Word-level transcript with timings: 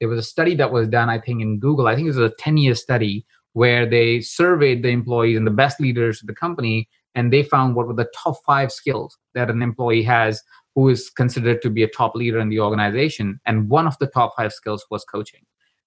there 0.00 0.08
was 0.08 0.18
a 0.18 0.22
study 0.22 0.54
that 0.56 0.72
was 0.72 0.88
done, 0.88 1.08
I 1.08 1.18
think, 1.18 1.42
in 1.42 1.58
Google. 1.58 1.86
I 1.86 1.94
think 1.94 2.06
it 2.06 2.16
was 2.16 2.18
a 2.18 2.34
10 2.38 2.56
year 2.56 2.74
study 2.74 3.26
where 3.52 3.88
they 3.88 4.20
surveyed 4.20 4.82
the 4.82 4.90
employees 4.90 5.36
and 5.36 5.46
the 5.46 5.52
best 5.52 5.80
leaders 5.80 6.20
of 6.20 6.26
the 6.26 6.34
company, 6.34 6.88
and 7.14 7.32
they 7.32 7.42
found 7.42 7.74
what 7.74 7.88
were 7.88 7.94
the 7.94 8.10
top 8.16 8.36
five 8.46 8.70
skills 8.70 9.18
that 9.34 9.50
an 9.50 9.62
employee 9.62 10.02
has 10.02 10.42
who 10.74 10.88
is 10.88 11.10
considered 11.10 11.60
to 11.62 11.70
be 11.70 11.82
a 11.82 11.88
top 11.88 12.14
leader 12.14 12.38
in 12.38 12.50
the 12.50 12.60
organization. 12.60 13.40
And 13.46 13.68
one 13.68 13.86
of 13.86 13.98
the 13.98 14.06
top 14.06 14.34
five 14.36 14.52
skills 14.52 14.86
was 14.90 15.04
coaching. 15.04 15.40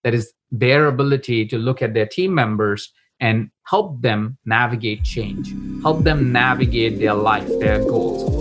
That 0.03 0.13
is 0.13 0.33
their 0.51 0.87
ability 0.87 1.45
to 1.47 1.57
look 1.57 1.81
at 1.81 1.93
their 1.93 2.07
team 2.07 2.33
members 2.33 2.91
and 3.21 3.51
help 3.63 4.01
them 4.01 4.37
navigate 4.45 5.03
change, 5.03 5.53
help 5.83 6.03
them 6.03 6.33
navigate 6.33 6.99
their 6.99 7.13
life, 7.13 7.47
their 7.59 7.79
goals. 7.79 8.40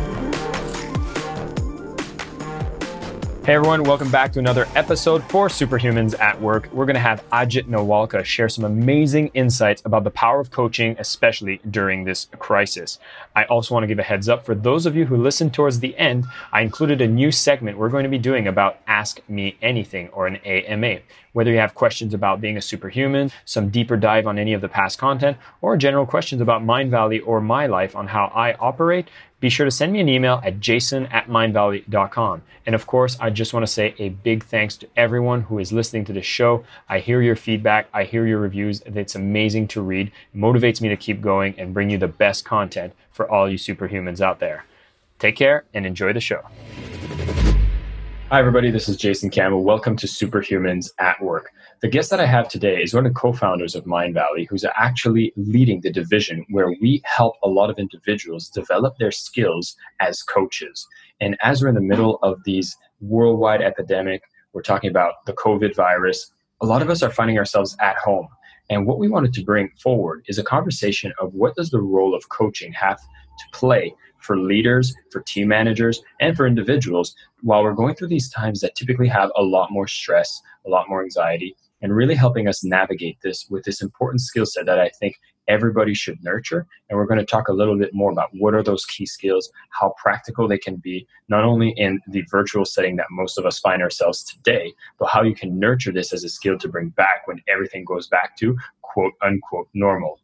Hey 3.43 3.55
everyone, 3.55 3.81
welcome 3.81 4.11
back 4.11 4.31
to 4.33 4.39
another 4.39 4.67
episode 4.75 5.23
for 5.23 5.47
Superhumans 5.47 6.17
at 6.19 6.39
Work. 6.39 6.69
We're 6.71 6.85
going 6.85 6.93
to 6.93 6.99
have 6.99 7.27
Ajit 7.31 7.67
Nawalkha 7.67 8.23
share 8.23 8.47
some 8.47 8.65
amazing 8.65 9.31
insights 9.33 9.81
about 9.83 10.03
the 10.03 10.11
power 10.11 10.39
of 10.39 10.51
coaching, 10.51 10.95
especially 10.99 11.59
during 11.71 12.03
this 12.03 12.27
crisis. 12.37 12.99
I 13.35 13.45
also 13.45 13.73
want 13.73 13.81
to 13.81 13.87
give 13.87 13.97
a 13.97 14.03
heads 14.03 14.29
up 14.29 14.45
for 14.45 14.53
those 14.53 14.85
of 14.85 14.95
you 14.95 15.07
who 15.07 15.17
listened 15.17 15.55
towards 15.55 15.79
the 15.79 15.97
end, 15.97 16.27
I 16.51 16.61
included 16.61 17.01
a 17.01 17.07
new 17.07 17.31
segment 17.31 17.79
we're 17.79 17.89
going 17.89 18.03
to 18.03 18.11
be 18.11 18.19
doing 18.19 18.47
about 18.47 18.77
Ask 18.85 19.27
Me 19.27 19.57
Anything 19.59 20.09
or 20.09 20.27
an 20.27 20.35
AMA. 20.45 20.99
Whether 21.33 21.49
you 21.49 21.57
have 21.57 21.73
questions 21.73 22.13
about 22.13 22.41
being 22.41 22.57
a 22.57 22.61
superhuman, 22.61 23.31
some 23.45 23.69
deeper 23.69 23.97
dive 23.97 24.27
on 24.27 24.37
any 24.37 24.53
of 24.53 24.61
the 24.61 24.69
past 24.69 24.99
content, 24.99 25.37
or 25.61 25.77
general 25.77 26.05
questions 26.05 26.41
about 26.41 26.61
Mindvalley 26.61 27.25
or 27.25 27.41
my 27.41 27.65
life 27.65 27.95
on 27.95 28.05
how 28.05 28.25
I 28.35 28.53
operate, 28.53 29.07
be 29.41 29.49
sure 29.49 29.65
to 29.65 29.71
send 29.71 29.91
me 29.91 29.99
an 29.99 30.07
email 30.07 30.39
at 30.45 30.61
jason 30.61 31.07
at 31.07 31.27
mindvalley.com. 31.27 32.43
And 32.65 32.75
of 32.75 32.85
course, 32.85 33.17
I 33.19 33.31
just 33.31 33.53
want 33.53 33.65
to 33.65 33.71
say 33.71 33.95
a 33.97 34.09
big 34.09 34.45
thanks 34.45 34.77
to 34.77 34.87
everyone 34.95 35.41
who 35.41 35.57
is 35.59 35.73
listening 35.73 36.05
to 36.05 36.13
this 36.13 36.25
show. 36.25 36.63
I 36.87 36.99
hear 36.99 37.21
your 37.21 37.35
feedback, 37.35 37.89
I 37.93 38.03
hear 38.03 38.25
your 38.25 38.39
reviews. 38.39 38.81
It's 38.85 39.15
amazing 39.15 39.67
to 39.69 39.81
read, 39.81 40.07
it 40.07 40.37
motivates 40.37 40.79
me 40.79 40.87
to 40.89 40.95
keep 40.95 41.21
going 41.21 41.55
and 41.57 41.73
bring 41.73 41.89
you 41.89 41.97
the 41.97 42.07
best 42.07 42.45
content 42.45 42.93
for 43.11 43.29
all 43.29 43.49
you 43.49 43.57
superhumans 43.57 44.21
out 44.21 44.39
there. 44.39 44.65
Take 45.19 45.35
care 45.35 45.65
and 45.73 45.85
enjoy 45.85 46.13
the 46.13 46.21
show. 46.21 46.41
Hi, 48.31 48.39
everybody. 48.39 48.71
This 48.71 48.87
is 48.87 48.95
Jason 48.95 49.29
Campbell. 49.29 49.61
Welcome 49.61 49.97
to 49.97 50.07
Superhumans 50.07 50.89
at 50.99 51.21
Work. 51.21 51.51
The 51.81 51.89
guest 51.89 52.09
that 52.11 52.21
I 52.21 52.25
have 52.25 52.47
today 52.47 52.81
is 52.81 52.93
one 52.93 53.05
of 53.05 53.13
the 53.13 53.19
co-founders 53.19 53.75
of 53.75 53.83
Mindvalley, 53.83 54.47
who's 54.47 54.63
actually 54.77 55.33
leading 55.35 55.81
the 55.81 55.91
division 55.91 56.45
where 56.49 56.73
we 56.81 57.01
help 57.03 57.35
a 57.43 57.49
lot 57.49 57.69
of 57.69 57.77
individuals 57.77 58.47
develop 58.47 58.97
their 58.97 59.11
skills 59.11 59.75
as 59.99 60.23
coaches. 60.23 60.87
And 61.19 61.35
as 61.43 61.61
we're 61.61 61.67
in 61.67 61.75
the 61.75 61.81
middle 61.81 62.19
of 62.23 62.41
these 62.45 62.77
worldwide 63.01 63.61
epidemic, 63.61 64.21
we're 64.53 64.61
talking 64.61 64.89
about 64.89 65.25
the 65.25 65.33
COVID 65.33 65.75
virus, 65.75 66.31
a 66.61 66.65
lot 66.65 66.81
of 66.81 66.89
us 66.89 67.03
are 67.03 67.11
finding 67.11 67.37
ourselves 67.37 67.75
at 67.81 67.97
home. 67.97 68.29
And 68.69 68.87
what 68.87 68.97
we 68.97 69.09
wanted 69.09 69.33
to 69.33 69.43
bring 69.43 69.71
forward 69.83 70.23
is 70.29 70.37
a 70.37 70.43
conversation 70.43 71.11
of 71.19 71.33
what 71.33 71.57
does 71.57 71.69
the 71.69 71.81
role 71.81 72.15
of 72.15 72.29
coaching 72.29 72.71
have 72.71 72.97
to 72.97 73.45
play 73.51 73.93
for 74.21 74.37
leaders, 74.37 74.93
for 75.11 75.21
team 75.21 75.47
managers, 75.49 76.01
and 76.19 76.35
for 76.35 76.47
individuals 76.47 77.15
while 77.41 77.63
we're 77.63 77.73
going 77.73 77.95
through 77.95 78.07
these 78.07 78.29
times 78.29 78.61
that 78.61 78.75
typically 78.75 79.07
have 79.07 79.31
a 79.35 79.43
lot 79.43 79.71
more 79.71 79.87
stress, 79.87 80.41
a 80.65 80.69
lot 80.69 80.87
more 80.87 81.03
anxiety, 81.03 81.55
and 81.81 81.95
really 81.95 82.15
helping 82.15 82.47
us 82.47 82.63
navigate 82.63 83.17
this 83.21 83.47
with 83.49 83.63
this 83.63 83.81
important 83.81 84.21
skill 84.21 84.45
set 84.45 84.65
that 84.65 84.79
I 84.79 84.89
think 84.99 85.15
everybody 85.47 85.93
should 85.93 86.23
nurture. 86.23 86.67
And 86.89 86.97
we're 86.97 87.07
going 87.07 87.19
to 87.19 87.25
talk 87.25 87.47
a 87.47 87.53
little 87.53 87.77
bit 87.77 87.93
more 87.93 88.11
about 88.11 88.29
what 88.33 88.53
are 88.53 88.63
those 88.63 88.85
key 88.85 89.05
skills, 89.05 89.51
how 89.71 89.93
practical 90.01 90.47
they 90.47 90.57
can 90.57 90.75
be, 90.77 91.07
not 91.29 91.43
only 91.43 91.69
in 91.71 91.99
the 92.07 92.23
virtual 92.29 92.63
setting 92.63 92.95
that 92.97 93.07
most 93.09 93.37
of 93.37 93.45
us 93.45 93.59
find 93.59 93.81
ourselves 93.81 94.23
today, 94.23 94.71
but 94.99 95.09
how 95.09 95.23
you 95.23 95.35
can 95.35 95.59
nurture 95.59 95.91
this 95.91 96.13
as 96.13 96.23
a 96.23 96.29
skill 96.29 96.57
to 96.59 96.69
bring 96.69 96.89
back 96.89 97.27
when 97.27 97.41
everything 97.47 97.83
goes 97.83 98.07
back 98.07 98.37
to 98.37 98.55
quote 98.93 99.13
unquote 99.21 99.67
normal. 99.73 100.19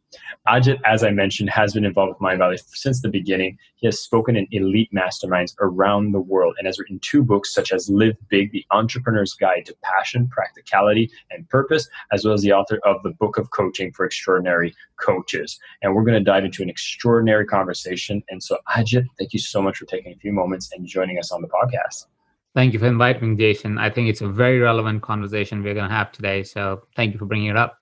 Ajit, 0.46 0.78
as 0.86 1.04
I 1.04 1.10
mentioned, 1.10 1.50
has 1.50 1.74
been 1.74 1.84
involved 1.84 2.14
with 2.14 2.18
Mindvalley 2.18 2.58
since 2.68 3.02
the 3.02 3.10
beginning. 3.10 3.58
He 3.76 3.86
has 3.86 4.00
spoken 4.00 4.36
in 4.36 4.46
elite 4.50 4.90
masterminds 4.94 5.54
around 5.60 6.12
the 6.12 6.20
world 6.20 6.54
and 6.58 6.66
has 6.66 6.78
written 6.78 6.98
two 7.00 7.22
books 7.22 7.52
such 7.52 7.72
as 7.72 7.90
Live 7.90 8.16
Big, 8.28 8.50
The 8.50 8.64
Entrepreneur's 8.70 9.34
Guide 9.34 9.66
to 9.66 9.76
Passion, 9.82 10.26
Practicality, 10.28 11.10
and 11.30 11.48
Purpose, 11.48 11.88
as 12.12 12.24
well 12.24 12.32
as 12.32 12.42
the 12.42 12.52
author 12.52 12.80
of 12.84 13.02
the 13.02 13.10
Book 13.10 13.36
of 13.36 13.50
Coaching 13.50 13.92
for 13.92 14.06
Extraordinary 14.06 14.74
Coaches. 14.98 15.58
And 15.82 15.94
we're 15.94 16.04
going 16.04 16.18
to 16.18 16.24
dive 16.24 16.44
into 16.44 16.62
an 16.62 16.70
extraordinary 16.70 17.46
conversation. 17.46 18.22
And 18.30 18.42
so, 18.42 18.56
Ajit, 18.74 19.04
thank 19.18 19.34
you 19.34 19.38
so 19.38 19.60
much 19.60 19.76
for 19.76 19.84
taking 19.84 20.12
a 20.12 20.16
few 20.16 20.32
moments 20.32 20.72
and 20.72 20.86
joining 20.86 21.18
us 21.18 21.30
on 21.30 21.42
the 21.42 21.48
podcast. 21.48 22.06
Thank 22.54 22.72
you 22.72 22.78
for 22.78 22.86
inviting 22.86 23.30
me, 23.30 23.36
Jason. 23.36 23.76
I 23.76 23.90
think 23.90 24.08
it's 24.08 24.22
a 24.22 24.28
very 24.28 24.58
relevant 24.58 25.02
conversation 25.02 25.62
we're 25.62 25.74
going 25.74 25.88
to 25.88 25.94
have 25.94 26.12
today. 26.12 26.42
So, 26.42 26.82
thank 26.96 27.12
you 27.12 27.18
for 27.18 27.26
bringing 27.26 27.48
it 27.48 27.56
up. 27.56 27.78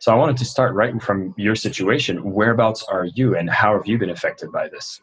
So 0.00 0.10
I 0.10 0.14
wanted 0.14 0.38
to 0.38 0.46
start 0.46 0.74
right 0.74 1.00
from 1.02 1.34
your 1.36 1.54
situation. 1.54 2.32
Whereabouts 2.32 2.82
are 2.84 3.04
you 3.04 3.36
and 3.36 3.50
how 3.50 3.76
have 3.76 3.86
you 3.86 3.98
been 3.98 4.08
affected 4.08 4.50
by 4.50 4.66
this? 4.66 4.98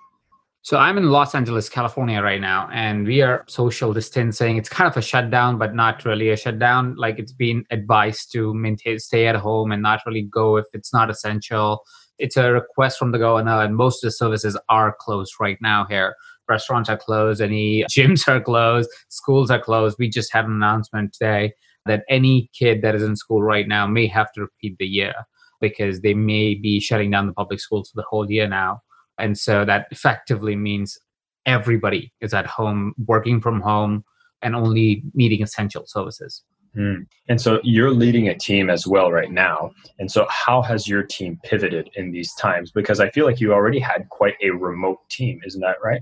So 0.63 0.79
I'm 0.79 0.97
in 0.97 1.11
Los 1.11 1.35
Angeles, 1.35 1.69
California 1.69 2.19
right 2.19 2.41
now, 2.41 2.67
and 2.73 3.05
we 3.05 3.21
are 3.21 3.45
social 3.47 3.93
distancing. 3.93 4.57
It's 4.57 4.69
kind 4.69 4.89
of 4.89 4.97
a 4.97 5.01
shutdown, 5.03 5.59
but 5.59 5.75
not 5.75 6.03
really 6.03 6.29
a 6.29 6.35
shutdown. 6.35 6.95
Like 6.95 7.19
it's 7.19 7.31
been 7.31 7.63
advised 7.69 8.31
to 8.31 8.55
maintain, 8.55 8.97
stay 8.97 9.27
at 9.27 9.35
home 9.35 9.71
and 9.71 9.83
not 9.83 10.01
really 10.07 10.23
go 10.23 10.57
if 10.57 10.65
it's 10.73 10.91
not 10.91 11.11
essential. 11.11 11.83
It's 12.17 12.35
a 12.35 12.51
request 12.51 12.97
from 12.97 13.11
the 13.11 13.19
governor, 13.19 13.61
and 13.61 13.75
most 13.75 14.03
of 14.03 14.07
the 14.07 14.11
services 14.13 14.57
are 14.67 14.95
closed 14.99 15.35
right 15.39 15.59
now 15.61 15.85
here. 15.87 16.15
Restaurants 16.49 16.89
are 16.89 16.97
closed, 16.97 17.39
any 17.39 17.83
gyms 17.95 18.27
are 18.27 18.41
closed, 18.41 18.89
schools 19.09 19.51
are 19.51 19.61
closed. 19.61 19.97
We 19.99 20.09
just 20.09 20.33
had 20.33 20.45
an 20.45 20.53
announcement 20.53 21.13
today 21.13 21.53
that 21.87 22.03
any 22.09 22.49
kid 22.57 22.81
that 22.81 22.95
is 22.95 23.03
in 23.03 23.15
school 23.15 23.41
right 23.41 23.67
now 23.67 23.87
may 23.87 24.07
have 24.07 24.31
to 24.33 24.41
repeat 24.41 24.77
the 24.77 24.85
year 24.85 25.13
because 25.59 26.01
they 26.01 26.13
may 26.13 26.53
be 26.55 26.79
shutting 26.79 27.11
down 27.11 27.27
the 27.27 27.33
public 27.33 27.59
schools 27.59 27.89
for 27.89 27.95
the 27.95 28.05
whole 28.09 28.29
year 28.29 28.47
now. 28.47 28.81
And 29.17 29.37
so 29.37 29.65
that 29.65 29.87
effectively 29.91 30.55
means 30.55 30.97
everybody 31.45 32.13
is 32.21 32.33
at 32.33 32.45
home, 32.45 32.93
working 33.05 33.41
from 33.41 33.61
home, 33.61 34.03
and 34.41 34.55
only 34.55 35.03
needing 35.13 35.41
essential 35.41 35.85
services. 35.87 36.43
Mm. 36.75 37.07
And 37.27 37.41
so 37.41 37.59
you're 37.63 37.91
leading 37.91 38.27
a 38.27 38.37
team 38.37 38.69
as 38.69 38.85
well 38.85 39.11
right 39.11 39.31
now. 39.31 39.71
And 39.97 40.11
so, 40.11 40.27
how 40.29 40.61
has 40.61 40.87
your 40.87 41.01
team 41.01 41.39
pivoted 41.43 41.89
in 41.95 42.11
these 42.11 42.33
times? 42.35 42.71
Because 42.71 42.99
I 42.99 43.09
feel 43.09 43.25
like 43.25 43.39
you 43.39 43.51
already 43.51 43.79
had 43.79 44.07
quite 44.09 44.35
a 44.43 44.51
remote 44.51 44.99
team, 45.09 45.41
isn't 45.45 45.61
that 45.61 45.77
right? 45.83 46.01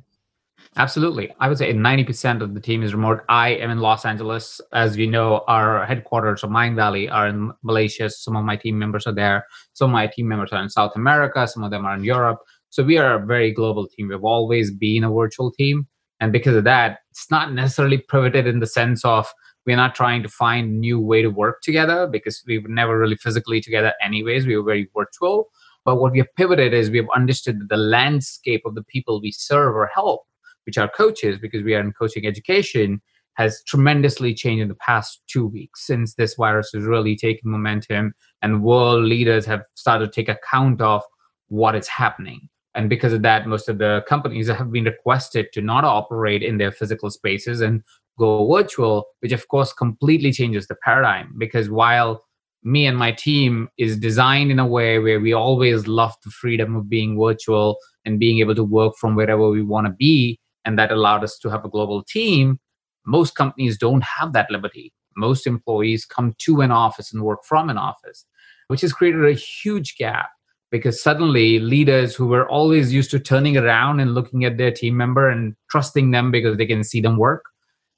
Absolutely. 0.78 1.32
I 1.40 1.48
would 1.48 1.58
say 1.58 1.74
90% 1.74 2.42
of 2.42 2.54
the 2.54 2.60
team 2.60 2.84
is 2.84 2.94
remote. 2.94 3.22
I 3.30 3.52
am 3.52 3.72
in 3.72 3.80
Los 3.80 4.04
Angeles. 4.04 4.60
As 4.74 4.98
you 4.98 5.08
know, 5.08 5.46
our 5.48 5.86
headquarters 5.86 6.44
of 6.44 6.50
Mindvalley 6.50 7.10
are 7.10 7.30
in 7.30 7.54
Malaysia. 7.64 8.10
Some 8.10 8.36
of 8.36 8.44
my 8.44 8.58
team 8.58 8.78
members 8.78 9.08
are 9.08 9.14
there. 9.14 9.46
Some 9.72 9.92
of 9.92 9.94
my 9.94 10.08
team 10.08 10.28
members 10.28 10.52
are 10.52 10.62
in 10.62 10.70
South 10.70 10.92
America. 10.98 11.48
Some 11.48 11.64
of 11.64 11.72
them 11.72 11.86
are 11.86 11.96
in 11.96 12.04
Europe. 12.04 12.40
So 12.72 12.84
we 12.84 12.98
are 12.98 13.16
a 13.16 13.26
very 13.26 13.54
global 13.54 13.88
team. 13.88 14.10
We've 14.10 14.26
always 14.26 14.70
been 14.70 15.06
a 15.06 15.10
virtual 15.10 15.50
team. 15.50 15.88
And 16.20 16.34
because 16.34 16.58
of 16.58 16.66
that, 16.66 17.00
it's 17.10 17.32
not 17.32 17.54
necessarily 17.54 18.00
pivoted 18.10 18.46
in 18.46 18.60
the 18.60 18.68
sense 18.68 19.06
of 19.06 19.32
we're 19.66 19.78
not 19.78 19.96
trying 19.96 20.24
to 20.24 20.30
find 20.30 20.82
new 20.82 21.00
way 21.00 21.22
to 21.22 21.30
work 21.30 21.62
together 21.62 22.06
because 22.06 22.44
we 22.46 22.60
were 22.60 22.68
never 22.68 23.00
really 23.00 23.16
physically 23.16 23.62
together 23.62 23.94
anyways. 24.04 24.46
We 24.46 24.58
were 24.58 24.64
very 24.64 24.90
virtual. 24.94 25.48
But 25.86 26.02
what 26.02 26.12
we 26.12 26.18
have 26.18 26.36
pivoted 26.36 26.74
is 26.74 26.90
we 26.90 26.98
have 26.98 27.08
understood 27.16 27.62
that 27.62 27.70
the 27.70 27.78
landscape 27.78 28.64
of 28.66 28.76
the 28.76 28.84
people 28.84 29.22
we 29.22 29.32
serve 29.32 29.74
or 29.74 29.90
help 29.94 30.24
which 30.66 30.78
are 30.78 30.90
coaches 30.90 31.38
because 31.40 31.64
we 31.64 31.76
are 31.76 31.80
in 31.80 31.94
coaching 31.94 32.26
education, 32.26 33.02
has 33.36 33.62
tremendously 33.68 34.34
changed 34.34 34.62
in 34.62 34.68
the 34.68 34.76
past 34.76 35.22
two 35.28 35.46
weeks 35.46 35.86
since 35.86 36.16
this 36.16 36.36
virus 36.36 36.72
has 36.74 36.84
really 36.84 37.16
taken 37.16 37.52
momentum 37.52 38.14
and 38.42 38.64
world 38.64 39.04
leaders 39.04 39.46
have 39.46 39.62
started 39.76 40.06
to 40.06 40.12
take 40.12 40.30
account 40.30 40.82
of 40.82 41.04
what 41.48 41.76
is 41.76 41.88
happening. 41.88 42.48
And 42.74 42.90
because 42.90 43.14
of 43.14 43.22
that, 43.22 43.48
most 43.48 43.70
of 43.70 43.78
the 43.78 44.04
companies 44.08 44.48
have 44.48 44.72
been 44.72 44.86
requested 44.86 45.48
to 45.54 45.62
not 45.62 45.84
operate 45.84 46.44
in 46.44 46.58
their 46.58 46.72
physical 46.72 47.10
spaces 47.10 47.62
and 47.62 47.82
go 48.18 48.52
virtual, 48.52 49.06
which 49.20 49.32
of 49.32 49.48
course 49.48 49.74
completely 49.74 50.32
changes 50.32 50.68
the 50.68 50.76
paradigm. 50.76 51.34
Because 51.38 51.70
while 51.70 52.24
me 52.64 52.86
and 52.86 52.98
my 52.98 53.12
team 53.12 53.70
is 53.78 53.98
designed 53.98 54.52
in 54.52 54.60
a 54.60 54.68
way 54.68 55.00
where 55.00 55.20
we 55.20 55.34
always 55.34 55.88
love 55.88 56.14
the 56.24 56.32
freedom 56.32 56.76
of 56.76 56.90
being 56.90 57.18
virtual 57.18 57.78
and 58.06 58.20
being 58.20 58.40
able 58.40 58.56
to 58.56 58.64
work 58.64 58.94
from 59.00 59.16
wherever 59.16 59.50
we 59.50 59.62
want 59.62 59.88
to 59.88 59.94
be, 59.94 60.40
and 60.66 60.78
that 60.80 60.92
allowed 60.92 61.24
us 61.24 61.38
to 61.40 61.50
have 61.50 61.66
a 61.66 61.70
global 61.70 62.04
team. 62.04 62.60
Most 63.06 63.36
companies 63.36 63.78
don't 63.78 64.04
have 64.04 64.34
that 64.34 64.50
liberty. 64.50 64.94
Most 65.16 65.48
employees 65.48 66.06
come 66.06 66.34
to 66.40 66.62
an 66.62 66.72
office 66.72 67.14
and 67.14 67.24
work 67.24 67.44
from 67.46 67.70
an 67.70 67.78
office, 67.78 68.26
which 68.68 68.82
has 68.82 68.94
created 68.94 69.26
a 69.26 69.34
huge 69.34 69.96
gap 69.98 70.30
because 70.72 71.02
suddenly 71.02 71.60
leaders 71.60 72.16
who 72.16 72.26
were 72.28 72.50
always 72.50 72.92
used 72.92 73.12
to 73.12 73.20
turning 73.20 73.56
around 73.56 74.00
and 74.00 74.14
looking 74.14 74.44
at 74.44 74.58
their 74.58 74.72
team 74.72 74.98
member 74.98 75.30
and 75.30 75.56
trusting 75.70 76.12
them 76.12 76.32
because 76.32 76.58
they 76.58 76.66
can 76.66 76.84
see 76.84 77.00
them 77.00 77.18
work 77.18 77.46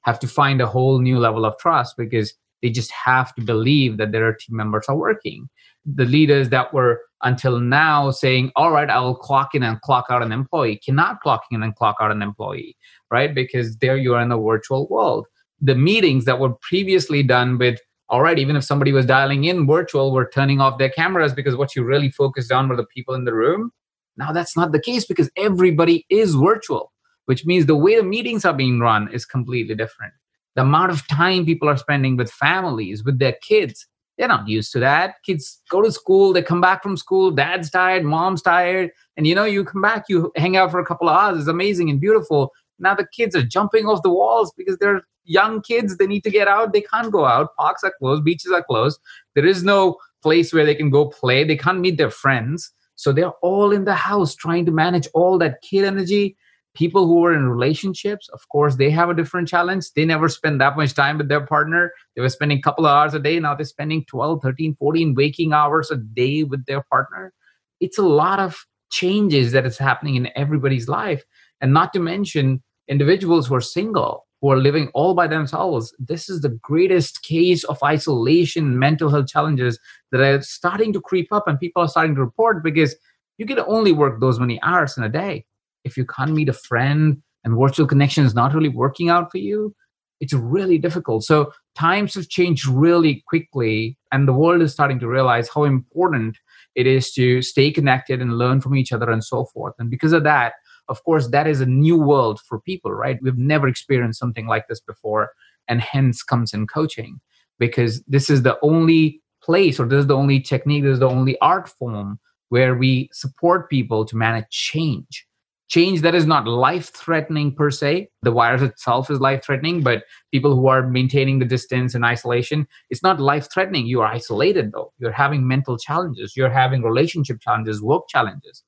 have 0.04 0.20
to 0.20 0.28
find 0.28 0.62
a 0.62 0.68
whole 0.68 1.00
new 1.00 1.18
level 1.18 1.46
of 1.46 1.58
trust 1.58 1.96
because 1.98 2.34
they 2.62 2.70
just 2.70 2.92
have 2.92 3.34
to 3.36 3.42
believe 3.42 3.98
that 3.98 4.12
their 4.12 4.34
team 4.34 4.56
members 4.58 4.86
are 4.88 4.96
working 4.96 5.50
the 5.96 6.06
leaders 6.06 6.50
that 6.50 6.74
were 6.74 7.02
until 7.24 7.60
now 7.60 8.12
saying 8.12 8.52
all 8.56 8.72
right 8.72 8.90
i 8.90 9.00
will 9.00 9.16
clock 9.16 9.56
in 9.56 9.64
and 9.64 9.82
clock 9.82 10.06
out 10.10 10.22
an 10.22 10.32
employee 10.32 10.80
cannot 10.86 11.20
clock 11.22 11.42
in 11.52 11.64
and 11.64 11.76
clock 11.76 11.96
out 12.02 12.12
an 12.12 12.22
employee 12.22 12.76
right 13.12 13.34
because 13.34 13.78
there 13.78 13.98
you 13.98 14.14
are 14.14 14.22
in 14.22 14.30
the 14.30 14.38
virtual 14.38 14.88
world 14.88 15.26
the 15.60 15.76
meetings 15.76 16.26
that 16.26 16.40
were 16.40 16.54
previously 16.62 17.24
done 17.24 17.58
with 17.58 17.80
all 18.10 18.22
right, 18.22 18.40
even 18.40 18.56
if 18.56 18.64
somebody 18.64 18.94
was 18.94 19.06
dialing 19.06 19.44
in 19.44 19.68
virtual, 19.68 20.14
we're 20.14 20.30
turning 20.30 20.62
off 20.62 20.78
their 20.78 20.90
cameras 20.90 21.34
because 21.34 21.58
what 21.58 21.76
you 21.76 21.84
really 21.84 22.10
focused 22.10 22.52
on 22.52 22.70
were 22.70 22.78
the 22.78 22.86
people 22.86 23.14
in 23.14 23.26
the 23.26 23.34
room. 23.34 23.72
Now 24.16 24.32
that's 24.32 24.56
not 24.56 24.72
the 24.72 24.82
case 24.82 25.06
because 25.06 25.30
everybody 25.36 26.06
is 26.10 26.34
virtual, 26.34 26.94
which 27.26 27.46
means 27.46 27.66
the 27.66 27.76
way 27.76 27.98
the 27.98 28.04
meetings 28.04 28.46
are 28.46 28.54
being 28.54 28.80
run 28.80 29.12
is 29.12 29.26
completely 29.26 29.76
different. 29.76 30.14
The 30.56 30.62
amount 30.62 30.92
of 30.92 31.08
time 31.08 31.46
people 31.46 31.68
are 31.68 31.78
spending 31.78 32.16
with 32.16 32.32
families, 32.32 33.04
with 33.04 33.20
their 33.20 33.36
kids, 33.42 33.86
they're 34.18 34.28
not 34.28 34.48
used 34.48 34.72
to 34.74 34.80
that. 34.80 35.16
Kids 35.26 35.62
go 35.70 35.82
to 35.82 35.92
school, 35.92 36.34
they 36.34 36.42
come 36.42 36.62
back 36.62 36.82
from 36.82 36.98
school, 36.98 37.32
dad's 37.32 37.70
tired, 37.70 38.04
mom's 38.04 38.42
tired, 38.42 38.92
and 39.16 39.28
you 39.28 39.36
know, 39.36 39.46
you 39.46 39.64
come 39.64 39.82
back, 39.82 40.06
you 40.10 40.32
hang 40.36 40.58
out 40.58 40.72
for 40.72 40.80
a 40.80 40.86
couple 40.86 41.10
of 41.10 41.16
hours, 41.16 41.40
it's 41.40 41.48
amazing 41.48 41.90
and 41.90 42.02
beautiful. 42.02 42.52
Now 42.80 42.96
the 42.96 43.08
kids 43.08 43.36
are 43.36 43.44
jumping 43.44 43.86
off 43.86 44.04
the 44.04 44.10
walls 44.10 44.54
because 44.56 44.78
they're 44.78 45.04
young 45.28 45.62
kids 45.62 45.98
they 45.98 46.08
need 46.08 46.24
to 46.24 46.32
get 46.32 46.48
out 46.48 46.74
they 46.74 46.82
can't 46.82 47.12
go 47.12 47.26
out 47.26 47.56
parks 47.58 47.84
are 47.84 47.94
closed 48.00 48.24
beaches 48.24 48.52
are 48.52 48.64
closed 48.64 49.00
there 49.36 49.46
is 49.46 49.64
no 49.64 49.98
place 50.24 50.54
where 50.54 50.66
they 50.66 50.74
can 50.74 50.90
go 50.90 51.06
play 51.06 51.44
they 51.44 51.58
can't 51.58 51.82
meet 51.82 51.98
their 51.98 52.10
friends 52.10 52.72
so 52.96 53.12
they're 53.12 53.38
all 53.44 53.72
in 53.72 53.86
the 53.86 53.94
house 53.94 54.34
trying 54.34 54.66
to 54.66 54.72
manage 54.72 55.08
all 55.14 55.38
that 55.38 55.62
kid 55.62 55.84
energy 55.84 56.36
people 56.78 57.08
who 57.08 57.26
are 57.26 57.34
in 57.34 57.50
relationships 57.50 58.30
of 58.30 58.48
course 58.50 58.76
they 58.76 58.92
have 58.92 59.10
a 59.10 59.16
different 59.16 59.48
challenge. 59.48 59.86
They 59.96 60.06
never 60.06 60.30
spend 60.30 60.62
that 60.62 60.78
much 60.78 60.94
time 60.94 61.18
with 61.18 61.28
their 61.28 61.46
partner. 61.46 61.92
They 62.16 62.22
were 62.22 62.30
spending 62.30 62.60
a 62.60 62.62
couple 62.62 62.86
of 62.86 62.92
hours 62.92 63.14
a 63.16 63.20
day. 63.20 63.40
Now 63.40 63.56
they're 63.56 63.66
spending 63.66 64.06
12 64.06 64.42
13 64.44 64.76
14 64.76 65.16
waking 65.16 65.54
hours 65.54 65.90
a 65.90 65.98
day 65.98 66.44
with 66.44 66.66
their 66.66 66.84
partner. 66.84 67.34
It's 67.80 67.98
a 67.98 68.04
lot 68.04 68.40
of 68.40 68.66
changes 68.92 69.52
that 69.54 69.66
is 69.66 69.78
happening 69.78 70.16
in 70.16 70.30
everybody's 70.36 70.88
life. 70.88 71.24
And 71.62 71.74
not 71.74 71.94
to 71.94 72.00
mention 72.00 72.62
individuals 72.88 73.48
who 73.48 73.56
are 73.56 73.62
single 73.62 74.28
who 74.42 74.52
are 74.52 74.58
living 74.58 74.90
all 74.94 75.16
by 75.16 75.28
themselves, 75.28 75.94
this 75.98 76.30
is 76.30 76.42
the 76.42 76.58
greatest 76.62 77.24
case 77.24 77.64
of 77.64 77.82
isolation, 77.84 78.78
mental 78.78 79.10
health 79.10 79.28
challenges 79.28 79.80
that 80.12 80.22
are 80.22 80.42
starting 80.42 80.94
to 80.94 81.02
creep 81.02 81.32
up 81.32 81.48
and 81.48 81.60
people 81.60 81.82
are 81.82 81.88
starting 81.88 82.16
to 82.16 82.22
report 82.22 82.64
because 82.64 82.96
you 83.38 83.46
can 83.46 83.60
only 83.62 83.92
work 83.92 84.20
those 84.20 84.40
many 84.40 84.62
hours 84.62 84.96
in 84.98 85.04
a 85.04 85.10
day. 85.10 85.46
If 85.88 85.98
you 85.98 86.06
can't 86.06 86.34
meet 86.34 86.50
a 86.50 86.54
friend 86.54 87.22
and 87.44 87.58
virtual 87.58 87.88
connection 87.88 88.26
is 88.26 88.36
not 88.36 88.54
really 88.54 88.70
working 88.70 89.10
out 89.10 89.32
for 89.32 89.38
you, 89.38 89.76
it's 90.20 90.34
really 90.34 90.78
difficult. 90.78 91.24
So 91.24 91.52
times 91.76 92.16
have 92.16 92.30
changed 92.30 92.68
really 92.68 93.24
quickly, 93.28 93.98
and 94.12 94.28
the 94.28 94.34
world 94.34 94.62
is 94.62 94.74
starting 94.74 95.00
to 95.00 95.08
realize 95.08 95.50
how 95.54 95.64
important 95.64 96.38
it 96.76 96.88
is 96.88 97.12
to 97.14 97.42
stay 97.42 97.72
connected 97.72 98.22
and 98.22 98.38
learn 98.38 98.62
from 98.62 98.76
each 98.76 98.92
other 98.92 99.10
and 99.10 99.24
so 99.24 99.46
forth. 99.46 99.74
And 99.80 99.90
because 99.90 100.14
of 100.14 100.24
that, 100.24 100.54
of 100.90 101.04
course 101.04 101.30
that 101.30 101.48
is 101.48 101.62
a 101.62 101.66
new 101.66 101.98
world 101.98 102.40
for 102.48 102.60
people 102.60 102.92
right 102.92 103.20
we've 103.22 103.38
never 103.38 103.68
experienced 103.68 104.20
something 104.20 104.48
like 104.48 104.68
this 104.68 104.80
before 104.80 105.32
and 105.68 105.82
hence 105.82 106.24
comes 106.24 106.54
in 106.54 106.68
coaching 106.68 107.20
because 107.60 108.02
this 108.08 108.30
is 108.30 108.44
the 108.44 108.58
only 108.62 109.22
place 109.42 109.80
or 109.80 109.88
this 109.88 110.00
is 110.00 110.08
the 110.08 110.16
only 110.16 110.40
technique 110.40 110.84
this 110.84 110.94
is 110.94 111.00
the 111.00 111.10
only 111.10 111.38
art 111.40 111.68
form 111.68 112.20
where 112.50 112.76
we 112.76 113.10
support 113.12 113.70
people 113.70 114.06
to 114.06 114.16
manage 114.16 114.50
change 114.50 115.26
change 115.68 116.02
that 116.02 116.16
is 116.16 116.26
not 116.26 116.48
life 116.48 116.94
threatening 116.94 117.54
per 117.54 117.70
se. 117.70 118.10
The 118.22 118.32
virus 118.32 118.62
itself 118.62 119.12
is 119.12 119.20
life 119.20 119.44
threatening 119.44 119.82
but 119.82 120.04
people 120.32 120.56
who 120.56 120.68
are 120.68 120.88
maintaining 120.88 121.40
the 121.40 121.46
distance 121.46 121.94
and 121.94 122.06
isolation 122.06 122.68
it's 122.90 123.04
not 123.04 123.20
life 123.20 123.48
threatening 123.54 123.86
you 123.86 124.02
are 124.02 124.08
isolated 124.08 124.72
though. 124.72 124.94
You're 125.00 125.12
having 125.12 125.48
mental 125.48 125.78
challenges. 125.78 126.36
You're 126.36 126.50
having 126.50 126.84
relationship 126.84 127.42
challenges 127.42 127.82
work 127.82 128.04
challenges. 128.10 128.64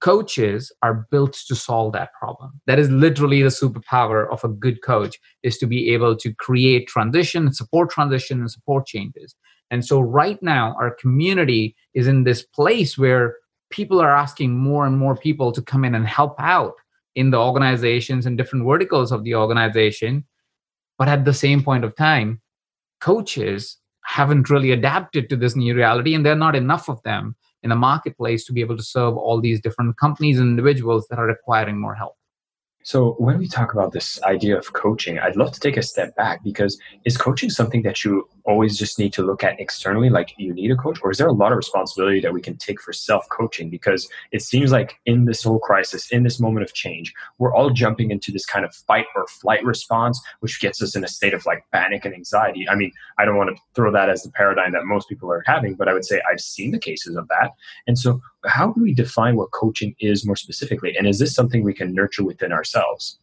Coaches 0.00 0.72
are 0.82 1.06
built 1.12 1.34
to 1.46 1.54
solve 1.54 1.92
that 1.92 2.12
problem. 2.18 2.60
That 2.66 2.80
is 2.80 2.90
literally 2.90 3.40
the 3.40 3.48
superpower 3.48 4.28
of 4.32 4.42
a 4.42 4.48
good 4.48 4.82
coach 4.82 5.16
is 5.44 5.58
to 5.58 5.66
be 5.66 5.94
able 5.94 6.16
to 6.16 6.34
create 6.34 6.88
transition 6.88 7.52
support 7.52 7.90
transition 7.90 8.40
and 8.40 8.50
support 8.50 8.86
changes. 8.86 9.36
And 9.70 9.84
so 9.84 10.00
right 10.00 10.42
now 10.42 10.74
our 10.78 10.90
community 10.90 11.76
is 11.94 12.08
in 12.08 12.24
this 12.24 12.42
place 12.42 12.98
where 12.98 13.36
people 13.72 14.00
are 14.00 14.16
asking 14.16 14.56
more 14.56 14.86
and 14.86 14.96
more 14.96 15.16
people 15.16 15.50
to 15.52 15.62
come 15.62 15.84
in 15.84 15.94
and 15.94 16.06
help 16.06 16.36
out 16.38 16.74
in 17.14 17.30
the 17.30 17.38
organizations 17.38 18.26
and 18.26 18.38
different 18.38 18.64
verticals 18.64 19.10
of 19.10 19.24
the 19.24 19.34
organization 19.34 20.24
but 20.98 21.08
at 21.08 21.24
the 21.24 21.34
same 21.34 21.62
point 21.62 21.84
of 21.84 21.96
time 21.96 22.40
coaches 23.00 23.78
haven't 24.04 24.50
really 24.50 24.72
adapted 24.72 25.28
to 25.28 25.36
this 25.36 25.56
new 25.56 25.74
reality 25.74 26.14
and 26.14 26.24
there 26.24 26.32
are 26.32 26.44
not 26.46 26.56
enough 26.56 26.88
of 26.88 27.02
them 27.02 27.34
in 27.62 27.70
the 27.70 27.76
marketplace 27.76 28.44
to 28.44 28.52
be 28.52 28.60
able 28.60 28.76
to 28.76 28.82
serve 28.82 29.16
all 29.16 29.40
these 29.40 29.60
different 29.60 29.96
companies 29.96 30.38
and 30.38 30.48
individuals 30.48 31.06
that 31.08 31.18
are 31.18 31.26
requiring 31.26 31.80
more 31.80 31.94
help. 31.94 32.16
So, 32.84 33.14
when 33.18 33.38
we 33.38 33.46
talk 33.46 33.72
about 33.72 33.92
this 33.92 34.20
idea 34.24 34.58
of 34.58 34.72
coaching, 34.72 35.18
I'd 35.18 35.36
love 35.36 35.52
to 35.52 35.60
take 35.60 35.76
a 35.76 35.82
step 35.82 36.16
back 36.16 36.42
because 36.42 36.78
is 37.04 37.16
coaching 37.16 37.48
something 37.48 37.82
that 37.82 38.04
you 38.04 38.28
always 38.44 38.76
just 38.76 38.98
need 38.98 39.12
to 39.12 39.22
look 39.22 39.44
at 39.44 39.60
externally, 39.60 40.10
like 40.10 40.34
you 40.36 40.52
need 40.52 40.70
a 40.70 40.76
coach, 40.76 40.98
or 41.02 41.10
is 41.10 41.18
there 41.18 41.28
a 41.28 41.32
lot 41.32 41.52
of 41.52 41.56
responsibility 41.56 42.20
that 42.20 42.32
we 42.32 42.40
can 42.40 42.56
take 42.56 42.80
for 42.80 42.92
self 42.92 43.28
coaching? 43.28 43.70
Because 43.70 44.08
it 44.32 44.42
seems 44.42 44.72
like 44.72 44.96
in 45.06 45.26
this 45.26 45.44
whole 45.44 45.60
crisis, 45.60 46.10
in 46.10 46.24
this 46.24 46.40
moment 46.40 46.64
of 46.64 46.74
change, 46.74 47.14
we're 47.38 47.54
all 47.54 47.70
jumping 47.70 48.10
into 48.10 48.32
this 48.32 48.46
kind 48.46 48.64
of 48.64 48.74
fight 48.74 49.06
or 49.14 49.26
flight 49.28 49.64
response, 49.64 50.20
which 50.40 50.60
gets 50.60 50.82
us 50.82 50.96
in 50.96 51.04
a 51.04 51.08
state 51.08 51.34
of 51.34 51.46
like 51.46 51.64
panic 51.72 52.04
and 52.04 52.14
anxiety. 52.14 52.68
I 52.68 52.74
mean, 52.74 52.92
I 53.18 53.24
don't 53.24 53.36
want 53.36 53.54
to 53.54 53.62
throw 53.74 53.92
that 53.92 54.10
as 54.10 54.22
the 54.22 54.30
paradigm 54.32 54.72
that 54.72 54.84
most 54.84 55.08
people 55.08 55.30
are 55.30 55.44
having, 55.46 55.74
but 55.74 55.88
I 55.88 55.92
would 55.92 56.04
say 56.04 56.20
I've 56.30 56.40
seen 56.40 56.72
the 56.72 56.80
cases 56.80 57.16
of 57.16 57.28
that. 57.28 57.52
And 57.86 57.96
so, 57.96 58.20
how 58.44 58.72
do 58.72 58.82
we 58.82 58.94
define 58.94 59.36
what 59.36 59.50
coaching 59.52 59.94
is 60.00 60.26
more 60.26 60.36
specifically? 60.36 60.96
And 60.96 61.06
is 61.06 61.18
this 61.18 61.34
something 61.34 61.62
we 61.62 61.74
can 61.74 61.94
nurture 61.94 62.24
within 62.24 62.52
ourselves? 62.52 63.18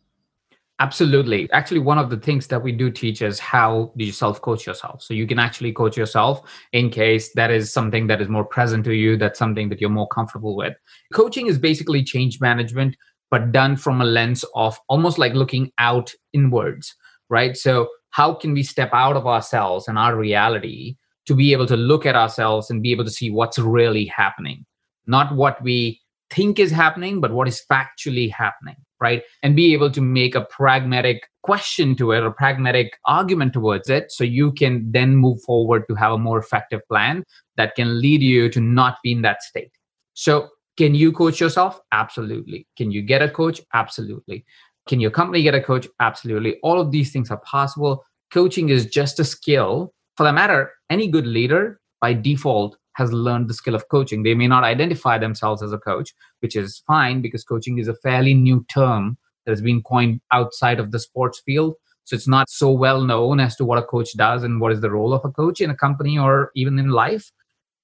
Absolutely. 0.81 1.51
Actually, 1.51 1.81
one 1.81 1.97
of 1.97 2.09
the 2.09 2.17
things 2.17 2.47
that 2.47 2.63
we 2.63 2.71
do 2.71 2.89
teach 2.89 3.21
is 3.21 3.37
how 3.37 3.91
do 3.97 4.05
you 4.05 4.13
self 4.13 4.41
coach 4.41 4.65
yourself? 4.65 5.03
So 5.03 5.13
you 5.13 5.27
can 5.27 5.37
actually 5.37 5.73
coach 5.73 5.97
yourself 5.97 6.41
in 6.71 6.89
case 6.89 7.33
that 7.33 7.51
is 7.51 7.71
something 7.71 8.07
that 8.07 8.21
is 8.21 8.29
more 8.29 8.45
present 8.45 8.85
to 8.85 8.93
you, 8.93 9.17
that's 9.17 9.37
something 9.37 9.67
that 9.69 9.81
you're 9.81 9.89
more 9.89 10.07
comfortable 10.07 10.55
with. 10.55 10.75
Coaching 11.13 11.47
is 11.47 11.57
basically 11.57 12.01
change 12.01 12.39
management, 12.39 12.95
but 13.29 13.51
done 13.51 13.75
from 13.75 13.99
a 13.99 14.05
lens 14.05 14.45
of 14.55 14.79
almost 14.87 15.17
like 15.17 15.33
looking 15.33 15.69
out 15.79 16.13
inwards, 16.31 16.95
right? 17.29 17.57
So, 17.57 17.89
how 18.11 18.33
can 18.33 18.53
we 18.53 18.63
step 18.63 18.89
out 18.93 19.17
of 19.17 19.27
ourselves 19.27 19.87
and 19.87 19.97
our 19.97 20.15
reality 20.15 20.95
to 21.25 21.35
be 21.35 21.51
able 21.51 21.67
to 21.67 21.77
look 21.77 22.05
at 22.05 22.15
ourselves 22.15 22.69
and 22.69 22.81
be 22.81 22.91
able 22.93 23.03
to 23.03 23.11
see 23.11 23.29
what's 23.29 23.59
really 23.59 24.05
happening? 24.05 24.65
Not 25.09 25.35
what 25.35 25.61
we 25.61 25.99
think 26.29 26.59
is 26.59 26.71
happening, 26.71 27.19
but 27.19 27.33
what 27.33 27.47
is 27.47 27.63
factually 27.71 28.31
happening, 28.31 28.75
right? 29.01 29.23
And 29.41 29.55
be 29.55 29.73
able 29.73 29.91
to 29.91 30.01
make 30.01 30.35
a 30.35 30.45
pragmatic 30.45 31.27
question 31.43 31.95
to 31.95 32.11
it 32.11 32.21
or 32.21 32.31
pragmatic 32.31 32.97
argument 33.05 33.53
towards 33.53 33.89
it 33.89 34.11
so 34.11 34.23
you 34.23 34.51
can 34.51 34.91
then 34.91 35.15
move 35.15 35.41
forward 35.41 35.83
to 35.89 35.95
have 35.95 36.11
a 36.11 36.17
more 36.17 36.37
effective 36.37 36.81
plan 36.87 37.23
that 37.57 37.75
can 37.75 37.99
lead 37.99 38.21
you 38.21 38.49
to 38.49 38.61
not 38.61 38.97
be 39.03 39.11
in 39.11 39.23
that 39.23 39.41
state. 39.41 39.71
So, 40.13 40.49
can 40.77 40.95
you 40.95 41.11
coach 41.11 41.41
yourself? 41.41 41.81
Absolutely. 41.91 42.65
Can 42.77 42.89
you 42.89 43.01
get 43.01 43.21
a 43.21 43.29
coach? 43.29 43.59
Absolutely. 43.73 44.45
Can 44.87 45.01
your 45.01 45.11
company 45.11 45.43
get 45.43 45.53
a 45.53 45.61
coach? 45.61 45.87
Absolutely. 45.99 46.57
All 46.63 46.79
of 46.79 46.91
these 46.91 47.11
things 47.11 47.29
are 47.31 47.41
possible. 47.41 48.05
Coaching 48.31 48.69
is 48.69 48.85
just 48.85 49.19
a 49.19 49.25
skill. 49.25 49.93
For 50.15 50.23
that 50.23 50.33
matter, 50.33 50.71
any 50.89 51.09
good 51.09 51.27
leader 51.27 51.81
by 51.99 52.13
default 52.13 52.77
has 52.99 53.11
learned 53.11 53.49
the 53.49 53.53
skill 53.53 53.73
of 53.73 53.87
coaching. 53.89 54.21
They 54.21 54.35
may 54.35 54.47
not 54.47 54.63
identify 54.63 55.17
themselves 55.17 55.63
as 55.63 55.73
a 55.73 55.79
coach, 55.79 56.13
which 56.41 56.55
is 56.55 56.83
fine 56.85 57.21
because 57.21 57.43
coaching 57.43 57.79
is 57.79 57.87
a 57.87 57.95
fairly 57.95 58.35
new 58.35 58.65
term 58.71 59.17
that 59.45 59.51
has 59.51 59.61
been 59.61 59.81
coined 59.81 60.21
outside 60.31 60.79
of 60.79 60.91
the 60.91 60.99
sports 60.99 61.41
field. 61.43 61.75
So 62.03 62.15
it's 62.15 62.27
not 62.27 62.49
so 62.49 62.71
well 62.71 63.01
known 63.01 63.39
as 63.39 63.55
to 63.55 63.65
what 63.65 63.79
a 63.79 63.83
coach 63.83 64.09
does 64.15 64.43
and 64.43 64.59
what 64.61 64.71
is 64.71 64.81
the 64.81 64.91
role 64.91 65.13
of 65.13 65.25
a 65.25 65.31
coach 65.31 65.61
in 65.61 65.69
a 65.69 65.75
company 65.75 66.19
or 66.19 66.51
even 66.55 66.77
in 66.77 66.89
life. 66.89 67.31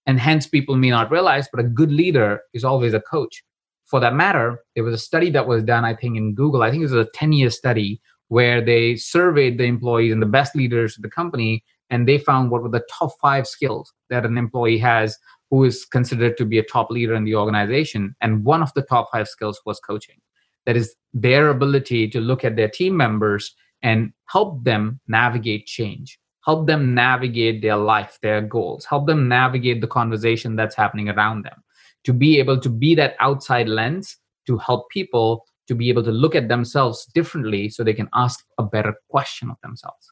And 0.05 0.19
hence, 0.19 0.47
people 0.47 0.75
may 0.75 0.91
not 0.91 1.09
realize, 1.09 1.47
but 1.51 1.63
a 1.63 1.67
good 1.67 1.91
leader 1.91 2.41
is 2.53 2.63
always 2.63 2.93
a 2.93 3.01
coach. 3.01 3.43
For 3.85 3.99
that 3.99 4.15
matter, 4.15 4.59
there 4.75 4.83
was 4.83 4.93
a 4.93 5.05
study 5.09 5.29
that 5.31 5.47
was 5.47 5.63
done, 5.63 5.85
I 5.85 5.95
think, 5.95 6.17
in 6.17 6.35
Google. 6.35 6.61
I 6.61 6.69
think 6.69 6.81
it 6.81 6.91
was 6.91 7.07
a 7.07 7.09
10 7.13 7.33
year 7.33 7.49
study 7.49 8.01
where 8.27 8.63
they 8.63 8.95
surveyed 8.95 9.57
the 9.57 9.63
employees 9.63 10.11
and 10.11 10.21
the 10.21 10.27
best 10.37 10.55
leaders 10.55 10.97
of 10.97 11.03
the 11.03 11.09
company 11.09 11.63
and 11.89 12.07
they 12.07 12.17
found 12.17 12.51
what 12.51 12.63
were 12.63 12.69
the 12.69 12.85
top 12.89 13.11
five 13.21 13.47
skills 13.47 13.93
that 14.09 14.25
an 14.25 14.37
employee 14.37 14.77
has 14.77 15.17
who 15.49 15.63
is 15.63 15.85
considered 15.85 16.37
to 16.37 16.45
be 16.45 16.57
a 16.57 16.63
top 16.63 16.89
leader 16.89 17.13
in 17.13 17.23
the 17.23 17.35
organization. 17.35 18.15
And 18.21 18.43
one 18.43 18.63
of 18.63 18.73
the 18.73 18.81
top 18.81 19.09
five 19.11 19.27
skills 19.27 19.61
was 19.65 19.79
coaching. 19.79 20.19
That 20.65 20.75
is 20.75 20.95
their 21.13 21.49
ability 21.49 22.09
to 22.09 22.19
look 22.19 22.43
at 22.43 22.55
their 22.55 22.69
team 22.69 22.97
members 22.97 23.55
and 23.83 24.11
help 24.25 24.63
them 24.63 24.99
navigate 25.07 25.67
change, 25.67 26.19
help 26.43 26.65
them 26.65 26.95
navigate 26.95 27.61
their 27.61 27.77
life, 27.77 28.17
their 28.23 28.41
goals, 28.41 28.85
help 28.85 29.05
them 29.05 29.27
navigate 29.27 29.81
the 29.81 29.87
conversation 29.87 30.55
that's 30.55 30.75
happening 30.75 31.09
around 31.09 31.43
them. 31.43 31.61
to 32.05 32.13
be 32.13 32.39
able 32.39 32.59
to 32.59 32.69
be 32.69 32.95
that 32.95 33.15
outside 33.19 33.67
lens 33.67 34.17
to 34.47 34.57
help 34.59 34.89
people 34.89 35.43
to 35.67 35.75
be 35.75 35.89
able 35.89 36.03
to 36.03 36.11
look 36.11 36.35
at 36.35 36.47
themselves 36.47 37.05
differently 37.13 37.67
so 37.69 37.83
they 37.83 37.93
can 37.93 38.09
ask 38.13 38.45
a 38.59 38.63
better 38.63 38.93
question 39.09 39.49
of 39.49 39.57
themselves. 39.63 40.11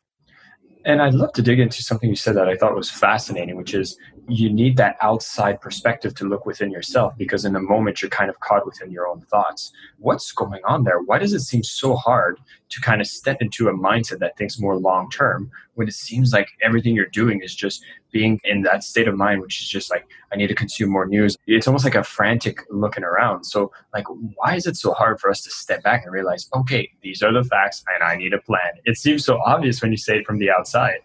And 0.85 1.01
I'd 1.01 1.13
love 1.13 1.31
to 1.33 1.41
dig 1.41 1.59
into 1.59 1.81
something 1.81 2.09
you 2.09 2.15
said 2.15 2.35
that 2.35 2.49
I 2.49 2.57
thought 2.57 2.75
was 2.75 2.89
fascinating, 2.89 3.55
which 3.55 3.73
is 3.73 3.97
you 4.27 4.51
need 4.51 4.75
that 4.77 4.97
outside 5.01 5.61
perspective 5.61 6.13
to 6.15 6.27
look 6.27 6.45
within 6.45 6.71
yourself 6.71 7.13
because 7.17 7.45
in 7.45 7.53
the 7.53 7.59
moment 7.59 8.01
you're 8.01 8.09
kind 8.09 8.29
of 8.29 8.39
caught 8.41 8.65
within 8.65 8.91
your 8.91 9.07
own 9.07 9.21
thoughts. 9.21 9.71
What's 9.99 10.31
going 10.33 10.61
on 10.65 10.83
there? 10.83 11.01
Why 11.01 11.19
does 11.19 11.33
it 11.33 11.39
seem 11.39 11.63
so 11.63 11.95
hard 11.95 12.39
to 12.69 12.81
kind 12.81 12.99
of 12.99 13.07
step 13.07 13.41
into 13.41 13.69
a 13.69 13.73
mindset 13.73 14.19
that 14.19 14.37
thinks 14.37 14.59
more 14.59 14.77
long 14.77 15.09
term 15.09 15.49
when 15.75 15.87
it 15.87 15.93
seems 15.93 16.33
like 16.33 16.49
everything 16.61 16.95
you're 16.95 17.05
doing 17.07 17.41
is 17.41 17.55
just 17.55 17.83
being 18.13 18.39
in 18.45 18.61
that 18.61 18.83
state 18.83 19.09
of 19.09 19.17
mind, 19.17 19.41
which 19.41 19.59
is 19.59 19.67
just 19.67 19.91
like, 19.91 20.07
I 20.31 20.37
need 20.37 20.47
to 20.47 20.55
consume 20.55 20.89
more 20.89 21.05
news. 21.05 21.35
It's 21.47 21.67
almost 21.67 21.83
like 21.83 21.95
a 21.95 22.03
frantic 22.03 22.59
looking 22.69 23.03
around. 23.03 23.43
So, 23.43 23.73
like, 23.93 24.05
why 24.37 24.55
is 24.55 24.65
it 24.65 24.77
so 24.77 24.93
hard 24.93 25.19
for 25.19 25.29
us 25.29 25.41
to 25.41 25.49
step 25.49 25.83
back 25.83 26.03
and 26.05 26.13
realize, 26.13 26.47
okay, 26.55 26.89
these 27.01 27.21
are 27.21 27.33
the 27.33 27.43
facts 27.43 27.83
and 27.93 28.03
I 28.03 28.15
need 28.15 28.31
a 28.33 28.39
plan? 28.39 28.71
It 28.85 28.97
seems 28.97 29.25
so 29.25 29.41
obvious 29.45 29.81
when 29.81 29.91
you 29.91 29.97
say 29.97 30.19
it 30.19 30.25
from 30.25 30.37
the 30.37 30.49
outside. 30.49 30.99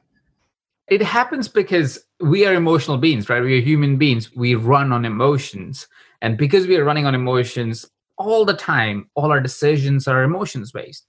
It 0.87 1.03
happens 1.03 1.49
because 1.49 1.99
we 2.21 2.47
are 2.47 2.55
emotional 2.55 2.99
beings, 2.99 3.29
right? 3.29 3.43
We 3.43 3.59
are 3.59 3.63
human 3.63 3.97
beings. 3.97 4.35
We 4.37 4.55
run 4.55 4.93
on 4.93 5.05
emotions. 5.05 5.89
And 6.23 6.39
because 6.39 6.67
we 6.67 6.77
are 6.77 6.85
running 6.85 7.07
on 7.07 7.15
emotions 7.15 7.87
all 8.17 8.45
the 8.45 8.55
time, 8.55 9.09
all 9.15 9.31
our 9.31 9.41
decisions 9.41 10.09
are 10.09 10.23
emotions 10.23 10.73
based. 10.73 11.07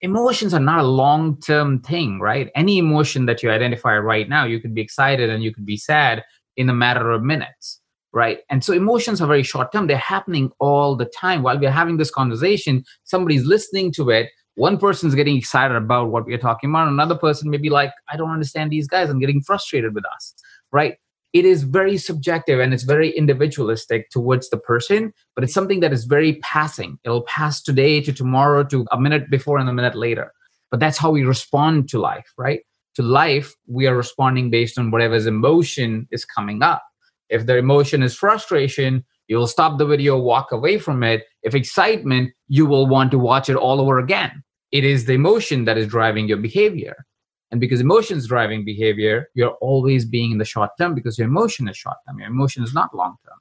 Emotions 0.00 0.54
are 0.54 0.60
not 0.60 0.80
a 0.80 0.86
long 0.86 1.40
term 1.40 1.80
thing, 1.80 2.20
right? 2.20 2.50
Any 2.54 2.78
emotion 2.78 3.26
that 3.26 3.42
you 3.42 3.50
identify 3.50 3.96
right 3.98 4.28
now, 4.28 4.44
you 4.44 4.60
could 4.60 4.74
be 4.74 4.80
excited 4.80 5.28
and 5.28 5.42
you 5.42 5.52
could 5.52 5.66
be 5.66 5.76
sad 5.76 6.24
in 6.56 6.68
a 6.68 6.74
matter 6.74 7.10
of 7.10 7.22
minutes, 7.22 7.80
right? 8.12 8.40
And 8.48 8.62
so 8.64 8.72
emotions 8.72 9.20
are 9.20 9.26
very 9.26 9.42
short 9.42 9.72
term. 9.72 9.86
They're 9.86 9.96
happening 9.96 10.50
all 10.60 10.96
the 10.96 11.06
time. 11.06 11.42
While 11.42 11.58
we're 11.58 11.70
having 11.70 11.96
this 11.96 12.10
conversation, 12.10 12.84
somebody's 13.04 13.44
listening 13.44 13.92
to 13.92 14.10
it 14.10 14.28
one 14.58 14.76
person's 14.76 15.14
getting 15.14 15.36
excited 15.36 15.76
about 15.76 16.10
what 16.10 16.26
we're 16.26 16.36
talking 16.36 16.68
about 16.68 16.88
another 16.88 17.14
person 17.14 17.48
may 17.48 17.56
be 17.56 17.70
like 17.70 17.92
i 18.10 18.16
don't 18.16 18.30
understand 18.30 18.72
these 18.72 18.88
guys 18.88 19.08
i'm 19.08 19.20
getting 19.20 19.40
frustrated 19.40 19.94
with 19.94 20.04
us 20.16 20.34
right 20.72 20.96
it 21.32 21.44
is 21.44 21.62
very 21.62 21.98
subjective 21.98 22.58
and 22.58 22.72
it's 22.72 22.84
very 22.84 23.10
individualistic 23.10 24.08
towards 24.10 24.48
the 24.50 24.56
person 24.56 25.12
but 25.34 25.44
it's 25.44 25.54
something 25.54 25.80
that 25.80 25.92
is 25.92 26.04
very 26.04 26.36
passing. 26.36 26.98
It'll 27.04 27.22
pass 27.22 27.62
today 27.62 28.00
to 28.02 28.12
tomorrow 28.12 28.64
to 28.64 28.86
a 28.90 29.00
minute 29.00 29.30
before 29.30 29.58
and 29.58 29.68
a 29.68 29.72
minute 29.72 29.94
later. 29.94 30.32
But 30.70 30.80
that's 30.80 30.98
how 30.98 31.10
we 31.10 31.24
respond 31.24 31.88
to 31.90 31.98
life 31.98 32.32
right? 32.36 32.60
To 32.96 33.02
life 33.02 33.54
we 33.66 33.86
are 33.86 33.96
responding 33.96 34.50
based 34.50 34.78
on 34.78 34.90
whatever's 34.90 35.26
emotion 35.26 36.08
is 36.10 36.24
coming 36.24 36.62
up. 36.62 36.82
If 37.28 37.46
the 37.46 37.56
emotion 37.56 38.02
is 38.02 38.16
frustration 38.16 39.04
you'll 39.28 39.46
stop 39.46 39.78
the 39.78 39.86
video 39.86 40.18
walk 40.18 40.50
away 40.52 40.78
from 40.78 41.02
it. 41.02 41.24
If 41.42 41.54
excitement 41.54 42.32
you 42.48 42.66
will 42.66 42.86
want 42.86 43.10
to 43.10 43.18
watch 43.18 43.48
it 43.48 43.56
all 43.56 43.80
over 43.80 43.98
again. 43.98 44.42
It 44.72 44.84
is 44.84 45.06
the 45.06 45.14
emotion 45.14 45.64
that 45.64 45.78
is 45.78 45.86
driving 45.86 46.28
your 46.28 46.36
behavior. 46.38 47.06
And 47.50 47.60
because 47.60 47.80
emotion 47.80 48.18
is 48.18 48.26
driving 48.26 48.64
behavior, 48.64 49.28
you're 49.34 49.56
always 49.60 50.04
being 50.04 50.32
in 50.32 50.38
the 50.38 50.44
short 50.44 50.70
term 50.78 50.94
because 50.94 51.18
your 51.18 51.28
emotion 51.28 51.68
is 51.68 51.76
short 51.76 51.96
term. 52.06 52.18
Your 52.18 52.28
emotion 52.28 52.62
is 52.62 52.74
not 52.74 52.94
long 52.94 53.16
term. 53.24 53.38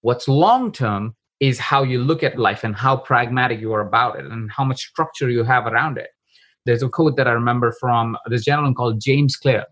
What's 0.00 0.28
long 0.28 0.72
term 0.72 1.14
is 1.40 1.58
how 1.58 1.82
you 1.82 1.98
look 1.98 2.22
at 2.22 2.38
life 2.38 2.64
and 2.64 2.74
how 2.74 2.96
pragmatic 2.96 3.60
you 3.60 3.72
are 3.74 3.80
about 3.80 4.18
it 4.18 4.24
and 4.24 4.50
how 4.50 4.64
much 4.64 4.80
structure 4.80 5.28
you 5.28 5.44
have 5.44 5.66
around 5.66 5.98
it. 5.98 6.08
There's 6.64 6.82
a 6.82 6.88
quote 6.88 7.16
that 7.16 7.28
I 7.28 7.32
remember 7.32 7.72
from 7.78 8.16
this 8.26 8.44
gentleman 8.44 8.74
called 8.74 9.00
James 9.00 9.36
Clear, 9.36 9.64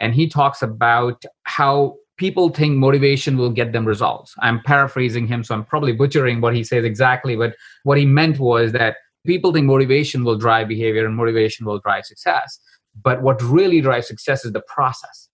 and 0.00 0.14
he 0.14 0.28
talks 0.28 0.62
about 0.62 1.22
how 1.44 1.96
people 2.16 2.48
think 2.48 2.76
motivation 2.76 3.36
will 3.36 3.50
get 3.50 3.72
them 3.72 3.84
results. 3.84 4.34
I'm 4.40 4.60
paraphrasing 4.62 5.28
him, 5.28 5.44
so 5.44 5.54
I'm 5.54 5.64
probably 5.64 5.92
butchering 5.92 6.40
what 6.40 6.56
he 6.56 6.64
says 6.64 6.84
exactly, 6.84 7.36
but 7.36 7.54
what 7.84 7.98
he 7.98 8.06
meant 8.06 8.40
was 8.40 8.72
that 8.72 8.96
people 9.24 9.52
think 9.52 9.66
motivation 9.66 10.24
will 10.24 10.36
drive 10.36 10.66
behavior 10.66 11.06
and 11.06 11.14
motivation 11.14 11.64
will 11.64 11.78
drive 11.78 12.04
success 12.04 12.58
but 13.00 13.22
what 13.22 13.42
really 13.42 13.80
drives 13.80 14.06
success 14.06 14.44
is 14.44 14.52
the 14.52 14.62
process 14.62 15.28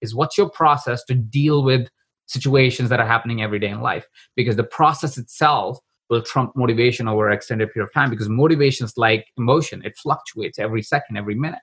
is 0.00 0.14
what's 0.14 0.38
your 0.38 0.48
process 0.48 1.04
to 1.04 1.14
deal 1.14 1.62
with 1.62 1.88
situations 2.26 2.88
that 2.88 3.00
are 3.00 3.06
happening 3.06 3.42
every 3.42 3.58
day 3.58 3.68
in 3.68 3.80
life? 3.80 4.06
Because 4.36 4.56
the 4.56 4.64
process 4.64 5.18
itself 5.18 5.78
will 6.08 6.22
trump 6.22 6.52
motivation 6.56 7.06
over 7.06 7.28
an 7.28 7.34
extended 7.34 7.72
period 7.72 7.88
of 7.88 7.92
time 7.92 8.10
because 8.10 8.28
motivation 8.28 8.84
is 8.84 8.94
like 8.96 9.26
emotion. 9.36 9.82
It 9.84 9.96
fluctuates 9.96 10.58
every 10.58 10.82
second 10.82 11.16
every 11.16 11.34
minute 11.34 11.60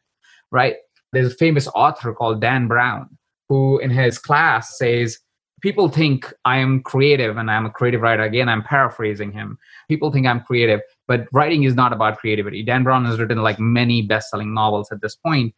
right? 0.51 0.75
There's 1.13 1.33
a 1.33 1.35
famous 1.35 1.67
author 1.73 2.13
called 2.13 2.41
dan 2.41 2.67
brown 2.67 3.17
who 3.49 3.79
in 3.79 3.89
his 3.89 4.17
class 4.19 4.77
says 4.77 5.17
people 5.61 5.89
think 5.89 6.33
I 6.45 6.57
am 6.57 6.81
creative 6.83 7.37
and 7.37 7.49
I'm 7.49 7.65
a 7.65 7.69
creative 7.69 8.01
writer. 8.01 8.23
Again, 8.23 8.49
I'm 8.49 8.63
paraphrasing 8.63 9.31
him. 9.31 9.57
People 9.89 10.11
think 10.11 10.27
I'm 10.27 10.41
creative, 10.41 10.81
but 11.07 11.25
writing 11.31 11.63
is 11.63 11.75
not 11.75 11.93
about 11.93 12.19
creativity. 12.19 12.63
Dan 12.63 12.83
Brown 12.83 13.05
has 13.05 13.19
written 13.19 13.41
like 13.41 13.59
many 13.59 14.01
best 14.01 14.29
selling 14.29 14.53
novels 14.53 14.89
at 14.91 15.01
this 15.01 15.15
point. 15.15 15.55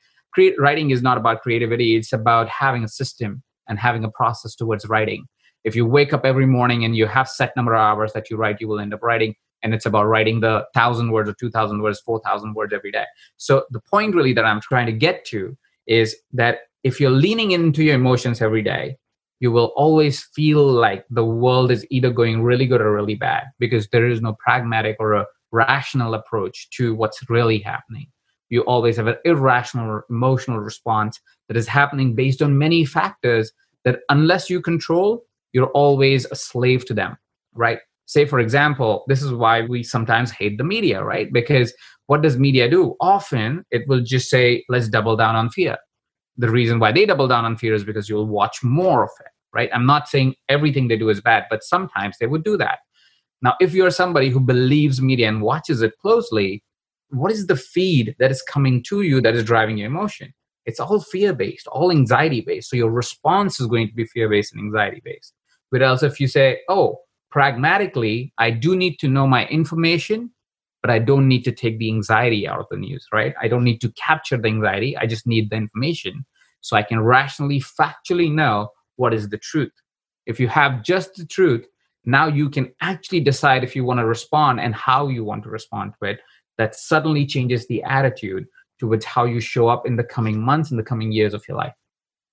Writing 0.58 0.92
is 0.92 1.02
not 1.02 1.18
about 1.18 1.42
creativity, 1.42 1.96
it's 1.96 2.14
about 2.14 2.48
having 2.48 2.84
a 2.84 2.88
system 2.88 3.42
and 3.68 3.80
having 3.80 4.04
a 4.04 4.12
process 4.12 4.56
towards 4.56 4.88
writing. 4.88 5.26
If 5.64 5.76
you 5.76 5.86
wake 5.86 6.14
up 6.14 6.24
every 6.24 6.46
morning 6.46 6.86
and 6.86 6.96
you 6.96 7.06
have 7.08 7.28
set 7.28 7.56
number 7.56 7.76
of 7.76 7.82
hours 7.82 8.14
that 8.14 8.30
you 8.30 8.38
write, 8.38 8.62
you 8.62 8.68
will 8.68 8.80
end 8.80 8.94
up 8.94 9.04
writing. 9.04 9.36
And 9.62 9.74
it's 9.74 9.86
about 9.86 10.06
writing 10.06 10.40
the 10.40 10.66
thousand 10.74 11.12
words 11.12 11.30
or 11.30 11.34
two 11.34 11.50
thousand 11.50 11.82
words, 11.82 12.00
four 12.00 12.22
thousand 12.22 12.54
words 12.54 12.74
every 12.74 12.92
day. 12.92 13.04
So 13.36 13.66
the 13.72 13.82
point 13.82 14.16
really 14.16 14.32
that 14.34 14.46
I'm 14.46 14.62
trying 14.62 14.86
to 14.86 14.94
get 14.94 15.26
to 15.26 15.58
is 15.86 16.16
that 16.32 16.60
if 16.84 17.00
you're 17.00 17.10
leaning 17.10 17.52
into 17.52 17.84
your 17.84 17.96
emotions 17.96 18.42
every 18.42 18.62
day, 18.62 18.96
you 19.40 19.52
will 19.52 19.72
always 19.76 20.24
feel 20.36 20.66
like 20.66 21.06
the 21.10 21.24
world 21.24 21.72
is 21.72 21.86
either 21.90 22.12
going 22.12 22.44
really 22.44 22.66
good 22.66 22.82
or 22.82 22.94
really 22.94 23.16
bad 23.16 23.46
because 23.58 23.88
there 23.88 24.08
is 24.08 24.22
no 24.22 24.36
pragmatic 24.40 24.98
or 25.00 25.14
a 25.14 25.26
rational 25.52 26.14
approach 26.14 26.70
to 26.72 26.94
what's 26.96 27.30
really 27.30 27.60
happening. 27.60 28.08
You 28.50 28.62
always 28.62 28.98
have 28.98 29.08
an 29.08 29.16
irrational 29.26 30.02
emotional 30.10 30.60
response 30.60 31.20
that 31.48 31.58
is 31.58 31.68
happening 31.68 32.16
based 32.16 32.42
on 32.42 32.58
many 32.58 32.84
factors 32.84 33.52
that, 33.86 34.00
unless 34.10 34.50
you 34.50 34.62
control, 34.62 35.24
you're 35.54 35.68
always 35.68 36.26
a 36.26 36.36
slave 36.36 36.86
to 36.86 36.94
them, 36.94 37.18
right? 37.54 37.80
Say, 38.08 38.26
for 38.26 38.40
example, 38.40 39.06
this 39.08 39.22
is 39.22 39.32
why 39.32 39.62
we 39.62 39.84
sometimes 39.84 40.32
hate 40.32 40.58
the 40.58 40.64
media, 40.64 41.04
right? 41.04 41.32
Because 41.32 41.74
what 42.08 42.24
does 42.24 42.38
media 42.38 42.70
do? 42.70 42.96
Often 43.00 43.66
it 43.72 43.88
will 43.88 44.02
just 44.02 44.30
say, 44.30 44.66
let's 44.68 44.90
double 44.90 45.16
down 45.16 45.36
on 45.36 45.50
fear 45.50 45.78
the 46.40 46.50
reason 46.50 46.80
why 46.80 46.92
they 46.94 47.06
double 47.06 47.28
down 47.28 47.44
on 47.44 47.58
fear 47.58 47.74
is 47.74 47.84
because 47.84 48.08
you'll 48.08 48.26
watch 48.26 48.64
more 48.64 49.04
of 49.04 49.12
it, 49.20 49.32
right? 49.54 49.70
I'm 49.74 49.86
not 49.86 50.08
saying 50.08 50.36
everything 50.48 50.88
they 50.88 50.98
do 50.98 51.10
is 51.10 51.20
bad, 51.20 51.44
but 51.50 51.64
sometimes 51.64 52.16
they 52.18 52.28
would 52.28 52.46
do 52.46 52.58
that. 52.58 52.80
Now, 53.42 53.56
if 53.60 53.74
you're 53.74 53.92
somebody 53.92 54.30
who 54.30 54.40
believes 54.40 55.02
media 55.02 55.28
and 55.28 55.42
watches 55.42 55.82
it 55.82 55.98
closely, 56.02 56.64
what 57.10 57.32
is 57.32 57.48
the 57.48 57.58
feed 57.58 58.16
that 58.20 58.32
is 58.32 58.42
coming 58.42 58.82
to 58.84 59.02
you 59.02 59.20
that 59.20 59.36
is 59.36 59.44
driving 59.44 59.78
your 59.78 59.88
emotion? 59.88 60.34
It's 60.66 60.80
all 60.80 61.02
fear 61.02 61.34
based, 61.34 61.68
all 61.68 61.92
anxiety 61.92 62.42
based. 62.42 62.70
So 62.70 62.78
your 62.78 62.92
response 62.92 63.60
is 63.60 63.68
going 63.68 63.90
to 63.90 63.94
be 63.94 64.06
fear 64.06 64.30
based 64.30 64.54
and 64.54 64.62
anxiety 64.62 65.02
based. 65.04 65.34
But 65.72 65.82
Whereas 65.82 66.04
if 66.04 66.22
you 66.22 66.28
say, 66.28 66.60
oh, 66.70 67.00
pragmatically, 67.32 68.34
I 68.38 68.52
do 68.52 68.78
need 68.78 68.98
to 69.00 69.10
know 69.10 69.28
my 69.28 69.46
information 69.48 70.32
but 70.82 70.92
I 70.92 71.00
don't 71.00 71.28
need 71.28 71.44
to 71.44 71.52
take 71.52 71.78
the 71.78 71.90
anxiety 71.90 72.48
out 72.48 72.60
of 72.60 72.68
the 72.72 72.78
news, 72.78 73.06
right? 73.12 73.34
I 73.42 73.48
don't 73.48 73.64
need 73.64 73.82
to 73.82 73.92
capture 73.94 74.38
the 74.38 74.48
anxiety. 74.48 74.96
I 74.96 75.06
just 75.06 75.28
need 75.28 75.50
the 75.50 75.58
information 75.58 76.26
so 76.62 76.76
I 76.76 76.84
can 76.84 77.00
rationally, 77.02 77.62
factually 77.62 78.32
know 78.32 78.70
what 78.96 79.14
is 79.14 79.30
the 79.30 79.38
truth. 79.38 79.72
If 80.26 80.40
you 80.40 80.48
have 80.48 80.84
just 80.84 81.16
the 81.16 81.26
truth, 81.26 81.66
now 82.06 82.28
you 82.28 82.50
can 82.50 82.72
actually 82.82 83.22
decide 83.22 83.64
if 83.64 83.76
you 83.76 83.84
want 83.84 84.00
to 84.00 84.06
respond 84.06 84.60
and 84.60 84.74
how 84.76 85.08
you 85.08 85.24
want 85.24 85.44
to 85.44 85.50
respond 85.50 85.94
to 86.02 86.10
it. 86.10 86.20
That 86.58 86.76
suddenly 86.76 87.26
changes 87.26 87.68
the 87.68 87.82
attitude 87.84 88.46
towards 88.80 89.06
how 89.06 89.26
you 89.26 89.40
show 89.40 89.68
up 89.70 89.86
in 89.86 89.96
the 89.96 90.04
coming 90.04 90.42
months, 90.42 90.72
in 90.72 90.78
the 90.78 90.84
coming 90.84 91.12
years 91.12 91.34
of 91.34 91.44
your 91.48 91.58
life. 91.58 91.74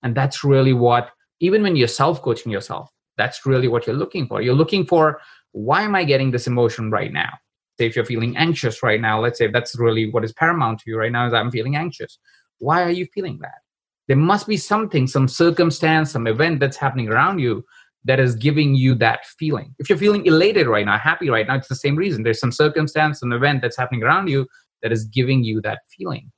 And 0.02 0.16
that's 0.16 0.42
really 0.42 0.72
what, 0.72 1.10
even 1.40 1.62
when 1.62 1.76
you're 1.76 1.88
self 1.88 2.22
coaching 2.22 2.50
yourself, 2.50 2.90
that's 3.16 3.46
really 3.46 3.68
what 3.68 3.86
you're 3.86 3.96
looking 3.96 4.26
for. 4.26 4.42
You're 4.42 4.54
looking 4.54 4.84
for, 4.84 5.20
why 5.52 5.82
am 5.82 5.94
I 5.94 6.04
getting 6.04 6.32
this 6.32 6.46
emotion 6.46 6.90
right 6.90 7.12
now? 7.12 7.30
say 7.78 7.86
if 7.86 7.96
you're 7.96 8.04
feeling 8.04 8.36
anxious 8.36 8.82
right 8.82 9.00
now 9.00 9.20
let's 9.20 9.38
say 9.38 9.48
that's 9.48 9.78
really 9.78 10.10
what 10.10 10.24
is 10.24 10.32
paramount 10.32 10.78
to 10.80 10.90
you 10.90 10.98
right 10.98 11.12
now 11.12 11.26
is 11.26 11.34
i'm 11.34 11.50
feeling 11.50 11.76
anxious 11.76 12.18
why 12.58 12.82
are 12.82 12.90
you 12.90 13.06
feeling 13.14 13.38
that 13.40 13.60
there 14.08 14.16
must 14.16 14.46
be 14.46 14.56
something 14.56 15.06
some 15.06 15.28
circumstance 15.28 16.12
some 16.12 16.26
event 16.26 16.60
that's 16.60 16.76
happening 16.76 17.08
around 17.08 17.38
you 17.38 17.64
that 18.04 18.20
is 18.20 18.36
giving 18.36 18.76
you 18.76 18.94
that 18.94 19.26
feeling. 19.38 19.74
If 19.80 19.88
you're 19.88 19.98
feeling 19.98 20.26
elated 20.26 20.66
right 20.66 20.86
now 20.86 20.98
happy 20.98 21.30
right 21.30 21.46
now 21.46 21.56
it's 21.56 21.68
the 21.68 21.74
same 21.74 21.96
reason. 21.96 22.22
There's 22.22 22.40
some 22.40 22.52
circumstance 22.52 23.20
some 23.20 23.32
event 23.32 23.62
that's 23.62 23.76
happening 23.76 24.02
around 24.02 24.28
you 24.28 24.46
that 24.82 24.92
is 24.92 25.04
giving 25.04 25.44
you 25.44 25.60
that 25.62 25.80
feeling. 25.96 26.30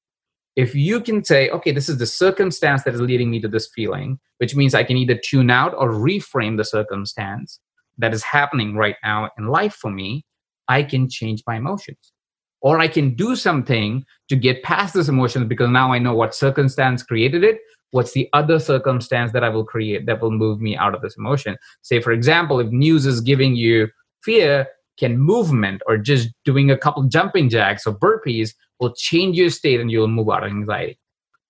If 0.56 0.74
you 0.74 1.00
can 1.00 1.24
say 1.24 1.50
okay 1.50 1.72
this 1.72 1.88
is 1.88 1.98
the 1.98 2.06
circumstance 2.06 2.84
that 2.84 2.94
is 2.94 3.00
leading 3.00 3.30
me 3.30 3.40
to 3.40 3.48
this 3.48 3.68
feeling 3.74 4.18
which 4.38 4.54
means 4.54 4.74
i 4.74 4.84
can 4.84 4.96
either 4.96 5.18
tune 5.24 5.50
out 5.50 5.74
or 5.74 5.90
reframe 5.92 6.56
the 6.56 6.64
circumstance 6.64 7.60
that 7.98 8.14
is 8.14 8.22
happening 8.22 8.76
right 8.76 8.96
now 9.02 9.30
in 9.38 9.46
life 9.48 9.74
for 9.74 9.90
me 9.90 10.24
I 10.68 10.82
can 10.82 11.08
change 11.08 11.42
my 11.46 11.56
emotions. 11.56 12.12
Or 12.60 12.80
I 12.80 12.88
can 12.88 13.14
do 13.14 13.36
something 13.36 14.04
to 14.28 14.36
get 14.36 14.62
past 14.62 14.94
this 14.94 15.08
emotions 15.08 15.46
because 15.46 15.70
now 15.70 15.92
I 15.92 15.98
know 15.98 16.14
what 16.14 16.34
circumstance 16.34 17.02
created 17.02 17.44
it. 17.44 17.58
what's 17.90 18.12
the 18.12 18.28
other 18.32 18.58
circumstance 18.58 19.32
that 19.32 19.44
I 19.44 19.48
will 19.48 19.64
create 19.64 20.06
that 20.06 20.20
will 20.20 20.30
move 20.30 20.60
me 20.60 20.76
out 20.76 20.94
of 20.94 21.02
this 21.02 21.16
emotion? 21.16 21.56
Say, 21.82 22.00
for 22.00 22.12
example, 22.12 22.60
if 22.60 22.68
news 22.68 23.06
is 23.06 23.20
giving 23.20 23.56
you 23.56 23.88
fear, 24.22 24.66
can 24.98 25.16
movement 25.16 25.80
or 25.86 25.96
just 25.96 26.28
doing 26.44 26.70
a 26.70 26.76
couple 26.76 27.02
jumping 27.04 27.48
jacks 27.48 27.86
or 27.86 27.96
burpees 27.96 28.54
will 28.80 28.92
change 28.94 29.36
your 29.36 29.50
state 29.50 29.80
and 29.80 29.90
you'll 29.90 30.08
move 30.08 30.28
out 30.28 30.42
of 30.42 30.50
anxiety 30.50 30.98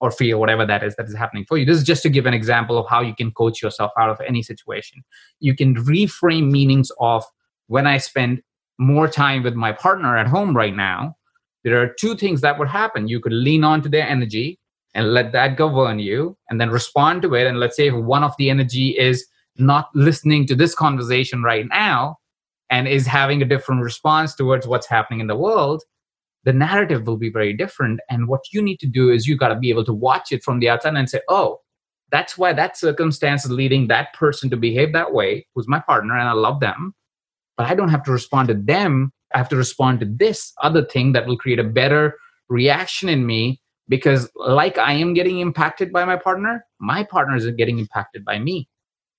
or 0.01 0.11
fear, 0.11 0.37
whatever 0.39 0.65
that 0.67 0.85
is 0.85 0.95
that 0.97 1.07
is 1.07 1.17
happening 1.17 1.45
for 1.49 1.57
you. 1.57 1.65
This 1.65 1.79
is 1.79 1.85
just 1.85 2.03
to 2.03 2.11
give 2.11 2.27
an 2.27 2.35
example 2.35 2.79
of 2.79 2.87
how 2.89 3.01
you 3.01 3.15
can 3.15 3.33
coach 3.33 3.63
yourself 3.63 3.91
out 3.99 4.11
of 4.11 4.21
any 4.27 4.43
situation. 4.43 5.03
You 5.41 5.57
can 5.57 5.75
reframe 5.75 6.51
meanings 6.51 6.93
of 7.01 7.25
when 7.67 7.87
I 7.87 7.99
spend 7.99 8.43
more 8.79 9.09
time 9.09 9.43
with 9.43 9.55
my 9.55 9.73
partner 9.73 10.17
at 10.17 10.27
home 10.27 10.57
right 10.57 10.75
now, 10.75 11.17
there 11.65 11.83
are 11.83 11.93
two 11.99 12.17
things 12.17 12.41
that 12.41 12.59
would 12.59 12.69
happen. 12.69 13.09
You 13.09 13.21
could 13.21 13.33
lean 13.33 13.65
on 13.65 13.83
to 13.83 13.89
their 13.89 14.09
energy 14.09 14.59
and 14.95 15.13
let 15.13 15.33
that 15.33 15.57
govern 15.57 15.99
you 15.99 16.37
and 16.49 16.61
then 16.61 16.71
respond 16.71 17.23
to 17.23 17.35
it. 17.35 17.47
And 17.47 17.61
let's 17.61 17.77
say 17.77 17.89
if 17.89 17.95
one 17.95 18.25
of 18.25 18.35
the 18.39 18.51
energy 18.51 18.91
is 18.99 19.27
not 19.57 19.89
listening 19.95 20.47
to 20.47 20.55
this 20.55 20.75
conversation 20.75 21.43
right 21.43 21.67
now 21.69 22.17
and 22.71 22.87
is 22.87 23.07
having 23.07 23.43
a 23.43 23.45
different 23.45 23.83
response 23.83 24.35
towards 24.35 24.67
what's 24.67 24.87
happening 24.87 25.21
in 25.21 25.27
the 25.27 25.37
world, 25.37 25.83
the 26.45 26.53
narrative 26.53 27.07
will 27.07 27.17
be 27.17 27.31
very 27.31 27.53
different. 27.53 28.01
And 28.09 28.29
what 28.29 28.45
you 28.53 28.63
need 28.63 28.79
to 28.81 28.87
do 28.87 29.11
is 29.11 29.27
you 29.27 29.37
got 29.37 29.49
to 29.49 29.57
be 29.57 29.71
able 29.71 29.85
to 29.85 29.93
watch 29.93 30.31
it 30.31 30.45
from 30.45 30.61
the 30.61 30.69
outside 30.69 30.95
and 30.95 31.11
say, 31.11 31.21
oh, 31.29 31.59
that's 32.11 32.39
why 32.39 32.53
that 32.55 32.79
circumstance 32.79 33.45
is 33.45 33.51
leading 33.51 33.89
that 33.89 34.15
person 34.15 34.49
to 34.51 34.57
behave 34.57 34.93
that 34.93 35.13
way, 35.13 35.47
who's 35.55 35.69
my 35.69 35.81
partner, 35.81 36.17
and 36.17 36.29
I 36.29 36.33
love 36.33 36.61
them 36.61 36.95
but 37.59 37.67
I 37.67 37.75
don't 37.75 37.91
have 37.91 38.05
to 38.05 38.13
respond 38.13 38.49
to 38.49 38.55
them. 38.55 39.13
I 39.35 39.39
have 39.39 39.49
to 39.51 39.57
respond 39.57 40.01
to 40.01 40.07
this 40.07 40.55
other 40.63 40.85
thing 40.85 41.13
that 41.13 41.27
will 41.27 41.37
create 41.37 41.59
a 41.59 41.65
better 41.65 42.17
reaction 42.49 43.11
in 43.11 43.27
me 43.27 43.61
because, 43.89 44.31
like 44.37 44.79
I 44.79 44.93
am 44.93 45.13
getting 45.13 45.41
impacted 45.41 45.93
by 45.93 46.05
my 46.05 46.17
partner, 46.17 46.65
my 46.79 47.03
partner 47.03 47.37
is 47.37 47.47
getting 47.51 47.79
impacted 47.79 48.25
by 48.25 48.39
me. 48.39 48.69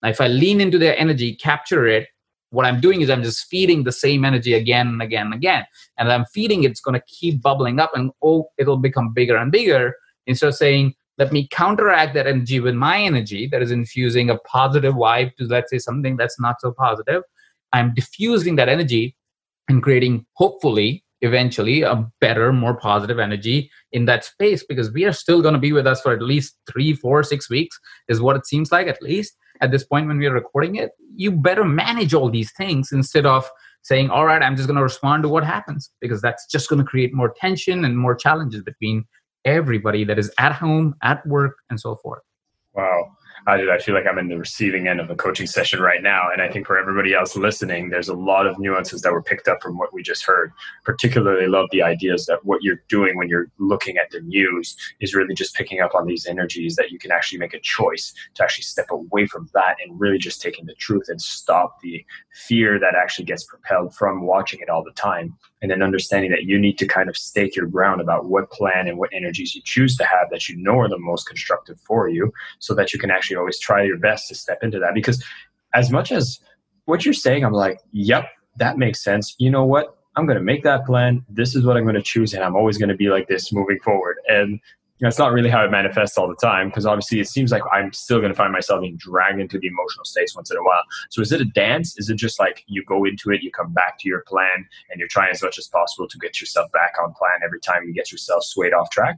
Now, 0.01 0.10
if 0.10 0.22
I 0.22 0.27
lean 0.27 0.62
into 0.62 0.77
their 0.77 0.98
energy, 0.98 1.36
capture 1.36 1.86
it, 1.86 2.08
what 2.51 2.65
I'm 2.65 2.79
doing 2.79 3.01
is 3.01 3.10
I'm 3.10 3.24
just 3.24 3.48
feeding 3.48 3.84
the 3.84 3.91
same 3.91 4.24
energy 4.24 4.53
again 4.53 4.88
and 4.88 5.01
again 5.01 5.27
and 5.27 5.36
again. 5.36 5.65
And 5.98 6.12
I'm 6.12 6.25
feeding 6.34 6.63
it, 6.63 6.72
it's 6.72 6.81
going 6.81 7.00
to 7.00 7.05
keep 7.08 7.41
bubbling 7.41 7.79
up 7.79 7.91
and 7.93 8.12
oh, 8.24 8.50
it'll 8.58 8.77
become 8.77 9.13
bigger 9.13 9.36
and 9.36 9.51
bigger. 9.51 9.93
Instead 10.25 10.48
of 10.48 10.55
saying, 10.55 10.96
let 11.17 11.34
me 11.34 11.48
counteract 11.51 12.13
that 12.13 12.25
energy 12.25 12.62
with 12.62 12.74
my 12.74 13.01
energy 13.01 13.48
that 13.48 13.62
is 13.62 13.72
infusing 13.72 14.29
a 14.29 14.38
positive 14.39 14.93
vibe 14.93 15.36
to, 15.36 15.46
let's 15.46 15.69
say, 15.69 15.77
something 15.77 16.15
that's 16.15 16.39
not 16.39 16.55
so 16.62 16.72
positive 16.72 17.24
I'm 17.73 17.93
diffusing 17.93 18.55
that 18.55 18.69
energy 18.69 19.15
and 19.67 19.83
creating, 19.83 20.25
hopefully, 20.33 21.03
eventually, 21.21 21.81
a 21.81 22.07
better, 22.21 22.53
more 22.53 22.75
positive 22.75 23.19
energy 23.19 23.69
in 23.91 24.05
that 24.05 24.23
space 24.23 24.63
because 24.63 24.91
we 24.91 25.05
are 25.05 25.13
still 25.13 25.41
going 25.41 25.53
to 25.53 25.59
be 25.59 25.73
with 25.73 25.85
us 25.85 26.01
for 26.01 26.13
at 26.13 26.21
least 26.21 26.57
three, 26.71 26.93
four, 26.93 27.23
six 27.23 27.49
weeks, 27.49 27.77
is 28.07 28.21
what 28.21 28.35
it 28.35 28.45
seems 28.45 28.71
like, 28.71 28.88
at 28.88 29.01
least 29.01 29.35
at 29.61 29.71
this 29.71 29.83
point 29.83 30.07
when 30.07 30.17
we 30.17 30.27
are 30.27 30.33
recording 30.33 30.75
it. 30.75 30.91
You 31.15 31.31
better 31.31 31.65
manage 31.65 32.13
all 32.13 32.29
these 32.29 32.51
things 32.53 32.91
instead 32.91 33.25
of 33.25 33.49
saying, 33.81 34.09
all 34.09 34.25
right, 34.25 34.41
I'm 34.41 34.55
just 34.55 34.67
going 34.67 34.77
to 34.77 34.83
respond 34.83 35.23
to 35.23 35.29
what 35.29 35.43
happens 35.43 35.91
because 36.01 36.21
that's 36.21 36.45
just 36.47 36.69
going 36.69 36.79
to 36.79 36.85
create 36.85 37.13
more 37.13 37.33
tension 37.39 37.85
and 37.85 37.97
more 37.97 38.15
challenges 38.15 38.63
between 38.63 39.05
everybody 39.45 40.03
that 40.03 40.19
is 40.19 40.31
at 40.38 40.53
home, 40.53 40.95
at 41.01 41.25
work, 41.25 41.57
and 41.69 41.79
so 41.79 41.95
forth. 41.95 42.21
Wow. 42.73 43.11
I, 43.48 43.79
feel 43.79 43.96
like 43.96 44.05
I'm 44.08 44.17
in 44.17 44.27
the 44.27 44.38
receiving 44.38 44.88
end 44.88 45.00
of 45.00 45.10
a 45.10 45.15
coaching 45.15 45.48
session 45.48 45.81
right 45.81 46.01
now. 46.01 46.29
And 46.31 46.41
I 46.41 46.50
think 46.50 46.67
for 46.67 46.77
everybody 46.77 47.13
else 47.13 47.36
listening, 47.36 47.89
there's 47.89 48.10
a 48.10 48.13
lot 48.13 48.48
of 48.48 48.60
nuances 48.60 49.01
that 49.01 49.12
were 49.12 49.22
picked 49.22 49.48
up 49.48 49.62
from 49.62 49.77
what 49.77 49.93
we 49.93 50.03
just 50.03 50.25
heard. 50.25 50.51
Particularly 50.84 51.48
love 51.48 51.67
the 51.72 51.81
ideas 51.81 52.25
that 52.25 52.43
what 52.46 52.62
you're 52.63 52.81
doing 52.88 53.17
when 53.17 53.29
you're 53.29 53.50
looking 53.58 53.98
at 53.98 54.12
the 54.12 54.22
news 54.22 54.75
is 55.00 55.13
really 55.13 55.34
just 55.34 55.55
picking 55.55 55.81
up 55.81 55.96
on 55.96 56.05
these 56.05 56.25
energies 56.25 56.75
that 56.75 56.91
you 56.91 57.00
can 57.00 57.12
actually 57.12 57.39
make 57.39 57.53
a 57.53 57.60
choice 57.60 58.13
to 58.36 58.43
actually 58.43 58.63
step 58.63 58.89
away 58.91 59.25
from 59.25 59.50
that 59.53 59.75
and 59.84 60.00
really 60.00 60.17
just 60.17 60.41
taking 60.41 60.65
the 60.65 60.75
truth 60.75 61.05
and 61.08 61.22
stop 61.22 61.79
the 61.81 62.05
fear 62.34 62.79
that 62.79 62.96
actually 62.96 63.25
gets 63.25 63.43
propelled 63.43 63.93
from 63.96 64.25
watching 64.25 64.60
it 64.62 64.69
all 64.69 64.84
the 64.84 64.91
time 64.91 65.36
and 65.62 65.70
then 65.70 65.82
understanding 65.84 66.32
that 66.32 66.44
you 66.44 66.58
need 66.58 66.78
to 66.78 66.88
kind 66.88 67.10
of 67.10 67.18
stake 67.18 67.56
your 67.56 67.68
ground 67.68 68.01
about 68.01 68.25
what 68.25 68.51
plan 68.51 68.88
and 68.88 68.98
what 68.98 69.10
energies 69.13 69.56
you 69.56 69.62
choose 69.63 69.98
to 69.98 70.06
have 70.06 70.30
that 70.32 70.48
you 70.48 70.56
know 70.58 70.80
are 70.80 70.89
the 70.89 71.00
most 71.00 71.28
constructive 71.28 71.80
for 71.82 72.08
you 72.08 72.32
so 72.60 72.74
that 72.74 72.93
you 72.93 73.00
can 73.00 73.12
actually 73.12 73.38
always 73.38 73.60
try 73.60 73.84
your 73.84 73.98
best 73.98 74.28
to 74.28 74.36
step 74.36 74.63
into 74.63 74.80
that. 74.80 74.93
Because 74.93 75.24
as 75.74 75.91
much 75.91 76.12
as 76.12 76.39
what 76.86 77.06
you're 77.06 77.13
saying 77.13 77.45
i'm 77.45 77.54
like 77.54 77.80
yep 77.91 78.26
that 78.60 78.78
makes 78.78 79.04
sense. 79.04 79.36
You 79.39 79.50
know 79.50 79.65
what? 79.65 79.95
I'm 80.15 80.26
going 80.26 80.38
to 80.38 80.43
make 80.43 80.63
that 80.63 80.86
plan. 80.86 81.26
This 81.30 81.56
is 81.56 81.65
what 81.65 81.78
i'm 81.78 81.84
going 81.84 81.95
to 81.95 82.02
choose 82.02 82.34
and 82.34 82.43
i'm 82.43 82.56
always 82.56 82.78
going 82.78 82.89
to 82.89 82.95
be 82.95 83.10
like 83.10 83.28
this 83.28 83.54
moving 83.54 83.80
forward. 83.80 84.17
And 84.28 84.60
that's 84.99 85.17
not 85.17 85.31
really 85.31 85.49
how 85.49 85.63
it 85.63 85.71
manifests 85.71 86.17
all 86.17 86.27
the 86.27 86.35
time 86.35 86.67
because 86.69 86.85
obviously 86.85 87.19
it 87.19 87.27
seems 87.27 87.51
like 87.51 87.63
I'm 87.71 87.93
still 87.93 88.19
going 88.19 88.31
to 88.31 88.35
find 88.35 88.51
myself 88.51 88.81
being 88.81 88.97
dragged 88.97 89.39
into 89.39 89.57
the 89.57 89.67
emotional 89.67 90.05
states 90.05 90.35
once 90.35 90.51
in 90.51 90.57
a 90.57 90.63
while. 90.63 90.83
So 91.09 91.21
is 91.21 91.31
it 91.31 91.39
a 91.41 91.45
dance? 91.45 91.97
Is 91.97 92.09
it 92.09 92.15
just 92.15 92.39
like 92.39 92.63
you 92.67 92.83
go 92.83 93.05
into 93.05 93.31
it, 93.31 93.41
you 93.41 93.51
come 93.51 93.73
back 93.73 93.97
to 93.99 94.09
your 94.09 94.23
plan, 94.27 94.67
and 94.89 94.99
you're 94.99 95.07
trying 95.07 95.29
as 95.31 95.41
much 95.41 95.57
as 95.57 95.67
possible 95.67 96.07
to 96.07 96.17
get 96.17 96.39
yourself 96.41 96.71
back 96.71 96.93
on 97.01 97.13
plan 97.13 97.39
every 97.43 97.59
time 97.59 97.85
you 97.85 97.93
get 97.93 98.12
yourself 98.12 98.43
swayed 98.43 98.73
off 98.73 98.89
track? 98.89 99.17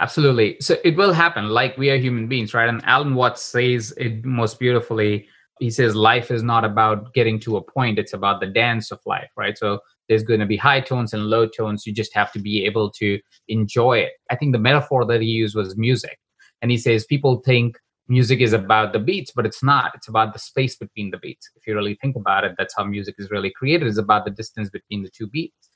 Absolutely. 0.00 0.56
So 0.60 0.76
it 0.82 0.96
will 0.96 1.12
happen 1.12 1.50
like 1.50 1.78
we 1.78 1.90
are 1.90 1.96
human 1.96 2.26
beings, 2.26 2.52
right? 2.52 2.68
And 2.68 2.84
Alan 2.84 3.14
Watts 3.14 3.42
says 3.42 3.92
it 3.96 4.24
most 4.24 4.58
beautifully. 4.58 5.28
He 5.60 5.70
says 5.70 5.94
life 5.94 6.32
is 6.32 6.42
not 6.42 6.64
about 6.64 7.14
getting 7.14 7.38
to 7.40 7.56
a 7.56 7.62
point, 7.62 8.00
it's 8.00 8.12
about 8.12 8.40
the 8.40 8.48
dance 8.48 8.90
of 8.90 8.98
life, 9.06 9.30
right? 9.36 9.56
So 9.56 9.78
there's 10.08 10.22
going 10.22 10.40
to 10.40 10.46
be 10.46 10.56
high 10.56 10.80
tones 10.80 11.12
and 11.12 11.24
low 11.24 11.46
tones. 11.46 11.86
You 11.86 11.92
just 11.92 12.14
have 12.14 12.32
to 12.32 12.38
be 12.38 12.64
able 12.64 12.90
to 12.92 13.18
enjoy 13.48 13.98
it. 13.98 14.12
I 14.30 14.36
think 14.36 14.52
the 14.52 14.58
metaphor 14.58 15.04
that 15.06 15.20
he 15.20 15.28
used 15.28 15.56
was 15.56 15.76
music. 15.76 16.18
And 16.62 16.70
he 16.70 16.78
says 16.78 17.04
people 17.04 17.42
think 17.44 17.76
music 18.08 18.40
is 18.40 18.52
about 18.52 18.92
the 18.92 18.98
beats, 18.98 19.32
but 19.34 19.46
it's 19.46 19.62
not. 19.62 19.92
It's 19.94 20.08
about 20.08 20.32
the 20.32 20.38
space 20.38 20.76
between 20.76 21.10
the 21.10 21.18
beats. 21.18 21.48
If 21.56 21.66
you 21.66 21.74
really 21.74 21.98
think 22.00 22.16
about 22.16 22.44
it, 22.44 22.54
that's 22.58 22.74
how 22.76 22.84
music 22.84 23.14
is 23.18 23.30
really 23.30 23.50
created, 23.50 23.88
it's 23.88 23.98
about 23.98 24.24
the 24.24 24.30
distance 24.30 24.70
between 24.70 25.02
the 25.02 25.10
two 25.10 25.26
beats. 25.26 25.70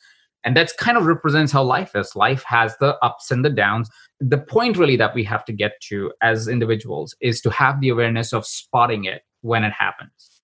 And 0.45 0.57
that's 0.57 0.73
kind 0.73 0.97
of 0.97 1.07
represents 1.07 1.51
how 1.51 1.65
life 1.65 1.97
is. 1.97 2.15
Life 2.15 2.45
has 2.45 2.77
the 2.79 2.97
ups 3.03 3.31
and 3.31 3.45
the 3.45 3.51
downs. 3.51 3.91
The 4.21 4.39
point 4.39 4.77
really 4.77 4.97
that 4.97 5.15
we 5.15 5.25
have 5.25 5.45
to 5.47 5.53
get 5.53 5.73
to 5.89 6.13
as 6.23 6.47
individuals 6.47 7.15
is 7.21 7.41
to 7.41 7.51
have 7.51 7.81
the 7.81 7.89
awareness 7.89 8.33
of 8.33 8.47
spotting 8.47 9.05
it 9.05 9.23
when 9.41 9.65
it 9.65 9.73
happens 9.73 10.38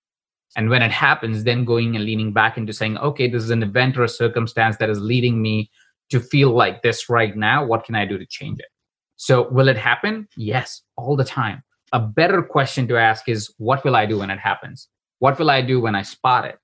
and 0.55 0.69
when 0.69 0.81
it 0.81 0.91
happens 0.91 1.43
then 1.43 1.65
going 1.65 1.95
and 1.95 2.05
leaning 2.05 2.31
back 2.33 2.57
into 2.57 2.73
saying 2.73 2.97
okay 2.99 3.29
this 3.29 3.43
is 3.43 3.49
an 3.49 3.63
event 3.63 3.97
or 3.97 4.03
a 4.03 4.09
circumstance 4.09 4.77
that 4.77 4.89
is 4.89 4.99
leading 4.99 5.41
me 5.41 5.69
to 6.09 6.19
feel 6.19 6.51
like 6.51 6.81
this 6.81 7.09
right 7.09 7.35
now 7.35 7.65
what 7.65 7.83
can 7.83 7.95
i 7.95 8.05
do 8.05 8.17
to 8.17 8.25
change 8.25 8.59
it? 8.59 8.65
So 9.17 9.49
will 9.49 9.69
it 9.69 9.77
happen? 9.77 10.27
Yes 10.35 10.81
all 10.97 11.15
the 11.15 11.23
time. 11.23 11.63
A 11.93 11.99
better 11.99 12.41
question 12.41 12.87
to 12.89 12.97
ask 12.97 13.29
is 13.29 13.53
what 13.57 13.83
will 13.83 13.95
i 13.95 14.05
do 14.05 14.19
when 14.19 14.29
it 14.29 14.39
happens? 14.39 14.87
What 15.19 15.39
will 15.39 15.49
i 15.49 15.61
do 15.61 15.79
when 15.79 15.95
i 15.95 16.01
spot 16.01 16.45
it? 16.45 16.57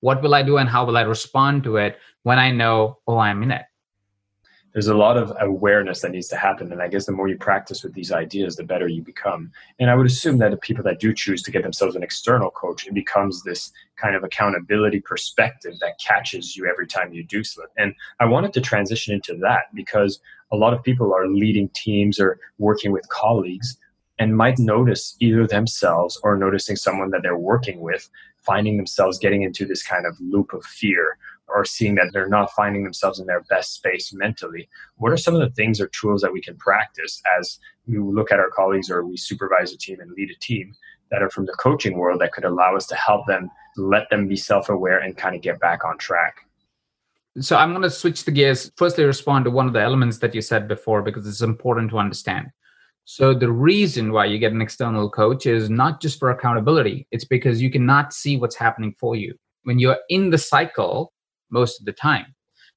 What 0.00 0.22
will 0.22 0.34
i 0.34 0.42
do 0.42 0.58
and 0.58 0.68
how 0.68 0.84
will 0.84 0.96
i 0.96 1.02
respond 1.02 1.64
to 1.64 1.76
it 1.76 1.98
when 2.22 2.38
i 2.38 2.50
know 2.50 2.98
oh 3.06 3.18
i'm 3.18 3.42
in 3.42 3.50
it 3.50 3.62
there's 4.74 4.88
a 4.88 4.94
lot 4.94 5.16
of 5.16 5.32
awareness 5.40 6.00
that 6.00 6.10
needs 6.10 6.26
to 6.28 6.36
happen. 6.36 6.72
And 6.72 6.82
I 6.82 6.88
guess 6.88 7.06
the 7.06 7.12
more 7.12 7.28
you 7.28 7.38
practice 7.38 7.84
with 7.84 7.94
these 7.94 8.10
ideas, 8.10 8.56
the 8.56 8.64
better 8.64 8.88
you 8.88 9.02
become. 9.02 9.52
And 9.78 9.88
I 9.88 9.94
would 9.94 10.06
assume 10.06 10.38
that 10.38 10.50
the 10.50 10.56
people 10.56 10.82
that 10.82 10.98
do 10.98 11.14
choose 11.14 11.42
to 11.44 11.52
get 11.52 11.62
themselves 11.62 11.94
an 11.94 12.02
external 12.02 12.50
coach, 12.50 12.88
it 12.88 12.92
becomes 12.92 13.44
this 13.44 13.72
kind 13.96 14.16
of 14.16 14.24
accountability 14.24 15.00
perspective 15.00 15.78
that 15.78 16.00
catches 16.00 16.56
you 16.56 16.66
every 16.66 16.88
time 16.88 17.14
you 17.14 17.22
do 17.22 17.44
slip. 17.44 17.70
And 17.76 17.94
I 18.18 18.24
wanted 18.24 18.52
to 18.54 18.60
transition 18.60 19.14
into 19.14 19.36
that 19.42 19.72
because 19.74 20.18
a 20.50 20.56
lot 20.56 20.74
of 20.74 20.82
people 20.82 21.14
are 21.14 21.28
leading 21.28 21.68
teams 21.68 22.18
or 22.18 22.40
working 22.58 22.90
with 22.90 23.08
colleagues 23.08 23.78
and 24.18 24.36
might 24.36 24.58
notice 24.58 25.16
either 25.20 25.46
themselves 25.46 26.20
or 26.24 26.36
noticing 26.36 26.74
someone 26.74 27.10
that 27.10 27.22
they're 27.22 27.38
working 27.38 27.80
with 27.80 28.10
finding 28.44 28.76
themselves 28.76 29.18
getting 29.18 29.42
into 29.42 29.64
this 29.64 29.82
kind 29.82 30.06
of 30.06 30.16
loop 30.20 30.52
of 30.52 30.64
fear 30.64 31.16
or 31.48 31.64
seeing 31.64 31.94
that 31.96 32.10
they're 32.12 32.28
not 32.28 32.50
finding 32.52 32.84
themselves 32.84 33.20
in 33.20 33.26
their 33.26 33.42
best 33.50 33.74
space 33.74 34.12
mentally. 34.12 34.68
What 34.96 35.12
are 35.12 35.16
some 35.16 35.34
of 35.34 35.40
the 35.40 35.54
things 35.54 35.80
or 35.80 35.88
tools 35.88 36.22
that 36.22 36.32
we 36.32 36.40
can 36.40 36.56
practice 36.56 37.20
as 37.38 37.58
we 37.86 37.98
look 37.98 38.32
at 38.32 38.40
our 38.40 38.50
colleagues 38.50 38.90
or 38.90 39.04
we 39.04 39.16
supervise 39.16 39.72
a 39.72 39.78
team 39.78 40.00
and 40.00 40.10
lead 40.12 40.30
a 40.30 40.38
team 40.40 40.74
that 41.10 41.22
are 41.22 41.30
from 41.30 41.46
the 41.46 41.52
coaching 41.52 41.96
world 41.98 42.20
that 42.20 42.32
could 42.32 42.44
allow 42.44 42.74
us 42.74 42.86
to 42.86 42.94
help 42.94 43.26
them 43.26 43.50
let 43.76 44.08
them 44.10 44.26
be 44.26 44.36
self-aware 44.36 44.98
and 44.98 45.16
kind 45.16 45.36
of 45.36 45.42
get 45.42 45.60
back 45.60 45.84
on 45.84 45.98
track? 45.98 46.36
So 47.40 47.56
I'm 47.56 47.70
going 47.70 47.82
to 47.82 47.90
switch 47.90 48.24
the 48.24 48.30
gears. 48.30 48.70
Firstly, 48.76 49.04
respond 49.04 49.44
to 49.44 49.50
one 49.50 49.66
of 49.66 49.72
the 49.72 49.80
elements 49.80 50.18
that 50.18 50.34
you 50.34 50.40
said 50.40 50.68
before 50.68 51.02
because 51.02 51.26
it's 51.26 51.42
important 51.42 51.90
to 51.90 51.98
understand. 51.98 52.48
So 53.06 53.34
the 53.34 53.50
reason 53.50 54.12
why 54.12 54.26
you 54.26 54.38
get 54.38 54.52
an 54.52 54.62
external 54.62 55.10
coach 55.10 55.44
is 55.44 55.68
not 55.68 56.00
just 56.00 56.18
for 56.18 56.30
accountability. 56.30 57.06
It's 57.10 57.24
because 57.24 57.60
you 57.60 57.70
cannot 57.70 58.14
see 58.14 58.36
what's 58.38 58.56
happening 58.56 58.94
for 58.98 59.14
you. 59.14 59.34
When 59.64 59.78
you're 59.78 59.98
in 60.08 60.30
the 60.30 60.38
cycle, 60.38 61.12
most 61.54 61.80
of 61.80 61.86
the 61.86 61.92
time, 62.08 62.26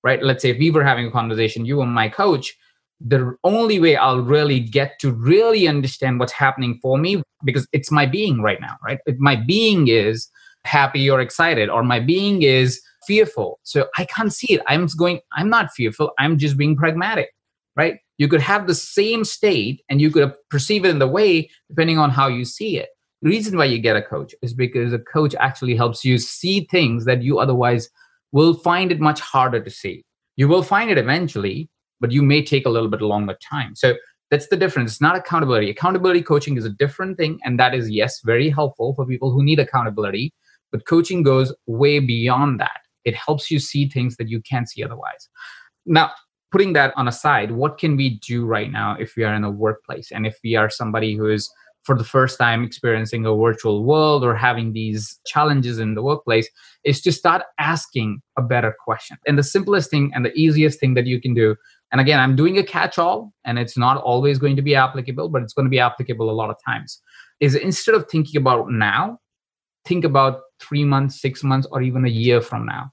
right? 0.08 0.24
Let's 0.24 0.42
say 0.44 0.52
if 0.52 0.60
we 0.60 0.72
were 0.72 0.84
having 0.92 1.08
a 1.08 1.12
conversation, 1.12 1.66
you 1.66 1.82
and 1.82 1.94
my 1.94 2.10
coach, 2.10 2.56
the 3.00 3.36
only 3.44 3.80
way 3.80 3.96
I'll 3.96 4.22
really 4.38 4.60
get 4.60 4.94
to 5.02 5.12
really 5.12 5.68
understand 5.68 6.20
what's 6.20 6.34
happening 6.46 6.80
for 6.82 6.98
me, 6.98 7.22
because 7.44 7.68
it's 7.74 7.92
my 7.92 8.06
being 8.06 8.42
right 8.42 8.62
now, 8.62 8.76
right? 8.88 9.00
If 9.06 9.18
my 9.20 9.36
being 9.36 9.88
is 9.90 10.30
happy 10.66 11.10
or 11.10 11.22
excited, 11.22 11.70
or 11.70 11.84
my 11.84 12.00
being 12.00 12.42
is 12.42 12.82
fearful. 13.08 13.60
So 13.63 13.88
I 13.98 14.06
can't 14.06 14.34
see 14.34 14.54
it. 14.56 14.62
I'm 14.68 14.88
going, 14.98 15.20
I'm 15.38 15.50
not 15.50 15.72
fearful. 15.72 16.12
I'm 16.20 16.38
just 16.38 16.58
being 16.58 16.76
pragmatic. 16.76 17.30
right? 17.78 18.00
You 18.18 18.28
could 18.28 18.42
have 18.42 18.68
the 18.68 18.76
same 18.76 19.24
state 19.24 19.82
and 19.90 20.02
you 20.02 20.12
could 20.12 20.34
perceive 20.50 20.84
it 20.84 20.90
in 20.90 21.00
the 21.00 21.08
way 21.08 21.50
depending 21.70 22.00
on 22.00 22.10
how 22.10 22.28
you 22.28 22.44
see 22.44 22.78
it. 22.78 22.90
The 23.22 23.30
reason 23.30 23.58
why 23.58 23.66
you 23.66 23.80
get 23.80 23.96
a 23.96 24.02
coach 24.02 24.34
is 24.42 24.54
because 24.54 24.92
a 24.94 25.00
coach 25.00 25.36
actually 25.40 25.76
helps 25.76 26.04
you 26.04 26.18
see 26.18 26.68
things 26.70 27.06
that 27.06 27.24
you 27.24 27.40
otherwise 27.40 27.90
will 28.32 28.54
find 28.54 28.92
it 28.92 29.00
much 29.00 29.20
harder 29.20 29.63
to 29.63 29.70
see. 29.70 30.04
You 30.36 30.48
will 30.48 30.63
find 30.63 30.90
it 30.90 30.98
eventually, 30.98 31.70
but 32.00 32.12
you 32.12 32.22
may 32.22 32.44
take 32.44 32.66
a 32.66 32.70
little 32.70 32.90
bit 32.90 33.02
longer 33.02 33.38
time. 33.42 33.76
So 33.76 33.96
that's 34.30 34.48
the 34.48 34.58
difference. 34.58 34.92
It's 34.92 35.02
not 35.02 35.16
accountability. 35.16 35.70
Accountability 35.70 36.22
coaching 36.22 36.58
is 36.58 36.66
a 36.66 36.70
different 36.70 37.18
thing. 37.18 37.40
And 37.44 37.60
that 37.60 37.74
is, 37.74 37.90
yes, 37.90 38.22
very 38.24 38.50
helpful 38.50 38.94
for 38.96 39.06
people 39.06 39.32
who 39.32 39.44
need 39.44 39.60
accountability. 39.60 40.34
But 40.72 40.86
coaching 40.86 41.24
goes 41.24 41.56
way 41.66 42.00
beyond 42.00 42.60
that. 42.60 42.82
It 43.06 43.16
helps 43.16 43.50
you 43.50 43.60
see 43.60 43.88
things 43.88 44.18
that 44.18 44.28
you 44.28 44.42
can't 44.42 44.70
see 44.70 44.84
otherwise. 44.84 45.30
Now, 45.86 46.12
putting 46.52 46.74
that 46.74 46.94
on 46.98 47.08
a 47.08 47.12
side, 47.12 47.52
what 47.52 47.78
can 47.78 47.96
we 47.96 48.20
do 48.20 48.46
right 48.46 48.72
now 48.72 48.98
if 49.00 49.16
we 49.16 49.24
are 49.24 49.34
in 49.34 49.46
a 49.46 49.52
workplace 49.52 50.12
and 50.12 50.28
if 50.28 50.38
we 50.44 50.56
are 50.56 50.70
somebody 50.70 51.16
who 51.16 51.30
is 51.30 51.50
for 51.88 51.97
the 51.97 52.04
first 52.04 52.38
time 52.38 52.65
experiencing 52.65 53.26
a 53.26 53.34
virtual 53.34 53.86
world 53.86 54.21
or 54.21 54.36
having 54.36 54.73
these 54.73 55.21
challenges 55.26 55.80
in 55.80 55.95
the 55.95 56.04
workplace 56.04 56.50
is 56.84 57.02
to 57.02 57.13
start 57.13 57.43
asking 57.60 58.21
a 58.38 58.41
better 58.41 58.76
question. 58.84 59.15
And 59.26 59.39
the 59.39 59.43
simplest 59.43 59.89
thing 59.89 60.12
and 60.13 60.26
the 60.26 60.34
easiest 60.34 60.82
thing 60.82 60.95
that 60.95 61.08
you 61.08 61.21
can 61.21 61.34
do, 61.34 61.56
and 61.93 62.02
again, 62.02 62.19
I'm 62.19 62.36
doing 62.36 62.58
a 62.58 62.63
catch 62.63 62.97
all 62.97 63.32
and 63.45 63.58
it's 63.58 63.78
not 63.78 63.95
always 64.04 64.38
going 64.38 64.58
to 64.58 64.62
be 64.62 64.76
applicable, 64.76 65.30
but 65.30 65.41
it's 65.41 65.54
going 65.54 65.65
to 65.65 65.69
be 65.69 65.80
applicable 65.80 66.30
a 66.30 66.38
lot 66.41 66.50
of 66.50 66.58
times, 66.67 67.02
is 67.39 67.56
instead 67.56 67.95
of 67.95 68.06
thinking 68.12 68.38
about 68.41 68.69
now, 68.69 69.17
think 69.86 70.04
about 70.04 70.41
three 70.60 70.84
months, 70.84 71.21
six 71.21 71.41
months, 71.41 71.65
or 71.71 71.82
even 71.82 72.04
a 72.04 72.10
year 72.10 72.41
from 72.41 72.65
now. 72.65 72.91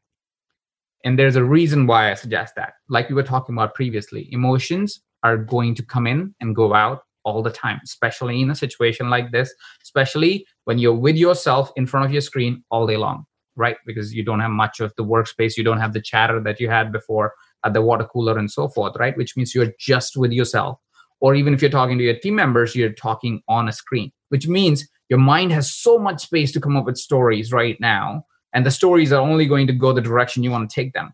And 1.04 1.18
there's 1.18 1.34
a 1.34 1.42
reason 1.42 1.88
why 1.88 2.12
I 2.12 2.14
suggest 2.14 2.54
that. 2.54 2.74
Like 2.88 3.08
we 3.08 3.16
were 3.16 3.24
talking 3.24 3.56
about 3.56 3.74
previously, 3.74 4.28
emotions 4.30 5.02
are 5.24 5.36
going 5.36 5.74
to 5.74 5.82
come 5.84 6.06
in 6.06 6.32
and 6.40 6.54
go 6.54 6.74
out 6.74 7.00
all 7.24 7.42
the 7.42 7.50
time, 7.50 7.80
especially 7.84 8.40
in 8.40 8.50
a 8.50 8.54
situation 8.54 9.10
like 9.10 9.32
this, 9.32 9.52
especially 9.82 10.46
when 10.64 10.78
you're 10.78 10.94
with 10.94 11.16
yourself 11.16 11.72
in 11.76 11.86
front 11.86 12.06
of 12.06 12.12
your 12.12 12.20
screen 12.20 12.62
all 12.70 12.86
day 12.86 12.96
long, 12.96 13.24
right? 13.56 13.76
Because 13.86 14.14
you 14.14 14.24
don't 14.24 14.40
have 14.40 14.50
much 14.50 14.80
of 14.80 14.92
the 14.96 15.04
workspace, 15.04 15.56
you 15.56 15.64
don't 15.64 15.80
have 15.80 15.92
the 15.92 16.00
chatter 16.00 16.40
that 16.42 16.60
you 16.60 16.68
had 16.68 16.92
before 16.92 17.32
at 17.64 17.72
the 17.72 17.82
water 17.82 18.04
cooler 18.04 18.38
and 18.38 18.50
so 18.50 18.68
forth, 18.68 18.94
right? 18.98 19.16
Which 19.16 19.36
means 19.36 19.54
you're 19.54 19.72
just 19.78 20.16
with 20.16 20.32
yourself. 20.32 20.78
Or 21.20 21.34
even 21.34 21.54
if 21.54 21.62
you're 21.62 21.70
talking 21.70 21.96
to 21.98 22.04
your 22.04 22.18
team 22.18 22.34
members, 22.34 22.74
you're 22.76 22.92
talking 22.92 23.42
on 23.48 23.68
a 23.68 23.72
screen, 23.72 24.12
which 24.28 24.46
means 24.46 24.86
your 25.08 25.18
mind 25.18 25.52
has 25.52 25.72
so 25.72 25.98
much 25.98 26.22
space 26.22 26.52
to 26.52 26.60
come 26.60 26.76
up 26.76 26.84
with 26.86 26.98
stories 26.98 27.52
right 27.52 27.80
now 27.80 28.24
and 28.52 28.64
the 28.64 28.70
stories 28.70 29.12
are 29.12 29.20
only 29.20 29.46
going 29.46 29.66
to 29.66 29.72
go 29.72 29.92
the 29.92 30.00
direction 30.00 30.42
you 30.42 30.50
want 30.50 30.68
to 30.68 30.74
take 30.74 30.92
them 30.92 31.12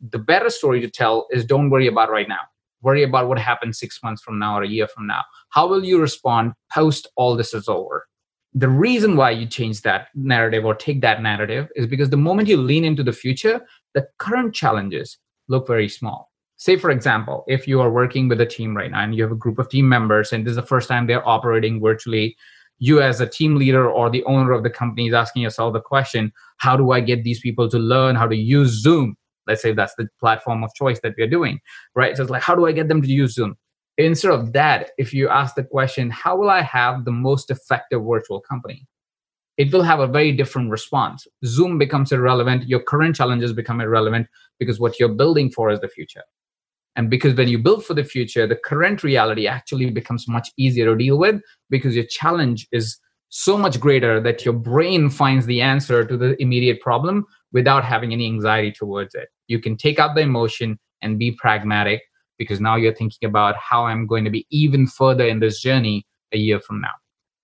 the 0.00 0.18
better 0.18 0.48
story 0.48 0.80
to 0.80 0.88
tell 0.88 1.26
is 1.30 1.44
don't 1.44 1.70
worry 1.70 1.86
about 1.86 2.10
right 2.10 2.28
now 2.28 2.40
worry 2.82 3.02
about 3.02 3.28
what 3.28 3.38
happens 3.38 3.78
six 3.78 4.00
months 4.02 4.22
from 4.22 4.38
now 4.38 4.58
or 4.58 4.62
a 4.62 4.68
year 4.68 4.88
from 4.88 5.06
now. 5.06 5.22
How 5.50 5.66
will 5.66 5.84
you 5.84 6.00
respond 6.00 6.52
post 6.72 7.06
all 7.16 7.36
this 7.36 7.54
is 7.54 7.68
over? 7.68 8.06
The 8.54 8.68
reason 8.68 9.16
why 9.16 9.30
you 9.32 9.46
change 9.46 9.82
that 9.82 10.08
narrative 10.14 10.64
or 10.64 10.74
take 10.74 11.00
that 11.02 11.22
narrative 11.22 11.68
is 11.76 11.86
because 11.86 12.10
the 12.10 12.16
moment 12.16 12.48
you 12.48 12.56
lean 12.56 12.84
into 12.84 13.02
the 13.02 13.12
future 13.12 13.60
the 13.94 14.06
current 14.18 14.54
challenges 14.54 15.18
look 15.48 15.66
very 15.66 15.88
small. 15.88 16.30
Say 16.56 16.76
for 16.76 16.90
example 16.90 17.44
if 17.46 17.68
you 17.68 17.80
are 17.80 17.90
working 17.90 18.28
with 18.28 18.40
a 18.40 18.46
team 18.46 18.76
right 18.76 18.90
now 18.90 19.02
and 19.02 19.14
you 19.14 19.22
have 19.22 19.32
a 19.32 19.36
group 19.36 19.58
of 19.58 19.68
team 19.68 19.88
members 19.88 20.32
and 20.32 20.44
this 20.44 20.52
is 20.52 20.56
the 20.56 20.62
first 20.62 20.88
time 20.88 21.06
they're 21.06 21.26
operating 21.28 21.80
virtually 21.80 22.36
you 22.78 23.02
as 23.02 23.20
a 23.20 23.26
team 23.26 23.56
leader 23.56 23.88
or 23.90 24.08
the 24.08 24.24
owner 24.24 24.52
of 24.52 24.62
the 24.62 24.70
company 24.70 25.08
is 25.08 25.14
asking 25.14 25.42
yourself 25.42 25.72
the 25.72 25.80
question 25.80 26.32
how 26.58 26.76
do 26.76 26.92
i 26.92 27.00
get 27.00 27.24
these 27.24 27.40
people 27.40 27.68
to 27.68 27.78
learn 27.78 28.14
how 28.14 28.26
to 28.26 28.36
use 28.36 28.70
zoom 28.70 29.16
let's 29.48 29.62
say 29.62 29.72
that's 29.72 29.94
the 29.96 30.06
platform 30.20 30.62
of 30.62 30.70
choice 30.74 31.00
that 31.02 31.14
we're 31.18 31.26
doing 31.26 31.58
right? 31.94 32.16
So 32.16 32.22
it's 32.22 32.30
like 32.30 32.42
how 32.42 32.54
do 32.54 32.66
i 32.66 32.72
get 32.72 32.88
them 32.88 33.02
to 33.02 33.08
use 33.08 33.34
zoom? 33.34 33.56
Instead 33.96 34.30
of 34.32 34.52
that 34.52 34.90
if 34.98 35.12
you 35.12 35.28
ask 35.28 35.54
the 35.54 35.64
question 35.64 36.10
how 36.10 36.36
will 36.36 36.50
i 36.50 36.62
have 36.62 37.04
the 37.04 37.12
most 37.12 37.50
effective 37.50 38.02
virtual 38.04 38.40
company? 38.40 38.86
It 39.56 39.72
will 39.72 39.82
have 39.82 39.98
a 39.98 40.06
very 40.06 40.30
different 40.30 40.70
response. 40.70 41.26
Zoom 41.44 41.78
becomes 41.78 42.12
irrelevant. 42.12 42.68
Your 42.68 42.80
current 42.80 43.16
challenges 43.16 43.52
become 43.52 43.80
irrelevant 43.80 44.28
because 44.60 44.78
what 44.78 45.00
you're 45.00 45.08
building 45.08 45.50
for 45.50 45.70
is 45.72 45.80
the 45.80 45.88
future. 45.88 46.22
And 46.94 47.10
because 47.10 47.34
when 47.34 47.48
you 47.48 47.58
build 47.58 47.84
for 47.84 47.94
the 47.94 48.04
future, 48.04 48.46
the 48.46 48.56
current 48.56 49.02
reality 49.04 49.46
actually 49.46 49.90
becomes 49.90 50.26
much 50.28 50.48
easier 50.56 50.84
to 50.86 50.96
deal 50.96 51.18
with 51.18 51.40
because 51.70 51.94
your 51.94 52.06
challenge 52.06 52.66
is 52.72 52.98
so 53.28 53.58
much 53.58 53.78
greater 53.78 54.20
that 54.20 54.44
your 54.44 54.54
brain 54.54 55.10
finds 55.10 55.46
the 55.46 55.60
answer 55.60 56.04
to 56.04 56.16
the 56.16 56.40
immediate 56.42 56.80
problem 56.80 57.24
without 57.52 57.84
having 57.84 58.12
any 58.12 58.26
anxiety 58.26 58.72
towards 58.72 59.14
it. 59.14 59.28
You 59.48 59.60
can 59.60 59.76
take 59.76 59.98
out 59.98 60.14
the 60.14 60.20
emotion 60.20 60.78
and 61.02 61.18
be 61.18 61.32
pragmatic 61.32 62.02
because 62.38 62.60
now 62.60 62.76
you're 62.76 62.94
thinking 62.94 63.28
about 63.28 63.56
how 63.56 63.86
I'm 63.86 64.06
going 64.06 64.24
to 64.24 64.30
be 64.30 64.46
even 64.50 64.86
further 64.86 65.26
in 65.26 65.40
this 65.40 65.60
journey 65.60 66.06
a 66.32 66.38
year 66.38 66.60
from 66.60 66.80
now. 66.80 66.92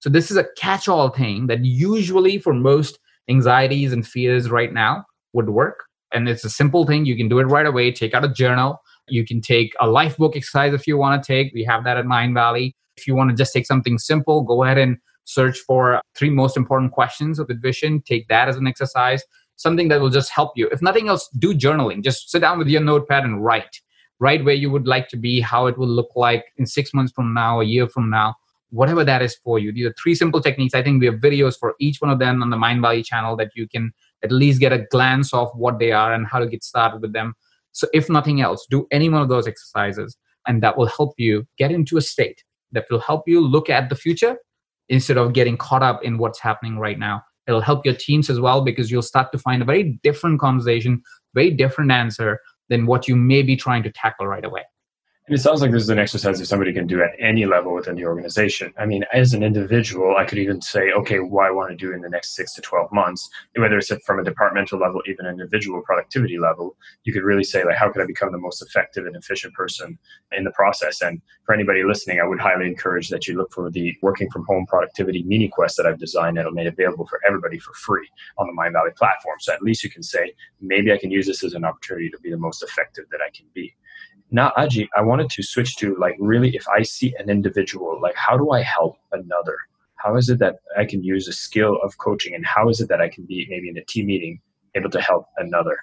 So, 0.00 0.10
this 0.10 0.30
is 0.30 0.36
a 0.36 0.46
catch 0.56 0.86
all 0.86 1.08
thing 1.08 1.46
that 1.48 1.64
usually 1.64 2.38
for 2.38 2.54
most 2.54 2.98
anxieties 3.28 3.92
and 3.92 4.06
fears 4.06 4.50
right 4.50 4.72
now 4.72 5.04
would 5.32 5.50
work. 5.50 5.84
And 6.12 6.28
it's 6.28 6.44
a 6.44 6.50
simple 6.50 6.86
thing. 6.86 7.06
You 7.06 7.16
can 7.16 7.28
do 7.28 7.38
it 7.40 7.44
right 7.44 7.66
away. 7.66 7.90
Take 7.90 8.14
out 8.14 8.24
a 8.24 8.28
journal, 8.28 8.80
you 9.08 9.24
can 9.24 9.40
take 9.40 9.74
a 9.80 9.86
life 9.86 10.16
book 10.16 10.36
exercise 10.36 10.72
if 10.72 10.86
you 10.86 10.96
want 10.96 11.22
to 11.22 11.26
take. 11.26 11.52
We 11.54 11.64
have 11.64 11.84
that 11.84 11.96
at 11.96 12.04
Mindvalley. 12.04 12.72
If 12.96 13.06
you 13.06 13.14
want 13.14 13.30
to 13.30 13.36
just 13.36 13.52
take 13.52 13.66
something 13.66 13.98
simple, 13.98 14.42
go 14.42 14.62
ahead 14.62 14.78
and 14.78 14.96
search 15.24 15.58
for 15.58 16.00
three 16.16 16.30
most 16.30 16.56
important 16.56 16.92
questions 16.92 17.38
of 17.38 17.48
the 17.48 17.54
vision. 17.54 18.02
Take 18.02 18.28
that 18.28 18.48
as 18.48 18.56
an 18.56 18.66
exercise, 18.66 19.22
something 19.56 19.88
that 19.88 20.00
will 20.00 20.10
just 20.10 20.30
help 20.30 20.52
you. 20.56 20.68
If 20.72 20.82
nothing 20.82 21.08
else, 21.08 21.28
do 21.38 21.54
journaling. 21.54 22.02
Just 22.02 22.30
sit 22.30 22.40
down 22.40 22.58
with 22.58 22.68
your 22.68 22.80
notepad 22.80 23.24
and 23.24 23.44
write. 23.44 23.80
Write 24.20 24.44
where 24.44 24.54
you 24.54 24.70
would 24.70 24.86
like 24.86 25.08
to 25.08 25.16
be, 25.16 25.40
how 25.40 25.66
it 25.66 25.76
will 25.76 25.88
look 25.88 26.10
like 26.14 26.44
in 26.56 26.66
six 26.66 26.94
months 26.94 27.12
from 27.12 27.34
now, 27.34 27.60
a 27.60 27.64
year 27.64 27.88
from 27.88 28.10
now, 28.10 28.34
whatever 28.70 29.04
that 29.04 29.22
is 29.22 29.36
for 29.36 29.58
you. 29.58 29.72
These 29.72 29.86
are 29.86 29.94
three 30.00 30.14
simple 30.14 30.40
techniques. 30.40 30.74
I 30.74 30.82
think 30.82 31.00
we 31.00 31.06
have 31.06 31.16
videos 31.16 31.58
for 31.58 31.74
each 31.80 32.00
one 32.00 32.10
of 32.10 32.18
them 32.18 32.42
on 32.42 32.50
the 32.50 32.56
Mind 32.56 32.82
Mindvalley 32.82 33.04
channel 33.04 33.36
that 33.36 33.50
you 33.54 33.68
can 33.68 33.92
at 34.22 34.32
least 34.32 34.60
get 34.60 34.72
a 34.72 34.86
glance 34.90 35.34
of 35.34 35.50
what 35.54 35.78
they 35.78 35.92
are 35.92 36.12
and 36.12 36.26
how 36.26 36.38
to 36.38 36.46
get 36.46 36.64
started 36.64 37.02
with 37.02 37.12
them. 37.12 37.34
So, 37.72 37.88
if 37.92 38.08
nothing 38.08 38.40
else, 38.40 38.66
do 38.70 38.86
any 38.92 39.08
one 39.08 39.20
of 39.20 39.28
those 39.28 39.48
exercises, 39.48 40.16
and 40.46 40.62
that 40.62 40.76
will 40.76 40.86
help 40.86 41.14
you 41.18 41.46
get 41.58 41.72
into 41.72 41.96
a 41.96 42.00
state 42.00 42.44
that 42.72 42.86
will 42.90 43.00
help 43.00 43.24
you 43.26 43.40
look 43.40 43.68
at 43.68 43.88
the 43.88 43.96
future 43.96 44.36
instead 44.88 45.16
of 45.16 45.32
getting 45.32 45.56
caught 45.56 45.82
up 45.82 46.04
in 46.04 46.18
what's 46.18 46.38
happening 46.38 46.78
right 46.78 46.98
now. 46.98 47.22
It'll 47.46 47.61
help 47.61 47.85
your 47.85 47.94
teams 47.94 48.30
as 48.30 48.40
well 48.40 48.62
because 48.62 48.90
you'll 48.90 49.02
start 49.02 49.33
to 49.33 49.38
find 49.38 49.62
a 49.62 49.66
very 49.66 49.98
different 50.02 50.40
conversation, 50.40 51.02
very 51.35 51.50
different 51.50 51.90
answer 51.90 52.40
than 52.68 52.87
what 52.87 53.07
you 53.09 53.16
may 53.16 53.42
be 53.42 53.57
trying 53.57 53.83
to 53.83 53.92
tackle 53.92 54.26
right 54.26 54.44
away. 54.44 54.62
And 55.26 55.34
it 55.34 55.40
sounds 55.40 55.62
like 55.62 55.70
this 55.70 55.84
is 55.84 55.88
an 55.88 55.98
exercise 55.98 56.38
that 56.38 56.44
somebody 56.44 56.70
can 56.74 56.87
do 56.87 57.02
at 57.02 57.12
any 57.18 57.46
level 57.46 57.72
within 57.72 57.96
the 57.96 58.04
organization. 58.04 58.74
I 58.76 58.84
mean, 58.84 59.06
as 59.14 59.32
an 59.32 59.42
individual, 59.42 60.16
I 60.18 60.26
could 60.26 60.37
even 60.37 60.60
say, 60.60 60.90
okay, 60.90 61.18
what 61.18 61.46
I 61.46 61.50
want 61.50 61.70
to 61.70 61.76
do 61.76 61.94
in 61.94 62.02
the 62.02 62.10
next 62.10 62.37
six 62.37 62.52
to 62.56 62.60
12 62.60 62.92
months, 62.92 63.30
whether 63.56 63.78
it's 63.78 63.90
from 64.04 64.18
a 64.18 64.22
departmental 64.22 64.78
level, 64.78 65.00
even 65.06 65.24
an 65.24 65.40
individual 65.40 65.80
productivity 65.80 66.38
level, 66.38 66.76
you 67.04 67.12
could 67.14 67.22
really 67.22 67.42
say, 67.42 67.64
like, 67.64 67.76
how 67.76 67.90
could 67.90 68.02
I 68.02 68.06
become 68.06 68.32
the 68.32 68.38
most 68.38 68.60
effective 68.60 69.06
and 69.06 69.16
efficient 69.16 69.54
person 69.54 69.98
in 70.32 70.44
the 70.44 70.50
process? 70.50 71.00
And 71.00 71.22
for 71.46 71.54
anybody 71.54 71.84
listening, 71.84 72.20
I 72.20 72.26
would 72.26 72.38
highly 72.38 72.66
encourage 72.66 73.08
that 73.08 73.26
you 73.26 73.38
look 73.38 73.50
for 73.50 73.70
the 73.70 73.96
working 74.02 74.28
from 74.30 74.44
home 74.44 74.66
productivity 74.66 75.22
mini 75.22 75.48
quest 75.48 75.78
that 75.78 75.87
I've 75.87 75.98
designed 75.98 76.37
that 76.37 76.44
will 76.44 76.52
made 76.52 76.66
available 76.66 77.06
for 77.06 77.18
everybody 77.26 77.58
for 77.58 77.72
free 77.72 78.06
on 78.37 78.46
the 78.46 78.52
Mindvalley 78.52 78.94
platform. 78.94 79.37
So 79.40 79.54
at 79.54 79.62
least 79.62 79.84
you 79.84 79.90
can 79.90 80.02
say, 80.02 80.34
maybe 80.60 80.92
I 80.92 80.98
can 80.98 81.10
use 81.10 81.26
this 81.26 81.42
as 81.42 81.54
an 81.54 81.64
opportunity 81.64 82.10
to 82.10 82.18
be 82.18 82.30
the 82.30 82.37
most 82.37 82.62
effective 82.62 83.06
that 83.10 83.20
I 83.26 83.30
can 83.34 83.46
be 83.54 83.74
now 84.35 84.53
Ajit, 84.59 84.88
I 84.97 85.03
wanted 85.03 85.31
to 85.31 85.44
switch 85.44 85.77
to 85.77 85.94
like 85.97 86.16
really 86.18 86.57
if 86.57 86.68
I 86.68 86.83
see 86.83 87.14
an 87.20 87.31
individual, 87.31 88.01
like 88.03 88.16
how 88.16 88.37
do 88.37 88.51
I 88.51 88.62
help 88.62 88.97
another? 89.12 89.57
How 89.94 90.16
is 90.16 90.29
it 90.29 90.40
that 90.40 90.57
I 90.77 90.85
can 90.85 91.05
use 91.05 91.29
a 91.29 91.33
skill 91.33 91.79
of 91.85 91.97
coaching 91.99 92.35
and 92.35 92.44
how 92.44 92.68
is 92.68 92.81
it 92.81 92.88
that 92.88 93.01
I 93.01 93.09
can 93.09 93.25
be 93.27 93.47
maybe 93.49 93.68
in 93.68 93.79
a 93.79 93.85
team 93.85 94.07
meeting 94.07 94.40
able 94.75 94.90
to 94.90 95.01
help 95.01 95.27
another? 95.38 95.79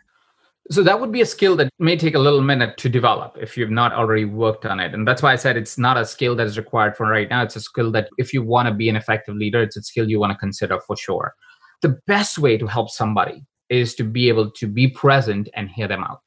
So 0.69 0.83
that 0.83 0.99
would 0.99 1.13
be 1.13 1.21
a 1.21 1.25
skill 1.25 1.55
that 1.55 1.69
may 1.79 1.95
take 1.95 2.13
a 2.13 2.19
little 2.19 2.41
minute 2.41 2.77
to 2.79 2.89
develop 2.89 3.37
if 3.39 3.55
you've 3.55 3.71
not 3.71 3.93
already 3.93 4.25
worked 4.25 4.65
on 4.65 4.81
it. 4.81 4.93
And 4.93 5.07
that's 5.07 5.23
why 5.23 5.31
I 5.31 5.37
said 5.37 5.55
it's 5.55 5.77
not 5.77 5.97
a 5.97 6.05
skill 6.05 6.35
that 6.35 6.45
is 6.45 6.57
required 6.57 6.97
for 6.97 7.07
right 7.07 7.29
now. 7.29 7.43
It's 7.43 7.55
a 7.55 7.61
skill 7.61 7.89
that 7.93 8.09
if 8.17 8.33
you 8.33 8.43
want 8.43 8.67
to 8.67 8.73
be 8.73 8.89
an 8.89 8.97
effective 8.97 9.35
leader, 9.35 9.61
it's 9.61 9.77
a 9.77 9.81
skill 9.81 10.09
you 10.09 10.19
want 10.19 10.33
to 10.33 10.37
consider 10.37 10.77
for 10.81 10.97
sure. 10.97 11.33
The 11.81 11.97
best 12.05 12.37
way 12.37 12.57
to 12.57 12.67
help 12.67 12.89
somebody 12.89 13.45
is 13.69 13.95
to 13.95 14.03
be 14.03 14.27
able 14.27 14.51
to 14.51 14.67
be 14.67 14.89
present 14.89 15.47
and 15.55 15.69
hear 15.69 15.87
them 15.87 16.03
out 16.03 16.19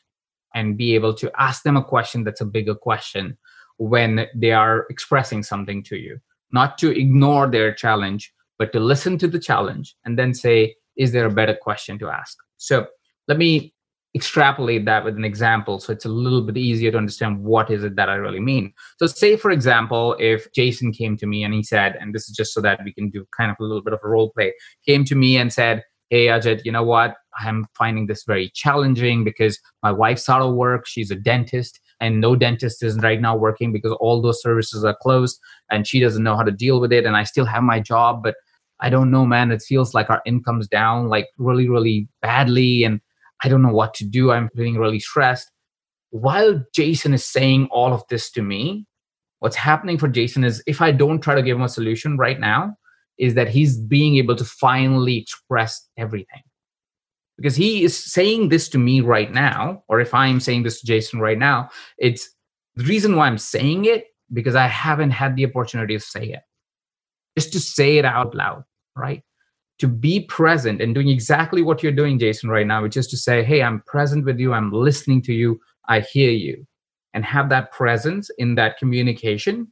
and 0.54 0.76
be 0.76 0.94
able 0.94 1.14
to 1.14 1.30
ask 1.38 1.62
them 1.62 1.76
a 1.76 1.84
question 1.84 2.24
that's 2.24 2.40
a 2.40 2.46
bigger 2.46 2.74
question 2.74 3.36
when 3.78 4.26
they 4.34 4.52
are 4.52 4.86
expressing 4.88 5.42
something 5.42 5.82
to 5.82 5.96
you. 5.96 6.18
Not 6.52 6.78
to 6.78 6.96
ignore 6.96 7.50
their 7.50 7.74
challenge 7.74 8.32
but 8.58 8.72
to 8.72 8.80
listen 8.80 9.18
to 9.18 9.28
the 9.28 9.38
challenge 9.38 9.96
and 10.04 10.18
then 10.18 10.32
say 10.32 10.76
is 10.96 11.12
there 11.12 11.26
a 11.26 11.30
better 11.30 11.56
question 11.60 11.98
to 11.98 12.08
ask? 12.08 12.36
So 12.56 12.86
let 13.26 13.38
me 13.38 13.74
extrapolate 14.16 14.84
that 14.84 15.04
with 15.04 15.16
an 15.16 15.24
example 15.24 15.80
so 15.80 15.92
it's 15.92 16.04
a 16.04 16.08
little 16.08 16.40
bit 16.40 16.56
easier 16.56 16.92
to 16.92 16.96
understand 16.96 17.42
what 17.42 17.68
is 17.68 17.82
it 17.82 17.96
that 17.96 18.08
i 18.08 18.14
really 18.14 18.38
mean. 18.38 18.72
So 19.00 19.06
say 19.06 19.36
for 19.36 19.50
example 19.50 20.14
if 20.20 20.46
jason 20.52 20.92
came 20.92 21.16
to 21.16 21.26
me 21.26 21.42
and 21.42 21.52
he 21.52 21.64
said 21.64 21.96
and 22.00 22.14
this 22.14 22.28
is 22.28 22.36
just 22.36 22.54
so 22.54 22.60
that 22.60 22.78
we 22.84 22.92
can 22.92 23.10
do 23.10 23.26
kind 23.36 23.50
of 23.50 23.56
a 23.58 23.64
little 23.64 23.82
bit 23.82 23.92
of 23.92 23.98
a 24.04 24.08
role 24.08 24.30
play 24.30 24.52
came 24.86 25.04
to 25.06 25.16
me 25.16 25.36
and 25.36 25.52
said 25.52 25.82
hey 26.10 26.26
ajit 26.26 26.64
you 26.64 26.72
know 26.72 26.84
what? 26.84 27.16
I'm 27.40 27.66
finding 27.76 28.06
this 28.06 28.24
very 28.24 28.50
challenging 28.54 29.24
because 29.24 29.58
my 29.82 29.90
wife's 29.90 30.28
out 30.28 30.40
of 30.40 30.54
work. 30.54 30.86
She's 30.86 31.10
a 31.10 31.16
dentist 31.16 31.80
and 32.00 32.20
no 32.20 32.36
dentist 32.36 32.82
is 32.82 32.98
right 32.98 33.20
now 33.20 33.36
working 33.36 33.72
because 33.72 33.92
all 34.00 34.20
those 34.20 34.42
services 34.42 34.84
are 34.84 34.96
closed 35.00 35.38
and 35.70 35.86
she 35.86 36.00
doesn't 36.00 36.22
know 36.22 36.36
how 36.36 36.42
to 36.42 36.50
deal 36.50 36.80
with 36.80 36.92
it 36.92 37.04
and 37.04 37.16
i 37.16 37.24
still 37.24 37.44
have 37.44 37.62
my 37.62 37.80
job 37.80 38.22
but 38.22 38.34
i 38.80 38.90
don't 38.90 39.10
know 39.10 39.24
man. 39.24 39.50
It 39.50 39.62
feels 39.62 39.94
like 39.94 40.10
our 40.10 40.22
income's 40.26 40.68
down 40.68 41.08
like 41.08 41.28
really 41.38 41.68
really 41.68 42.08
badly 42.20 42.84
and 42.84 43.00
i 43.42 43.48
don't 43.48 43.62
know 43.62 43.72
what 43.72 43.94
to 43.94 44.04
do. 44.04 44.30
I'm 44.30 44.50
feeling 44.50 44.76
really 44.76 45.00
stressed. 45.00 45.50
While 46.10 46.64
jason 46.74 47.14
is 47.14 47.24
saying 47.24 47.68
all 47.70 47.92
of 47.92 48.02
this 48.08 48.30
to 48.32 48.42
me 48.42 48.86
what's 49.40 49.56
happening 49.56 49.98
for 49.98 50.08
jason 50.08 50.44
is 50.44 50.62
if 50.66 50.80
i 50.80 50.92
don't 50.92 51.20
try 51.20 51.34
to 51.34 51.42
give 51.42 51.56
him 51.56 51.62
a 51.64 51.68
solution 51.68 52.16
right 52.16 52.38
now 52.38 52.76
is 53.18 53.34
that 53.34 53.48
he's 53.48 53.76
being 53.76 54.16
able 54.16 54.36
to 54.36 54.44
finally 54.44 55.18
express 55.18 55.88
everything. 55.96 56.42
Because 57.36 57.56
he 57.56 57.82
is 57.82 57.96
saying 57.96 58.48
this 58.48 58.68
to 58.70 58.78
me 58.78 59.00
right 59.00 59.32
now 59.32 59.82
or 59.88 60.00
if 60.00 60.14
i'm 60.14 60.38
saying 60.38 60.62
this 60.62 60.80
to 60.80 60.86
jason 60.86 61.18
right 61.18 61.38
now 61.38 61.68
it's 61.98 62.30
the 62.76 62.84
reason 62.84 63.16
why 63.16 63.26
i'm 63.26 63.38
saying 63.38 63.86
it 63.86 64.06
because 64.32 64.54
i 64.54 64.68
haven't 64.68 65.10
had 65.10 65.34
the 65.34 65.44
opportunity 65.44 65.96
to 65.98 66.00
say 66.00 66.26
it. 66.26 66.40
Just 67.36 67.52
to 67.54 67.60
say 67.60 67.98
it 67.98 68.04
out 68.04 68.34
loud 68.34 68.64
right? 68.96 69.22
To 69.80 69.88
be 69.88 70.20
present 70.20 70.80
and 70.80 70.94
doing 70.94 71.08
exactly 71.08 71.62
what 71.62 71.82
you're 71.82 71.90
doing 71.90 72.20
jason 72.20 72.50
right 72.50 72.66
now 72.66 72.82
which 72.82 72.96
is 72.96 73.08
to 73.08 73.16
say 73.16 73.42
hey 73.42 73.62
i'm 73.64 73.80
present 73.80 74.24
with 74.24 74.38
you. 74.38 74.52
I'm 74.52 74.70
listening 74.70 75.20
to 75.22 75.32
you. 75.32 75.60
I 75.88 76.00
hear 76.00 76.30
you. 76.30 76.64
And 77.14 77.24
have 77.24 77.48
that 77.48 77.72
presence 77.72 78.30
in 78.38 78.54
that 78.56 78.78
communication 78.78 79.68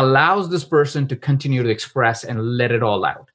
allows 0.00 0.50
this 0.50 0.64
person 0.64 1.06
to 1.06 1.16
continue 1.16 1.62
to 1.62 1.68
express 1.68 2.24
and 2.24 2.56
let 2.56 2.72
it 2.72 2.82
all 2.82 3.04
out 3.04 3.30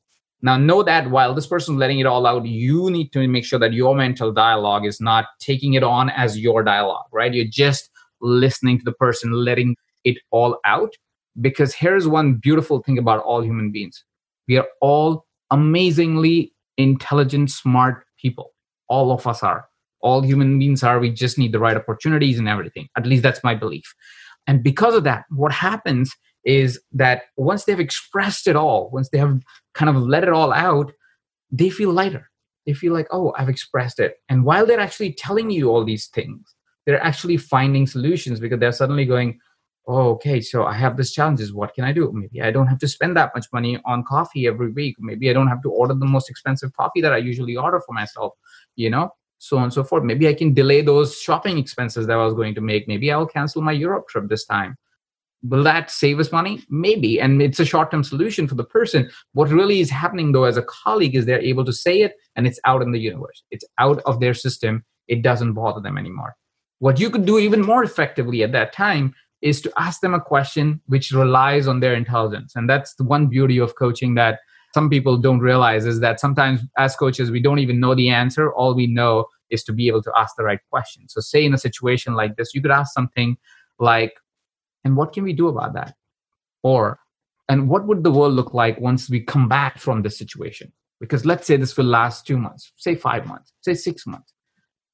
now, 0.46 0.58
know 0.58 0.84
that 0.84 1.10
while 1.10 1.34
this 1.34 1.48
person 1.48 1.80
letting 1.80 1.98
it 1.98 2.06
all 2.06 2.28
out, 2.28 2.46
you 2.46 2.92
need 2.92 3.12
to 3.14 3.28
make 3.28 3.46
sure 3.46 3.58
that 3.58 3.74
your 3.74 3.96
mental 3.96 4.32
dialogue 4.32 4.86
is 4.86 5.02
not 5.02 5.26
taking 5.40 5.74
it 5.74 5.82
on 5.82 6.12
as 6.12 6.38
your 6.38 6.62
dialogue, 6.62 7.06
right? 7.12 7.34
You're 7.34 7.48
just 7.50 7.90
listening 8.22 8.78
to 8.78 8.86
the 8.86 8.92
person, 8.92 9.32
letting 9.32 9.76
it 10.04 10.20
all 10.30 10.60
out. 10.64 10.94
Because 11.42 11.74
here's 11.74 12.08
one 12.08 12.36
beautiful 12.36 12.84
thing 12.84 13.00
about 13.00 13.24
all 13.24 13.44
human 13.44 13.72
beings 13.72 14.06
we 14.48 14.58
are 14.58 14.68
all 14.82 15.26
amazingly 15.50 16.54
intelligent, 16.78 17.50
smart 17.50 18.06
people. 18.22 18.52
All 18.88 19.12
of 19.12 19.26
us 19.26 19.42
are. 19.42 19.66
All 20.02 20.22
human 20.22 20.60
beings 20.60 20.84
are. 20.84 21.00
We 21.00 21.10
just 21.10 21.40
need 21.40 21.54
the 21.54 21.60
right 21.60 21.76
opportunities 21.76 22.38
and 22.38 22.48
everything. 22.48 22.88
At 22.96 23.08
least 23.08 23.24
that's 23.24 23.44
my 23.44 23.56
belief. 23.56 23.96
And 24.46 24.62
because 24.62 24.94
of 24.94 25.04
that, 25.06 25.26
what 25.32 25.52
happens 25.52 26.16
is 26.46 26.80
that 26.92 27.24
once 27.38 27.66
they've 27.66 27.80
expressed 27.80 28.48
it 28.48 28.56
all, 28.56 28.90
once 28.92 29.10
they 29.10 29.18
have 29.18 29.40
kind 29.74 29.90
of 29.90 30.02
let 30.02 30.24
it 30.24 30.30
all 30.30 30.54
out, 30.54 30.92
they 31.52 31.70
feel 31.70 31.92
lighter. 31.92 32.30
They 32.66 32.74
feel 32.74 32.94
like, 32.94 33.08
oh, 33.12 33.34
I've 33.38 33.50
expressed 33.50 34.00
it. 34.00 34.16
And 34.30 34.44
while 34.44 34.66
they're 34.66 34.80
actually 34.80 35.14
telling 35.14 35.50
you 35.50 35.70
all 35.70 35.84
these 35.84 36.08
things, 36.08 36.56
they're 36.86 37.04
actually 37.04 37.38
finding 37.38 37.88
solutions 37.88 38.40
because 38.40 38.60
they're 38.60 38.72
suddenly 38.72 39.06
going, 39.06 39.40
oh, 39.88 40.10
okay, 40.12 40.42
so 40.42 40.66
I 40.66 40.74
have 40.74 40.98
these 40.98 41.12
challenges. 41.12 41.54
What 41.54 41.74
can 41.74 41.84
I 41.84 41.92
do? 41.92 42.12
Maybe 42.14 42.42
I 42.42 42.52
don't 42.52 42.68
have 42.68 42.80
to 42.80 42.88
spend 42.88 43.16
that 43.18 43.32
much 43.36 43.48
money 43.54 43.80
on 43.86 44.04
coffee 44.04 44.48
every 44.48 44.72
week. 44.72 44.96
Maybe 45.00 45.30
I 45.30 45.34
don't 45.34 45.48
have 45.48 45.62
to 45.64 45.70
order 45.70 45.94
the 45.94 46.06
most 46.06 46.30
expensive 46.30 46.74
coffee 46.74 47.02
that 47.02 47.14
I 47.14 47.18
usually 47.18 47.56
order 47.56 47.80
for 47.86 47.94
myself, 47.94 48.34
you 48.76 48.90
know? 48.90 49.12
So 49.38 49.58
on 49.58 49.64
and 49.64 49.74
so 49.74 49.84
forth. 49.84 50.04
Maybe 50.04 50.28
I 50.28 50.34
can 50.34 50.54
delay 50.54 50.82
those 50.82 51.20
shopping 51.20 51.58
expenses 51.58 52.08
that 52.08 52.18
I 52.18 52.24
was 52.24 52.34
going 52.34 52.56
to 52.56 52.62
make. 52.62 52.88
Maybe 52.88 53.12
I'll 53.12 53.28
cancel 53.28 53.62
my 53.62 53.74
Europe 53.74 54.08
trip 54.08 54.28
this 54.28 54.46
time 54.46 54.76
will 55.48 55.64
that 55.64 55.92
save 55.92 56.20
us 56.20 56.32
money? 56.32 56.64
Maybe 56.70 57.20
and 57.20 57.42
it's 57.42 57.60
a 57.60 57.66
short-term 57.66 58.04
solution 58.04 58.48
for 58.48 58.56
the 58.56 58.64
person. 58.64 59.10
What 59.34 59.50
really 59.50 59.80
is 59.80 59.90
happening 59.90 60.32
though 60.32 60.46
as 60.46 60.58
a 60.58 60.64
colleague 60.64 61.16
is 61.16 61.26
they're 61.26 61.42
able 61.42 61.66
to 61.66 61.74
say 61.74 62.02
it 62.02 62.14
and 62.36 62.48
it's 62.48 62.60
out 62.66 62.82
in 62.82 62.92
the 62.92 63.00
universe. 63.00 63.44
It's 63.52 63.66
out 63.78 64.02
of 64.06 64.20
their 64.20 64.34
system. 64.34 64.84
It 65.08 65.22
doesn't 65.22 65.54
bother 65.54 65.82
them 65.82 65.98
anymore. 65.98 66.36
What 66.80 67.00
you 67.00 67.10
could 67.10 67.26
do 67.26 67.40
even 67.40 67.62
more 67.62 67.84
effectively 67.84 68.44
at 68.44 68.52
that 68.52 68.74
time 68.74 69.14
is 69.42 69.62
to 69.62 69.72
ask 69.78 70.02
them 70.02 70.14
a 70.14 70.20
question 70.20 70.82
which 70.88 71.12
relies 71.12 71.68
on 71.68 71.80
their 71.80 71.94
intelligence. 71.94 72.54
And 72.56 72.70
that's 72.70 72.96
the 72.96 73.04
one 73.04 73.28
beauty 73.28 73.60
of 73.60 73.76
coaching 73.76 74.16
that 74.16 74.40
some 74.74 74.90
people 74.90 75.18
don't 75.18 75.40
realize 75.40 75.86
is 75.86 76.00
that 76.02 76.20
sometimes 76.20 76.62
as 76.78 76.96
coaches 76.96 77.32
we 77.32 77.42
don't 77.42 77.60
even 77.60 77.80
know 77.80 77.96
the 77.96 78.10
answer. 78.10 78.52
All 78.54 78.74
we 78.74 78.88
know 78.88 79.26
is 79.50 79.64
to 79.66 79.74
be 79.74 79.88
able 79.88 80.04
to 80.04 80.12
ask 80.18 80.36
the 80.36 80.44
right 80.44 80.60
question. 80.70 81.08
So 81.08 81.22
say 81.22 81.46
in 81.46 81.54
a 81.54 81.58
situation 81.58 82.14
like 82.14 82.36
this 82.36 82.54
you 82.54 82.62
could 82.62 82.72
ask 82.72 82.94
something 82.94 83.38
like 83.80 84.14
and 84.86 84.96
what 84.96 85.12
can 85.12 85.24
we 85.24 85.34
do 85.34 85.50
about 85.50 85.74
that? 85.74 85.96
Or 86.64 87.00
and 87.50 87.68
what 87.68 87.86
would 87.88 88.04
the 88.04 88.12
world 88.12 88.34
look 88.34 88.54
like 88.54 88.80
once 88.80 89.10
we 89.10 89.20
come 89.20 89.50
back 89.50 89.80
from 89.80 90.02
this 90.02 90.18
situation? 90.18 90.72
Because 91.00 91.26
let's 91.26 91.46
say 91.46 91.58
this 91.58 91.76
will 91.76 91.86
last 91.86 92.26
two 92.26 92.38
months 92.38 92.72
say 92.78 92.96
five 92.96 93.26
months 93.26 93.52
say 93.62 93.74
six 93.74 94.08
months. 94.08 94.32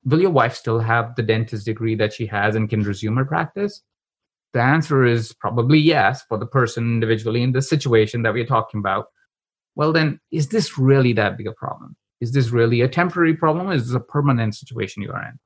Will 0.04 0.22
your 0.22 0.32
wife 0.32 0.56
still 0.56 0.80
have 0.80 1.16
the 1.16 1.22
dentist 1.22 1.66
degree 1.66 1.94
that 1.96 2.14
she 2.14 2.26
has 2.26 2.56
and 2.56 2.70
can 2.70 2.82
resume 2.82 3.18
her 3.18 3.26
practice? 3.26 3.84
The 4.54 4.62
answer 4.62 5.06
is 5.06 5.34
probably 5.34 5.78
yes 5.78 6.24
for 6.28 6.38
the 6.38 6.48
person 6.48 6.84
individually 6.86 7.44
in 7.44 7.52
the 7.52 7.62
situation 7.62 8.24
that 8.24 8.34
we're 8.34 8.46
talking 8.46 8.80
about. 8.80 9.06
Well 9.76 9.94
then 9.94 10.20
is 10.32 10.48
this 10.50 10.78
really 10.78 11.14
that 11.14 11.38
big 11.38 11.48
a 11.48 11.54
problem? 11.54 11.96
Is 12.20 12.32
this 12.32 12.50
really 12.50 12.82
a 12.82 12.88
temporary 12.88 13.36
problem? 13.36 13.72
Is 13.72 13.88
this 13.88 13.96
a 13.96 14.00
permanent 14.00 14.56
situation 14.56 15.04
you 15.04 15.12
are 15.12 15.24
in? 15.24 15.40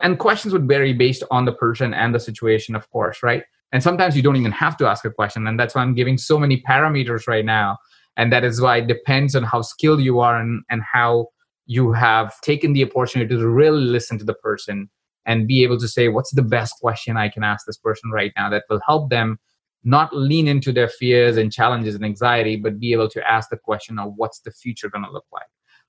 And 0.00 0.18
questions 0.18 0.52
would 0.52 0.66
vary 0.66 0.94
based 0.94 1.22
on 1.30 1.44
the 1.44 1.52
person 1.52 1.92
and 1.94 2.14
the 2.14 2.20
situation 2.20 2.74
of 2.74 2.90
course 2.90 3.22
right 3.22 3.44
and 3.72 3.82
sometimes 3.82 4.16
you 4.16 4.22
don't 4.22 4.36
even 4.36 4.52
have 4.52 4.76
to 4.78 4.86
ask 4.86 5.04
a 5.04 5.10
question 5.10 5.46
and 5.46 5.58
that's 5.58 5.74
why 5.74 5.82
i'm 5.82 5.94
giving 5.94 6.18
so 6.18 6.38
many 6.38 6.62
parameters 6.62 7.26
right 7.26 7.44
now. 7.44 7.78
And 8.16 8.32
that 8.32 8.44
is 8.44 8.60
why 8.60 8.78
it 8.78 8.88
depends 8.88 9.34
on 9.34 9.44
how 9.44 9.62
skilled 9.62 10.00
you 10.02 10.18
are 10.20 10.38
and, 10.38 10.62
and 10.68 10.82
how 10.82 11.28
you 11.66 11.92
have 11.92 12.38
taken 12.42 12.72
the 12.72 12.84
opportunity 12.84 13.34
to 13.34 13.48
really 13.48 13.80
listen 13.80 14.18
to 14.18 14.24
the 14.24 14.34
person 14.34 14.90
and 15.24 15.46
be 15.46 15.62
able 15.62 15.78
to 15.78 15.88
say 15.88 16.08
what's 16.08 16.34
the 16.34 16.42
best 16.42 16.74
question 16.80 17.16
i 17.16 17.28
can 17.28 17.44
ask 17.44 17.66
this 17.66 17.78
person 17.78 18.10
right 18.10 18.32
now 18.36 18.50
that 18.50 18.64
will 18.68 18.80
help 18.86 19.10
them 19.10 19.38
not 19.84 20.14
lean 20.14 20.46
into 20.46 20.72
their 20.72 20.88
fears 20.88 21.36
and 21.36 21.52
challenges 21.52 21.94
and 21.94 22.04
anxiety 22.04 22.56
but 22.56 22.78
be 22.78 22.92
able 22.92 23.08
to 23.08 23.30
ask 23.30 23.48
the 23.50 23.56
question 23.56 23.98
of 23.98 24.12
what's 24.16 24.40
the 24.40 24.50
future 24.50 24.90
going 24.90 25.04
to 25.04 25.10
look 25.10 25.24
like? 25.32 25.46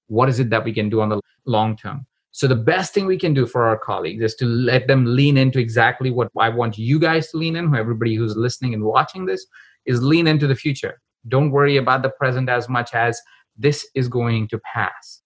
What 0.08 0.30
is 0.30 0.40
it 0.40 0.50
that 0.50 0.64
we 0.64 0.74
can 0.74 0.90
do 0.90 1.02
on 1.02 1.10
the 1.10 1.22
long 1.46 1.76
term 1.76 2.06
so 2.32 2.48
the 2.48 2.56
best 2.56 2.94
thing 2.94 3.06
we 3.06 3.18
can 3.18 3.34
do 3.34 3.46
for 3.46 3.66
our 3.66 3.78
colleagues 3.78 4.24
is 4.24 4.36
to 4.36 4.46
let 4.46 4.88
them 4.88 5.06
lean 5.06 5.38
into 5.38 5.60
exactly 5.60 6.12
what 6.12 6.30
I 6.38 6.50
want 6.50 6.78
you 6.78 6.98
guys 6.98 7.30
to 7.32 7.38
lean 7.38 7.58
in, 7.58 7.76
everybody 7.76 8.16
who's 8.16 8.38
listening 8.38 8.74
and 8.74 8.84
watching 8.84 9.26
this, 9.26 9.46
is 9.86 10.02
lean 10.02 10.28
into 10.28 10.48
the 10.48 10.56
future. 10.56 11.02
Don't 11.28 11.52
worry 11.52 11.78
about 11.78 12.04
the 12.04 12.10
present 12.10 12.50
as 12.50 12.70
much 12.70 12.94
as 12.94 13.20
this 13.58 13.88
is 13.96 14.08
going 14.08 14.48
to 14.48 14.60
pass. 14.74 15.22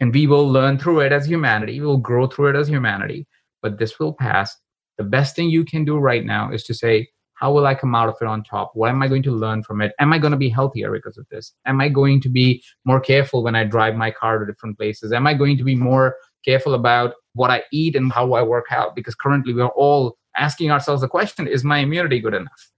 And 0.00 0.14
we 0.14 0.26
will 0.26 0.48
learn 0.48 0.78
through 0.78 1.00
it 1.00 1.12
as 1.12 1.26
humanity. 1.26 1.80
We 1.80 1.86
will 1.86 1.98
grow 1.98 2.26
through 2.26 2.50
it 2.50 2.56
as 2.56 2.68
humanity, 2.68 3.26
but 3.62 3.78
this 3.78 3.98
will 3.98 4.14
pass. 4.14 4.56
The 4.96 5.04
best 5.04 5.36
thing 5.36 5.50
you 5.50 5.64
can 5.64 5.84
do 5.84 5.98
right 5.98 6.24
now 6.24 6.50
is 6.52 6.64
to 6.64 6.74
say, 6.74 7.08
how 7.38 7.52
will 7.52 7.66
I 7.66 7.74
come 7.74 7.94
out 7.94 8.08
of 8.08 8.16
it 8.20 8.26
on 8.26 8.42
top? 8.42 8.72
What 8.74 8.90
am 8.90 9.00
I 9.00 9.06
going 9.06 9.22
to 9.22 9.30
learn 9.30 9.62
from 9.62 9.80
it? 9.80 9.92
Am 10.00 10.12
I 10.12 10.18
going 10.18 10.32
to 10.32 10.36
be 10.36 10.48
healthier 10.48 10.90
because 10.90 11.16
of 11.16 11.26
this? 11.30 11.52
Am 11.66 11.80
I 11.80 11.88
going 11.88 12.20
to 12.22 12.28
be 12.28 12.62
more 12.84 13.00
careful 13.00 13.44
when 13.44 13.54
I 13.54 13.62
drive 13.62 13.94
my 13.94 14.10
car 14.10 14.38
to 14.38 14.46
different 14.46 14.76
places? 14.76 15.12
Am 15.12 15.26
I 15.26 15.34
going 15.34 15.56
to 15.56 15.62
be 15.62 15.76
more 15.76 16.16
careful 16.44 16.74
about 16.74 17.14
what 17.34 17.50
I 17.50 17.62
eat 17.72 17.94
and 17.94 18.12
how 18.12 18.32
I 18.32 18.42
work 18.42 18.66
out? 18.70 18.96
Because 18.96 19.14
currently 19.14 19.54
we're 19.54 19.66
all 19.66 20.16
asking 20.36 20.72
ourselves 20.72 21.00
the 21.00 21.08
question 21.08 21.46
is 21.46 21.62
my 21.62 21.78
immunity 21.78 22.18
good 22.18 22.34
enough? 22.34 22.70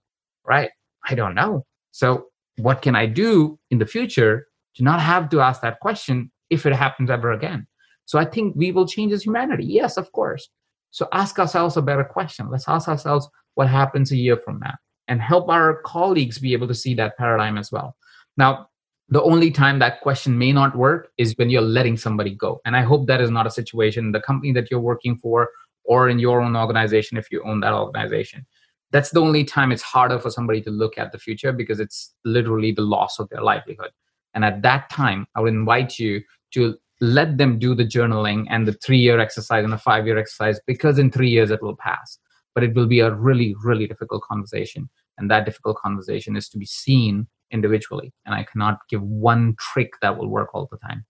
Right? 0.45 0.69
I 1.09 1.15
don't 1.15 1.33
know. 1.33 1.65
So, 1.91 2.27
what 2.57 2.83
can 2.83 2.95
I 2.95 3.07
do 3.07 3.57
in 3.71 3.79
the 3.79 3.85
future 3.87 4.47
to 4.75 4.83
not 4.83 5.01
have 5.01 5.29
to 5.29 5.41
ask 5.41 5.61
that 5.61 5.79
question 5.79 6.31
if 6.51 6.65
it 6.65 6.73
happens 6.73 7.09
ever 7.09 7.31
again? 7.31 7.65
So, 8.05 8.19
I 8.19 8.25
think 8.25 8.55
we 8.55 8.71
will 8.71 8.87
change 8.87 9.11
as 9.11 9.23
humanity. 9.23 9.65
Yes, 9.65 9.97
of 9.97 10.11
course. 10.11 10.49
So, 10.91 11.07
ask 11.11 11.39
ourselves 11.39 11.77
a 11.77 11.81
better 11.81 12.03
question. 12.03 12.49
Let's 12.51 12.67
ask 12.67 12.87
ourselves, 12.87 13.27
what 13.55 13.67
happens 13.67 14.11
a 14.11 14.17
year 14.17 14.37
from 14.37 14.59
now 14.59 14.73
and 15.07 15.21
help 15.21 15.49
our 15.49 15.81
colleagues 15.83 16.39
be 16.39 16.53
able 16.53 16.67
to 16.67 16.75
see 16.75 16.93
that 16.95 17.17
paradigm 17.17 17.57
as 17.57 17.71
well. 17.71 17.95
Now 18.37 18.67
the 19.09 19.21
only 19.23 19.51
time 19.51 19.79
that 19.79 19.99
question 19.99 20.37
may 20.37 20.53
not 20.53 20.77
work 20.77 21.09
is 21.17 21.35
when 21.37 21.49
you're 21.49 21.61
letting 21.61 21.97
somebody 21.97 22.33
go. 22.33 22.61
And 22.65 22.77
i 22.77 22.81
hope 22.81 23.07
that 23.07 23.21
is 23.21 23.29
not 23.29 23.45
a 23.45 23.51
situation 23.51 24.05
in 24.05 24.11
the 24.13 24.21
company 24.21 24.53
that 24.53 24.71
you're 24.71 24.79
working 24.79 25.17
for 25.17 25.49
or 25.83 26.09
in 26.09 26.17
your 26.17 26.41
own 26.41 26.55
organization 26.55 27.17
if 27.17 27.29
you 27.31 27.43
own 27.43 27.59
that 27.59 27.73
organization. 27.73 28.45
That's 28.91 29.11
the 29.11 29.21
only 29.21 29.43
time 29.43 29.71
it's 29.71 29.81
harder 29.81 30.19
for 30.19 30.29
somebody 30.29 30.61
to 30.61 30.69
look 30.69 30.97
at 30.97 31.11
the 31.11 31.17
future 31.17 31.51
because 31.51 31.79
it's 31.79 32.13
literally 32.23 32.71
the 32.71 32.81
loss 32.81 33.19
of 33.19 33.29
their 33.29 33.41
livelihood. 33.41 33.91
And 34.33 34.45
at 34.45 34.61
that 34.61 34.89
time 34.89 35.27
i 35.35 35.41
would 35.41 35.53
invite 35.53 35.99
you 35.99 36.21
to 36.53 36.77
let 37.01 37.37
them 37.37 37.57
do 37.57 37.73
the 37.75 37.85
journaling 37.85 38.45
and 38.49 38.67
the 38.67 38.73
three 38.73 38.99
year 38.99 39.19
exercise 39.19 39.63
and 39.63 39.73
the 39.73 39.77
five 39.77 40.05
year 40.05 40.17
exercise 40.17 40.59
because 40.67 40.99
in 40.99 41.11
three 41.11 41.29
years 41.29 41.51
it 41.51 41.61
will 41.61 41.75
pass 41.75 42.19
but 42.53 42.63
it 42.63 42.73
will 42.73 42.87
be 42.87 42.99
a 42.99 43.13
really 43.13 43.55
really 43.63 43.87
difficult 43.87 44.21
conversation 44.23 44.89
and 45.17 45.29
that 45.29 45.45
difficult 45.45 45.77
conversation 45.77 46.35
is 46.35 46.49
to 46.49 46.57
be 46.57 46.65
seen 46.65 47.27
individually 47.51 48.13
and 48.25 48.35
i 48.35 48.43
cannot 48.43 48.79
give 48.89 49.01
one 49.01 49.55
trick 49.59 49.91
that 50.01 50.17
will 50.17 50.27
work 50.27 50.53
all 50.53 50.67
the 50.71 50.77
time 50.77 51.05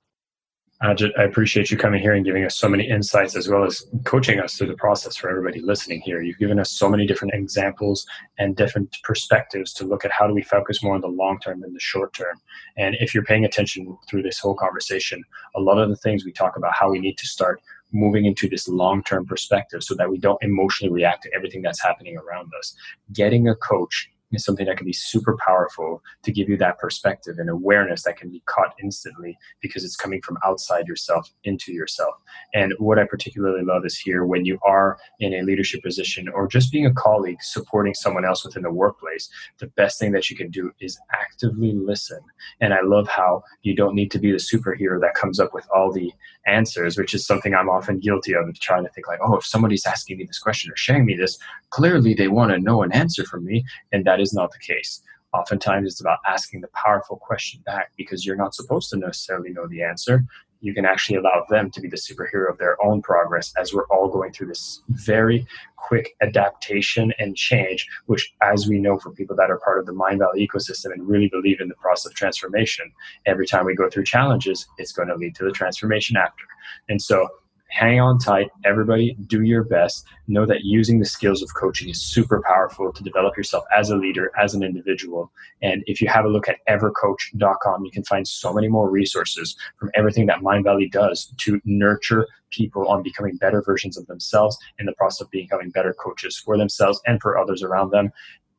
I 0.83 0.95
appreciate 1.23 1.69
you 1.69 1.77
coming 1.77 2.01
here 2.01 2.13
and 2.13 2.25
giving 2.25 2.43
us 2.43 2.57
so 2.57 2.67
many 2.67 2.89
insights 2.89 3.35
as 3.35 3.47
well 3.47 3.63
as 3.63 3.85
coaching 4.03 4.39
us 4.39 4.55
through 4.55 4.69
the 4.69 4.73
process 4.73 5.15
for 5.15 5.29
everybody 5.29 5.61
listening 5.61 6.01
here. 6.01 6.23
You've 6.23 6.39
given 6.39 6.59
us 6.59 6.71
so 6.71 6.89
many 6.89 7.05
different 7.05 7.35
examples 7.35 8.03
and 8.39 8.55
different 8.55 8.97
perspectives 9.03 9.73
to 9.73 9.85
look 9.85 10.05
at 10.05 10.11
how 10.11 10.25
do 10.25 10.33
we 10.33 10.41
focus 10.41 10.81
more 10.81 10.95
on 10.95 11.01
the 11.01 11.07
long 11.07 11.39
term 11.39 11.61
than 11.61 11.73
the 11.73 11.79
short 11.79 12.13
term. 12.13 12.41
And 12.77 12.95
if 12.99 13.13
you're 13.13 13.23
paying 13.23 13.45
attention 13.45 13.95
through 14.09 14.23
this 14.23 14.39
whole 14.39 14.55
conversation, 14.55 15.23
a 15.55 15.59
lot 15.61 15.77
of 15.77 15.87
the 15.89 15.95
things 15.97 16.25
we 16.25 16.31
talk 16.31 16.57
about 16.57 16.73
how 16.73 16.89
we 16.89 16.99
need 16.99 17.17
to 17.19 17.27
start 17.27 17.61
moving 17.91 18.25
into 18.25 18.49
this 18.49 18.67
long 18.67 19.03
term 19.03 19.25
perspective 19.25 19.83
so 19.83 19.95
that 19.95 20.09
we 20.09 20.17
don't 20.17 20.41
emotionally 20.41 20.91
react 20.91 21.23
to 21.23 21.33
everything 21.33 21.61
that's 21.61 21.81
happening 21.81 22.17
around 22.17 22.51
us. 22.57 22.75
Getting 23.13 23.47
a 23.47 23.55
coach 23.55 24.09
is 24.31 24.45
something 24.45 24.65
that 24.65 24.77
can 24.77 24.85
be 24.85 24.93
super 24.93 25.37
powerful 25.45 26.01
to 26.23 26.31
give 26.31 26.49
you 26.49 26.57
that 26.57 26.79
perspective 26.79 27.37
and 27.39 27.49
awareness 27.49 28.03
that 28.03 28.17
can 28.17 28.29
be 28.29 28.41
caught 28.45 28.73
instantly 28.81 29.37
because 29.61 29.83
it's 29.83 29.95
coming 29.95 30.21
from 30.21 30.37
outside 30.45 30.87
yourself 30.87 31.29
into 31.43 31.71
yourself. 31.71 32.15
And 32.53 32.73
what 32.79 32.99
I 32.99 33.05
particularly 33.05 33.63
love 33.63 33.85
is 33.85 33.97
here 33.97 34.25
when 34.25 34.45
you 34.45 34.59
are 34.65 34.97
in 35.19 35.33
a 35.33 35.41
leadership 35.41 35.83
position 35.83 36.29
or 36.29 36.47
just 36.47 36.71
being 36.71 36.85
a 36.85 36.93
colleague 36.93 37.41
supporting 37.41 37.93
someone 37.93 38.25
else 38.25 38.45
within 38.45 38.63
the 38.63 38.71
workplace, 38.71 39.29
the 39.59 39.67
best 39.67 39.99
thing 39.99 40.11
that 40.13 40.29
you 40.29 40.35
can 40.35 40.49
do 40.49 40.71
is 40.79 40.99
actively 41.11 41.71
listen. 41.73 42.19
And 42.59 42.73
I 42.73 42.81
love 42.83 43.07
how 43.07 43.43
you 43.63 43.75
don't 43.75 43.95
need 43.95 44.11
to 44.11 44.19
be 44.19 44.31
the 44.31 44.37
superhero 44.37 44.99
that 45.01 45.15
comes 45.15 45.39
up 45.39 45.53
with 45.53 45.67
all 45.73 45.91
the 45.91 46.11
answers, 46.47 46.97
which 46.97 47.13
is 47.13 47.25
something 47.25 47.53
I'm 47.53 47.69
often 47.69 47.99
guilty 47.99 48.33
of, 48.33 48.51
trying 48.59 48.83
to 48.83 48.89
think 48.89 49.07
like, 49.07 49.19
oh, 49.23 49.35
if 49.35 49.45
somebody's 49.45 49.85
asking 49.85 50.17
me 50.17 50.25
this 50.25 50.39
question 50.39 50.71
or 50.71 50.75
sharing 50.75 51.05
me 51.05 51.15
this, 51.15 51.37
clearly 51.69 52.13
they 52.13 52.27
want 52.27 52.51
to 52.51 52.59
know 52.59 52.83
an 52.83 52.91
answer 52.91 53.25
from 53.25 53.45
me. 53.45 53.63
And 53.91 54.05
that 54.05 54.19
is 54.21 54.33
not 54.33 54.51
the 54.51 54.59
case. 54.59 55.01
Oftentimes, 55.33 55.87
it's 55.87 56.01
about 56.01 56.19
asking 56.27 56.61
the 56.61 56.67
powerful 56.69 57.17
question 57.17 57.61
back 57.65 57.91
because 57.97 58.25
you're 58.25 58.35
not 58.35 58.53
supposed 58.53 58.89
to 58.89 58.97
necessarily 58.97 59.51
know 59.51 59.67
the 59.67 59.81
answer. 59.81 60.25
You 60.59 60.73
can 60.75 60.85
actually 60.85 61.17
allow 61.17 61.45
them 61.49 61.71
to 61.71 61.81
be 61.81 61.87
the 61.87 61.97
superhero 61.97 62.51
of 62.51 62.57
their 62.59 62.77
own 62.85 63.01
progress 63.01 63.51
as 63.57 63.73
we're 63.73 63.87
all 63.87 64.09
going 64.09 64.31
through 64.31 64.47
this 64.47 64.81
very 64.89 65.47
quick 65.77 66.15
adaptation 66.21 67.13
and 67.17 67.35
change, 67.35 67.87
which, 68.05 68.31
as 68.43 68.67
we 68.67 68.77
know, 68.77 68.99
for 68.99 69.11
people 69.11 69.35
that 69.37 69.49
are 69.49 69.57
part 69.59 69.79
of 69.79 69.85
the 69.87 69.93
Mindvalley 69.93 70.47
ecosystem 70.47 70.91
and 70.93 71.07
really 71.07 71.29
believe 71.29 71.61
in 71.61 71.69
the 71.69 71.75
process 71.75 72.11
of 72.11 72.15
transformation, 72.15 72.91
every 73.25 73.47
time 73.47 73.65
we 73.65 73.73
go 73.73 73.89
through 73.89 74.03
challenges, 74.03 74.67
it's 74.77 74.91
going 74.91 75.07
to 75.07 75.15
lead 75.15 75.33
to 75.35 75.45
the 75.45 75.51
transformation 75.51 76.15
after. 76.15 76.43
And 76.89 77.01
so 77.01 77.27
hang 77.71 77.99
on 77.99 78.19
tight. 78.19 78.49
Everybody, 78.65 79.15
do 79.27 79.41
your 79.41 79.63
best. 79.63 80.05
Know 80.27 80.45
that 80.45 80.63
using 80.63 80.99
the 80.99 81.05
skills 81.05 81.41
of 81.41 81.49
coaching 81.55 81.89
is 81.89 82.01
super 82.01 82.41
powerful 82.45 82.91
to 82.91 83.03
develop 83.03 83.35
yourself 83.37 83.63
as 83.75 83.89
a 83.89 83.95
leader, 83.95 84.31
as 84.39 84.53
an 84.53 84.61
individual. 84.61 85.31
And 85.61 85.83
if 85.87 86.01
you 86.01 86.07
have 86.09 86.25
a 86.25 86.29
look 86.29 86.47
at 86.49 86.57
evercoach.com, 86.69 87.85
you 87.85 87.91
can 87.91 88.03
find 88.03 88.27
so 88.27 88.53
many 88.53 88.67
more 88.67 88.89
resources 88.89 89.55
from 89.77 89.89
everything 89.95 90.25
that 90.27 90.39
Mindvalley 90.39 90.91
does 90.91 91.33
to 91.37 91.61
nurture 91.63 92.27
people 92.51 92.87
on 92.89 93.01
becoming 93.01 93.37
better 93.37 93.61
versions 93.61 93.97
of 93.97 94.05
themselves 94.07 94.57
in 94.77 94.85
the 94.85 94.93
process 94.93 95.21
of 95.21 95.31
becoming 95.31 95.69
better 95.69 95.93
coaches 95.93 96.37
for 96.37 96.57
themselves 96.57 97.01
and 97.07 97.21
for 97.21 97.37
others 97.37 97.63
around 97.63 97.91
them 97.91 98.11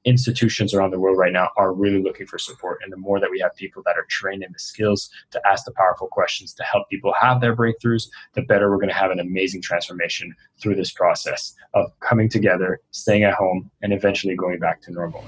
institutions 0.05 0.75
around 0.75 0.91
the 0.91 0.99
world 0.99 1.19
right 1.19 1.33
now 1.33 1.51
are 1.57 1.73
really 1.73 2.03
looking 2.03 2.27
for 2.27 2.39
support. 2.39 2.81
And 2.83 2.93
the 2.93 2.97
more 2.97 3.21
that 3.21 3.31
we 3.31 3.41
have 3.41 3.55
people 3.55 3.83
that 3.87 3.97
are 3.97 4.07
trained 4.09 4.43
in 4.43 4.53
the 4.53 4.59
skills 4.59 5.11
to 5.31 5.41
ask 5.47 5.65
the 5.65 5.73
powerful 5.73 6.09
questions 6.09 6.53
to 6.55 6.63
help 6.65 6.89
people 6.89 7.13
have 7.21 7.41
their 7.41 7.55
breakthroughs, 7.55 8.09
the 8.35 8.43
better 8.43 8.71
we're 8.71 8.77
going 8.77 8.89
to 8.89 8.95
have 8.95 9.11
an 9.11 9.21
amazing 9.21 9.63
transformation 9.63 10.35
through 10.61 10.75
this 10.75 10.93
process 10.93 11.55
of 11.75 11.91
coming 12.01 12.29
together, 12.29 12.81
staying 12.91 13.25
at 13.25 13.35
home, 13.35 13.71
and 13.83 13.93
eventually 13.93 14.35
going 14.35 14.59
back 14.59 14.81
to 14.83 14.93
normal. 14.93 15.25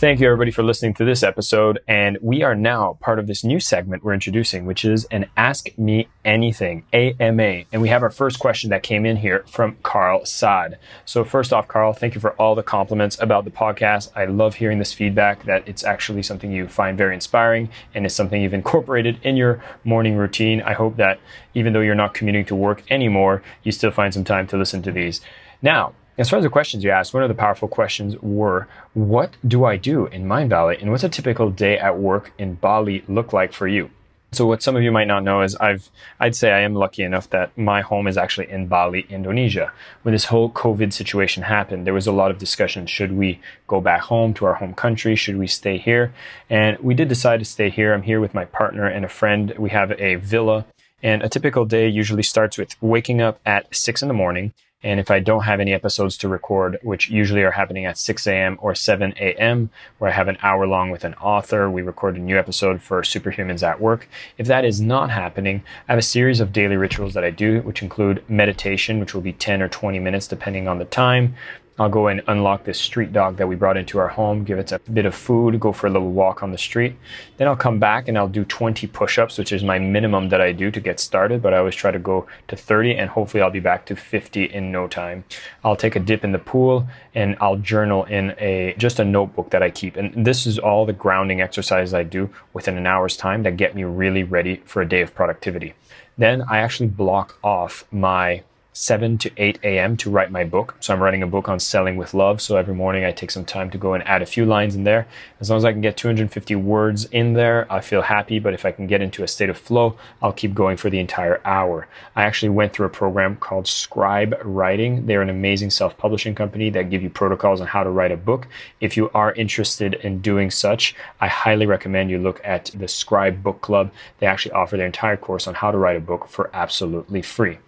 Thank 0.00 0.18
you, 0.18 0.28
everybody, 0.28 0.50
for 0.50 0.62
listening 0.62 0.94
to 0.94 1.04
this 1.04 1.22
episode. 1.22 1.80
And 1.86 2.16
we 2.22 2.42
are 2.42 2.54
now 2.54 2.96
part 3.02 3.18
of 3.18 3.26
this 3.26 3.44
new 3.44 3.60
segment 3.60 4.02
we're 4.02 4.14
introducing, 4.14 4.64
which 4.64 4.82
is 4.82 5.04
an 5.10 5.26
Ask 5.36 5.76
Me 5.76 6.08
Anything, 6.24 6.86
AMA. 6.94 7.64
And 7.70 7.82
we 7.82 7.90
have 7.90 8.02
our 8.02 8.08
first 8.08 8.38
question 8.38 8.70
that 8.70 8.82
came 8.82 9.04
in 9.04 9.18
here 9.18 9.44
from 9.46 9.76
Carl 9.82 10.24
Saad. 10.24 10.78
So, 11.04 11.22
first 11.22 11.52
off, 11.52 11.68
Carl, 11.68 11.92
thank 11.92 12.14
you 12.14 12.20
for 12.22 12.30
all 12.36 12.54
the 12.54 12.62
compliments 12.62 13.20
about 13.20 13.44
the 13.44 13.50
podcast. 13.50 14.10
I 14.16 14.24
love 14.24 14.54
hearing 14.54 14.78
this 14.78 14.94
feedback 14.94 15.44
that 15.44 15.68
it's 15.68 15.84
actually 15.84 16.22
something 16.22 16.50
you 16.50 16.66
find 16.66 16.96
very 16.96 17.12
inspiring 17.12 17.68
and 17.94 18.06
it's 18.06 18.14
something 18.14 18.40
you've 18.40 18.54
incorporated 18.54 19.20
in 19.22 19.36
your 19.36 19.62
morning 19.84 20.16
routine. 20.16 20.62
I 20.62 20.72
hope 20.72 20.96
that 20.96 21.20
even 21.52 21.74
though 21.74 21.80
you're 21.80 21.94
not 21.94 22.14
commuting 22.14 22.46
to 22.46 22.54
work 22.54 22.90
anymore, 22.90 23.42
you 23.64 23.70
still 23.70 23.90
find 23.90 24.14
some 24.14 24.24
time 24.24 24.46
to 24.46 24.56
listen 24.56 24.80
to 24.80 24.92
these. 24.92 25.20
Now, 25.60 25.92
as 26.18 26.28
far 26.28 26.38
as 26.38 26.44
the 26.44 26.50
questions 26.50 26.84
you 26.84 26.90
asked, 26.90 27.14
one 27.14 27.22
of 27.22 27.28
the 27.28 27.34
powerful 27.34 27.68
questions 27.68 28.16
were, 28.20 28.68
what 28.94 29.36
do 29.46 29.64
I 29.64 29.76
do 29.76 30.06
in 30.06 30.26
Mindvalley 30.26 30.80
and 30.80 30.90
what's 30.90 31.04
a 31.04 31.08
typical 31.08 31.50
day 31.50 31.78
at 31.78 31.98
work 31.98 32.32
in 32.38 32.54
Bali 32.54 33.04
look 33.08 33.32
like 33.32 33.52
for 33.52 33.66
you? 33.66 33.90
So 34.32 34.46
what 34.46 34.62
some 34.62 34.76
of 34.76 34.82
you 34.82 34.92
might 34.92 35.08
not 35.08 35.24
know 35.24 35.42
is 35.42 35.56
I've 35.56 35.90
I'd 36.20 36.36
say 36.36 36.52
I 36.52 36.60
am 36.60 36.76
lucky 36.76 37.02
enough 37.02 37.28
that 37.30 37.56
my 37.58 37.80
home 37.80 38.06
is 38.06 38.16
actually 38.16 38.48
in 38.48 38.68
Bali, 38.68 39.04
Indonesia. 39.08 39.72
When 40.02 40.12
this 40.12 40.26
whole 40.26 40.50
COVID 40.50 40.92
situation 40.92 41.42
happened, 41.42 41.84
there 41.84 41.94
was 41.94 42.06
a 42.06 42.12
lot 42.12 42.30
of 42.30 42.38
discussion 42.38 42.86
should 42.86 43.10
we 43.10 43.40
go 43.66 43.80
back 43.80 44.02
home 44.02 44.32
to 44.34 44.44
our 44.44 44.54
home 44.54 44.72
country, 44.72 45.16
should 45.16 45.36
we 45.36 45.48
stay 45.48 45.78
here? 45.78 46.12
And 46.48 46.78
we 46.78 46.94
did 46.94 47.08
decide 47.08 47.40
to 47.40 47.44
stay 47.44 47.70
here. 47.70 47.92
I'm 47.92 48.02
here 48.02 48.20
with 48.20 48.32
my 48.32 48.44
partner 48.44 48.86
and 48.86 49.04
a 49.04 49.08
friend. 49.08 49.52
We 49.58 49.70
have 49.70 49.90
a 49.98 50.14
villa 50.14 50.64
and 51.02 51.22
a 51.22 51.28
typical 51.28 51.64
day 51.64 51.88
usually 51.88 52.22
starts 52.22 52.56
with 52.56 52.80
waking 52.80 53.20
up 53.20 53.40
at 53.44 53.74
6 53.74 54.02
in 54.02 54.08
the 54.08 54.14
morning 54.14 54.52
and 54.82 54.98
if 54.98 55.10
I 55.10 55.20
don't 55.20 55.42
have 55.42 55.60
any 55.60 55.72
episodes 55.72 56.16
to 56.18 56.28
record, 56.28 56.78
which 56.82 57.10
usually 57.10 57.42
are 57.42 57.50
happening 57.50 57.84
at 57.84 57.98
6 57.98 58.26
a.m. 58.26 58.58
or 58.60 58.74
7 58.74 59.12
a.m., 59.18 59.70
where 59.98 60.10
I 60.10 60.14
have 60.14 60.28
an 60.28 60.38
hour 60.42 60.66
long 60.66 60.90
with 60.90 61.04
an 61.04 61.14
author, 61.14 61.70
we 61.70 61.82
record 61.82 62.16
a 62.16 62.20
new 62.20 62.38
episode 62.38 62.80
for 62.80 63.02
Superhumans 63.02 63.62
at 63.62 63.80
Work. 63.80 64.08
If 64.38 64.46
that 64.46 64.64
is 64.64 64.80
not 64.80 65.10
happening, 65.10 65.62
I 65.88 65.92
have 65.92 65.98
a 65.98 66.02
series 66.02 66.40
of 66.40 66.52
daily 66.52 66.76
rituals 66.76 67.12
that 67.14 67.24
I 67.24 67.30
do, 67.30 67.60
which 67.60 67.82
include 67.82 68.24
meditation, 68.28 69.00
which 69.00 69.14
will 69.14 69.20
be 69.20 69.34
10 69.34 69.60
or 69.60 69.68
20 69.68 69.98
minutes 69.98 70.26
depending 70.26 70.66
on 70.66 70.78
the 70.78 70.86
time, 70.86 71.34
I'll 71.80 71.88
go 71.88 72.08
and 72.08 72.22
unlock 72.26 72.64
this 72.64 72.78
street 72.78 73.10
dog 73.10 73.38
that 73.38 73.48
we 73.48 73.56
brought 73.56 73.78
into 73.78 73.98
our 73.98 74.08
home, 74.08 74.44
give 74.44 74.58
it 74.58 74.70
a 74.70 74.78
bit 74.80 75.06
of 75.06 75.14
food, 75.14 75.58
go 75.58 75.72
for 75.72 75.86
a 75.86 75.90
little 75.90 76.10
walk 76.10 76.42
on 76.42 76.52
the 76.52 76.58
street. 76.58 76.94
Then 77.38 77.48
I'll 77.48 77.56
come 77.56 77.78
back 77.78 78.06
and 78.06 78.18
I'll 78.18 78.28
do 78.28 78.44
20 78.44 78.86
push 78.88 79.18
ups, 79.18 79.38
which 79.38 79.50
is 79.50 79.64
my 79.64 79.78
minimum 79.78 80.28
that 80.28 80.42
I 80.42 80.52
do 80.52 80.70
to 80.70 80.78
get 80.78 81.00
started, 81.00 81.40
but 81.40 81.54
I 81.54 81.56
always 81.56 81.74
try 81.74 81.90
to 81.90 81.98
go 81.98 82.26
to 82.48 82.56
30 82.56 82.96
and 82.96 83.08
hopefully 83.08 83.42
I'll 83.42 83.50
be 83.50 83.60
back 83.60 83.86
to 83.86 83.96
50 83.96 84.44
in 84.44 84.70
no 84.70 84.88
time. 84.88 85.24
I'll 85.64 85.74
take 85.74 85.96
a 85.96 86.00
dip 86.00 86.22
in 86.22 86.32
the 86.32 86.38
pool 86.38 86.86
and 87.14 87.34
I'll 87.40 87.56
journal 87.56 88.04
in 88.04 88.34
a 88.36 88.74
just 88.76 89.00
a 89.00 89.04
notebook 89.04 89.48
that 89.48 89.62
I 89.62 89.70
keep. 89.70 89.96
And 89.96 90.26
this 90.26 90.46
is 90.46 90.58
all 90.58 90.84
the 90.84 90.92
grounding 90.92 91.40
exercises 91.40 91.94
I 91.94 92.02
do 92.02 92.28
within 92.52 92.76
an 92.76 92.86
hour's 92.86 93.16
time 93.16 93.42
that 93.44 93.56
get 93.56 93.74
me 93.74 93.84
really 93.84 94.22
ready 94.22 94.56
for 94.66 94.82
a 94.82 94.86
day 94.86 95.00
of 95.00 95.14
productivity. 95.14 95.72
Then 96.18 96.42
I 96.42 96.58
actually 96.58 96.88
block 96.88 97.38
off 97.42 97.86
my 97.90 98.42
7 98.72 99.18
to 99.18 99.30
8 99.36 99.58
a.m. 99.64 99.96
to 99.96 100.10
write 100.10 100.30
my 100.30 100.44
book. 100.44 100.76
So 100.78 100.94
I'm 100.94 101.02
writing 101.02 101.24
a 101.24 101.26
book 101.26 101.48
on 101.48 101.58
selling 101.58 101.96
with 101.96 102.14
love. 102.14 102.40
So 102.40 102.56
every 102.56 102.74
morning 102.74 103.04
I 103.04 103.10
take 103.10 103.32
some 103.32 103.44
time 103.44 103.68
to 103.70 103.78
go 103.78 103.94
and 103.94 104.06
add 104.06 104.22
a 104.22 104.26
few 104.26 104.46
lines 104.46 104.76
in 104.76 104.84
there. 104.84 105.08
As 105.40 105.50
long 105.50 105.56
as 105.56 105.64
I 105.64 105.72
can 105.72 105.80
get 105.80 105.96
250 105.96 106.54
words 106.54 107.06
in 107.06 107.32
there, 107.32 107.66
I 107.70 107.80
feel 107.80 108.02
happy. 108.02 108.38
But 108.38 108.54
if 108.54 108.64
I 108.64 108.70
can 108.70 108.86
get 108.86 109.02
into 109.02 109.24
a 109.24 109.28
state 109.28 109.50
of 109.50 109.58
flow, 109.58 109.96
I'll 110.22 110.32
keep 110.32 110.54
going 110.54 110.76
for 110.76 110.88
the 110.88 111.00
entire 111.00 111.40
hour. 111.44 111.88
I 112.14 112.22
actually 112.22 112.50
went 112.50 112.72
through 112.72 112.86
a 112.86 112.90
program 112.90 113.36
called 113.36 113.66
Scribe 113.66 114.38
Writing. 114.44 115.06
They're 115.06 115.22
an 115.22 115.30
amazing 115.30 115.70
self 115.70 115.98
publishing 115.98 116.36
company 116.36 116.70
that 116.70 116.90
give 116.90 117.02
you 117.02 117.10
protocols 117.10 117.60
on 117.60 117.66
how 117.66 117.82
to 117.82 117.90
write 117.90 118.12
a 118.12 118.16
book. 118.16 118.46
If 118.80 118.96
you 118.96 119.10
are 119.14 119.32
interested 119.32 119.94
in 119.94 120.20
doing 120.20 120.50
such, 120.50 120.94
I 121.20 121.26
highly 121.26 121.66
recommend 121.66 122.10
you 122.10 122.18
look 122.18 122.40
at 122.44 122.70
the 122.74 122.86
Scribe 122.86 123.42
Book 123.42 123.62
Club. 123.62 123.90
They 124.20 124.26
actually 124.26 124.52
offer 124.52 124.76
their 124.76 124.86
entire 124.86 125.16
course 125.16 125.48
on 125.48 125.54
how 125.54 125.72
to 125.72 125.78
write 125.78 125.96
a 125.96 126.00
book 126.00 126.28
for 126.28 126.50
absolutely 126.52 127.22
free. 127.22 127.58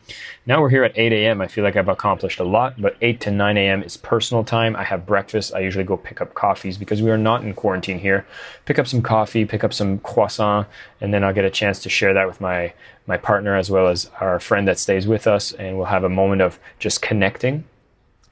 Now 0.44 0.60
we're 0.60 0.70
here 0.70 0.84
at 0.84 0.96
8 1.02 1.12
a.m. 1.12 1.40
I 1.40 1.48
feel 1.48 1.64
like 1.64 1.74
I've 1.74 1.88
accomplished 1.88 2.38
a 2.38 2.44
lot, 2.44 2.80
but 2.80 2.96
8 3.00 3.20
to 3.22 3.30
9 3.32 3.56
a.m. 3.56 3.82
is 3.82 3.96
personal 3.96 4.44
time. 4.44 4.76
I 4.76 4.84
have 4.84 5.04
breakfast. 5.04 5.52
I 5.52 5.58
usually 5.58 5.82
go 5.82 5.96
pick 5.96 6.20
up 6.20 6.34
coffees 6.34 6.78
because 6.78 7.02
we 7.02 7.10
are 7.10 7.18
not 7.18 7.42
in 7.42 7.54
quarantine 7.54 7.98
here. 7.98 8.24
Pick 8.66 8.78
up 8.78 8.86
some 8.86 9.02
coffee, 9.02 9.44
pick 9.44 9.64
up 9.64 9.74
some 9.74 9.98
croissant, 9.98 10.68
and 11.00 11.12
then 11.12 11.24
I'll 11.24 11.32
get 11.32 11.44
a 11.44 11.50
chance 11.50 11.80
to 11.80 11.88
share 11.88 12.14
that 12.14 12.28
with 12.28 12.40
my 12.40 12.72
my 13.06 13.16
partner 13.16 13.56
as 13.56 13.68
well 13.68 13.88
as 13.88 14.08
our 14.20 14.38
friend 14.38 14.68
that 14.68 14.78
stays 14.78 15.08
with 15.08 15.26
us, 15.26 15.52
and 15.52 15.76
we'll 15.76 15.86
have 15.86 16.04
a 16.04 16.08
moment 16.08 16.40
of 16.40 16.60
just 16.78 17.02
connecting. 17.02 17.64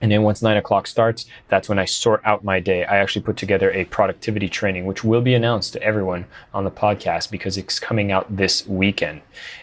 And 0.01 0.13
then 0.13 0.23
once 0.23 0.41
nine 0.41 0.57
o'clock 0.57 0.87
starts, 0.87 1.27
that's 1.49 1.69
when 1.69 1.79
I 1.79 1.85
sort 1.85 2.23
out 2.25 2.45
my 2.45 2.61
day. 2.61 2.85
I 2.85 2.99
actually 2.99 3.23
put 3.23 3.37
together 3.37 3.73
a 3.73 3.85
productivity 3.85 4.49
training, 4.49 4.87
which 4.87 5.03
will 5.03 5.21
be 5.21 5.35
announced 5.35 5.73
to 5.73 5.83
everyone 5.83 6.27
on 6.55 6.65
the 6.65 6.71
podcast 6.71 7.31
because 7.33 7.59
it's 7.59 7.81
coming 7.81 8.13
out 8.13 8.35
this 8.35 8.67
weekend. 8.67 9.23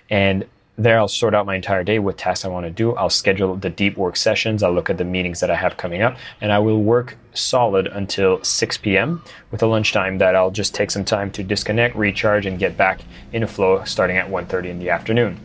And 0.10 0.46
there 0.78 1.00
I'll 1.00 1.08
sort 1.08 1.34
out 1.34 1.48
my 1.48 1.56
entire 1.56 1.84
day, 1.84 1.98
what 1.98 2.18
tasks 2.18 2.46
I 2.46 2.50
want 2.50 2.66
to 2.68 2.72
do. 2.72 2.96
I'll 2.96 3.10
schedule 3.10 3.56
the 3.56 3.70
deep 3.70 3.98
work 3.98 4.16
sessions. 4.16 4.62
I'll 4.62 4.74
look 4.74 4.92
at 4.92 4.98
the 4.98 5.04
meetings 5.04 5.40
that 5.40 5.50
I 5.50 5.56
have 5.56 5.76
coming 5.76 6.04
up 6.04 6.18
and 6.40 6.52
I 6.52 6.60
will 6.60 6.82
work 6.84 7.18
solid 7.34 7.88
until 7.88 8.44
6 8.44 8.78
p.m. 8.78 9.24
with 9.50 9.64
a 9.64 9.68
lunchtime 9.68 10.20
that 10.20 10.36
I'll 10.36 10.52
just 10.52 10.76
take 10.76 10.92
some 10.92 11.04
time 11.04 11.32
to 11.32 11.44
disconnect, 11.44 11.96
recharge 11.96 12.46
and 12.46 12.60
get 12.60 12.78
back 12.78 13.02
in 13.34 13.42
a 13.42 13.48
flow 13.48 13.84
starting 13.86 14.18
at 14.18 14.30
1.30 14.30 14.66
in 14.66 14.80
the 14.80 14.92
afternoon. 14.92 15.40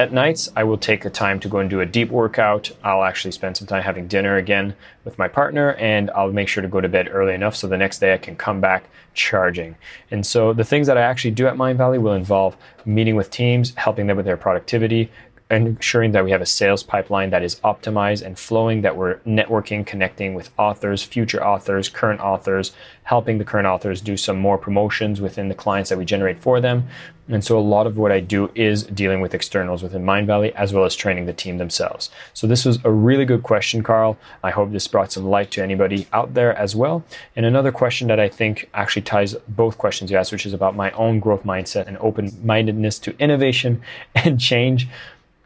At 0.00 0.12
nights, 0.12 0.48
I 0.54 0.62
will 0.62 0.78
take 0.78 1.02
the 1.02 1.10
time 1.10 1.40
to 1.40 1.48
go 1.48 1.58
and 1.58 1.68
do 1.68 1.80
a 1.80 1.86
deep 1.86 2.10
workout. 2.10 2.70
I'll 2.84 3.02
actually 3.02 3.32
spend 3.32 3.56
some 3.56 3.66
time 3.66 3.82
having 3.82 4.06
dinner 4.06 4.36
again 4.36 4.76
with 5.04 5.18
my 5.18 5.26
partner, 5.26 5.72
and 5.72 6.08
I'll 6.12 6.30
make 6.30 6.46
sure 6.46 6.62
to 6.62 6.68
go 6.68 6.80
to 6.80 6.88
bed 6.88 7.08
early 7.10 7.34
enough 7.34 7.56
so 7.56 7.66
the 7.66 7.76
next 7.76 7.98
day 7.98 8.14
I 8.14 8.18
can 8.18 8.36
come 8.36 8.60
back 8.60 8.84
charging. 9.14 9.74
And 10.12 10.24
so 10.24 10.52
the 10.52 10.62
things 10.62 10.86
that 10.86 10.96
I 10.96 11.00
actually 11.00 11.32
do 11.32 11.48
at 11.48 11.56
Mindvalley 11.56 12.00
will 12.00 12.12
involve 12.12 12.56
meeting 12.84 13.16
with 13.16 13.28
teams, 13.32 13.74
helping 13.74 14.06
them 14.06 14.16
with 14.16 14.26
their 14.26 14.36
productivity, 14.36 15.10
ensuring 15.50 16.12
that 16.12 16.24
we 16.24 16.30
have 16.30 16.42
a 16.42 16.46
sales 16.46 16.82
pipeline 16.82 17.30
that 17.30 17.42
is 17.42 17.56
optimized 17.60 18.24
and 18.24 18.38
flowing, 18.38 18.82
that 18.82 18.96
we're 18.96 19.16
networking, 19.20 19.86
connecting 19.86 20.34
with 20.34 20.50
authors, 20.58 21.02
future 21.02 21.42
authors, 21.44 21.88
current 21.88 22.20
authors, 22.20 22.72
helping 23.04 23.38
the 23.38 23.44
current 23.44 23.66
authors 23.66 24.00
do 24.02 24.16
some 24.16 24.38
more 24.38 24.58
promotions 24.58 25.20
within 25.20 25.48
the 25.48 25.54
clients 25.54 25.88
that 25.88 25.98
we 25.98 26.04
generate 26.04 26.38
for 26.38 26.60
them. 26.60 26.86
And 27.30 27.44
so 27.44 27.58
a 27.58 27.60
lot 27.60 27.86
of 27.86 27.98
what 27.98 28.10
I 28.10 28.20
do 28.20 28.50
is 28.54 28.84
dealing 28.84 29.20
with 29.20 29.34
externals 29.34 29.82
within 29.82 30.02
Mindvalley 30.02 30.52
as 30.52 30.72
well 30.72 30.84
as 30.84 30.96
training 30.96 31.26
the 31.26 31.32
team 31.32 31.58
themselves. 31.58 32.10
So 32.32 32.46
this 32.46 32.64
was 32.64 32.78
a 32.84 32.90
really 32.90 33.24
good 33.26 33.42
question, 33.42 33.82
Carl. 33.82 34.16
I 34.42 34.50
hope 34.50 34.72
this 34.72 34.88
brought 34.88 35.12
some 35.12 35.26
light 35.26 35.50
to 35.52 35.62
anybody 35.62 36.06
out 36.12 36.34
there 36.34 36.56
as 36.56 36.74
well. 36.74 37.04
And 37.36 37.44
another 37.44 37.70
question 37.70 38.08
that 38.08 38.20
I 38.20 38.28
think 38.28 38.68
actually 38.72 39.02
ties 39.02 39.34
both 39.46 39.76
questions 39.76 40.10
you 40.10 40.16
asked, 40.16 40.32
which 40.32 40.46
is 40.46 40.54
about 40.54 40.74
my 40.74 40.90
own 40.92 41.20
growth 41.20 41.44
mindset 41.44 41.86
and 41.86 41.98
open-mindedness 41.98 42.98
to 43.00 43.18
innovation 43.18 43.82
and 44.14 44.40
change. 44.40 44.88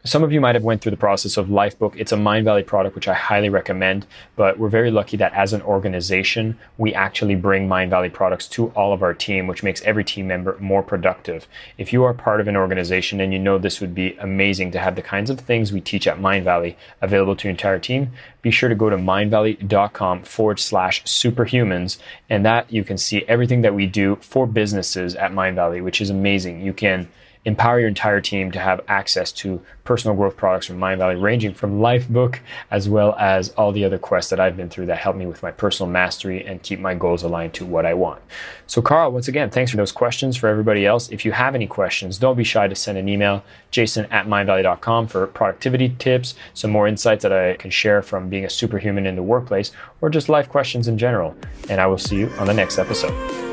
Some 0.05 0.21
of 0.21 0.33
you 0.33 0.41
might 0.41 0.55
have 0.55 0.65
went 0.65 0.81
through 0.81 0.91
the 0.91 0.97
process 0.97 1.37
of 1.37 1.47
Lifebook. 1.47 1.93
It's 1.95 2.11
a 2.11 2.17
Mindvalley 2.17 2.65
product, 2.65 2.93
which 2.93 3.07
I 3.07 3.13
highly 3.13 3.47
recommend, 3.47 4.05
but 4.35 4.59
we're 4.59 4.67
very 4.67 4.91
lucky 4.91 5.15
that 5.15 5.31
as 5.31 5.53
an 5.53 5.61
organization, 5.61 6.59
we 6.77 6.93
actually 6.93 7.35
bring 7.35 7.69
Mindvalley 7.69 8.11
products 8.11 8.49
to 8.49 8.67
all 8.71 8.91
of 8.91 9.01
our 9.01 9.13
team, 9.13 9.47
which 9.47 9.63
makes 9.63 9.81
every 9.83 10.03
team 10.03 10.27
member 10.27 10.57
more 10.59 10.83
productive. 10.83 11.47
If 11.77 11.93
you 11.93 12.03
are 12.03 12.13
part 12.13 12.41
of 12.41 12.49
an 12.49 12.57
organization 12.57 13.21
and 13.21 13.31
you 13.31 13.39
know 13.39 13.57
this 13.57 13.79
would 13.79 13.95
be 13.95 14.17
amazing 14.17 14.71
to 14.71 14.79
have 14.79 14.97
the 14.97 15.01
kinds 15.01 15.29
of 15.29 15.39
things 15.39 15.71
we 15.71 15.79
teach 15.79 16.05
at 16.05 16.19
Mindvalley 16.19 16.75
available 17.01 17.37
to 17.37 17.47
your 17.47 17.51
entire 17.51 17.79
team, 17.79 18.11
be 18.41 18.51
sure 18.51 18.67
to 18.67 18.75
go 18.75 18.89
to 18.89 18.97
mindvalley.com 18.97 20.23
forward 20.23 20.59
slash 20.59 21.01
superhumans. 21.05 21.97
And 22.29 22.45
that 22.45 22.69
you 22.69 22.83
can 22.83 22.97
see 22.97 23.23
everything 23.29 23.61
that 23.61 23.73
we 23.73 23.85
do 23.85 24.17
for 24.17 24.47
businesses 24.47 25.15
at 25.15 25.31
Mindvalley, 25.31 25.81
which 25.81 26.01
is 26.01 26.09
amazing. 26.09 26.59
You 26.59 26.73
can 26.73 27.07
empower 27.45 27.79
your 27.79 27.89
entire 27.89 28.21
team 28.21 28.51
to 28.51 28.59
have 28.59 28.81
access 28.87 29.31
to 29.31 29.61
personal 29.83 30.15
growth 30.15 30.37
products 30.37 30.65
from 30.65 30.79
Mindvalley, 30.79 31.21
ranging 31.21 31.53
from 31.53 31.79
Lifebook 31.79 32.39
as 32.71 32.87
well 32.87 33.15
as 33.19 33.49
all 33.51 33.71
the 33.71 33.83
other 33.83 33.97
quests 33.97 34.29
that 34.29 34.39
I've 34.39 34.55
been 34.55 34.69
through 34.69 34.85
that 34.85 34.97
help 34.97 35.15
me 35.15 35.25
with 35.25 35.43
my 35.43 35.51
personal 35.51 35.91
mastery 35.91 36.45
and 36.45 36.63
keep 36.63 36.79
my 36.79 36.95
goals 36.95 37.23
aligned 37.23 37.53
to 37.55 37.65
what 37.65 37.85
I 37.85 37.93
want. 37.93 38.21
So, 38.65 38.81
Carl, 38.81 39.11
once 39.11 39.27
again, 39.27 39.49
thanks 39.49 39.71
for 39.71 39.77
those 39.77 39.91
questions. 39.91 40.37
For 40.37 40.47
everybody 40.47 40.85
else, 40.85 41.09
if 41.11 41.25
you 41.25 41.33
have 41.33 41.53
any 41.53 41.67
questions, 41.67 42.17
don't 42.17 42.37
be 42.37 42.45
shy 42.45 42.67
to 42.67 42.75
send 42.75 42.97
an 42.97 43.09
email, 43.09 43.43
jason 43.71 44.05
at 44.05 44.25
mindvalley.com 44.25 45.07
for 45.07 45.27
productivity 45.27 45.95
tips, 45.99 46.35
some 46.53 46.71
more 46.71 46.87
insights 46.87 47.23
that 47.23 47.33
I 47.33 47.55
can 47.55 47.71
share 47.71 48.01
from 48.01 48.29
being 48.29 48.45
a 48.45 48.49
superhuman 48.49 49.05
in 49.05 49.15
the 49.15 49.23
workplace, 49.23 49.71
or 49.99 50.09
just 50.09 50.29
life 50.29 50.47
questions 50.47 50.87
in 50.87 50.97
general. 50.97 51.35
And 51.69 51.81
I 51.81 51.87
will 51.87 51.97
see 51.97 52.17
you 52.17 52.29
on 52.39 52.47
the 52.47 52.53
next 52.53 52.79
episode. 52.79 53.52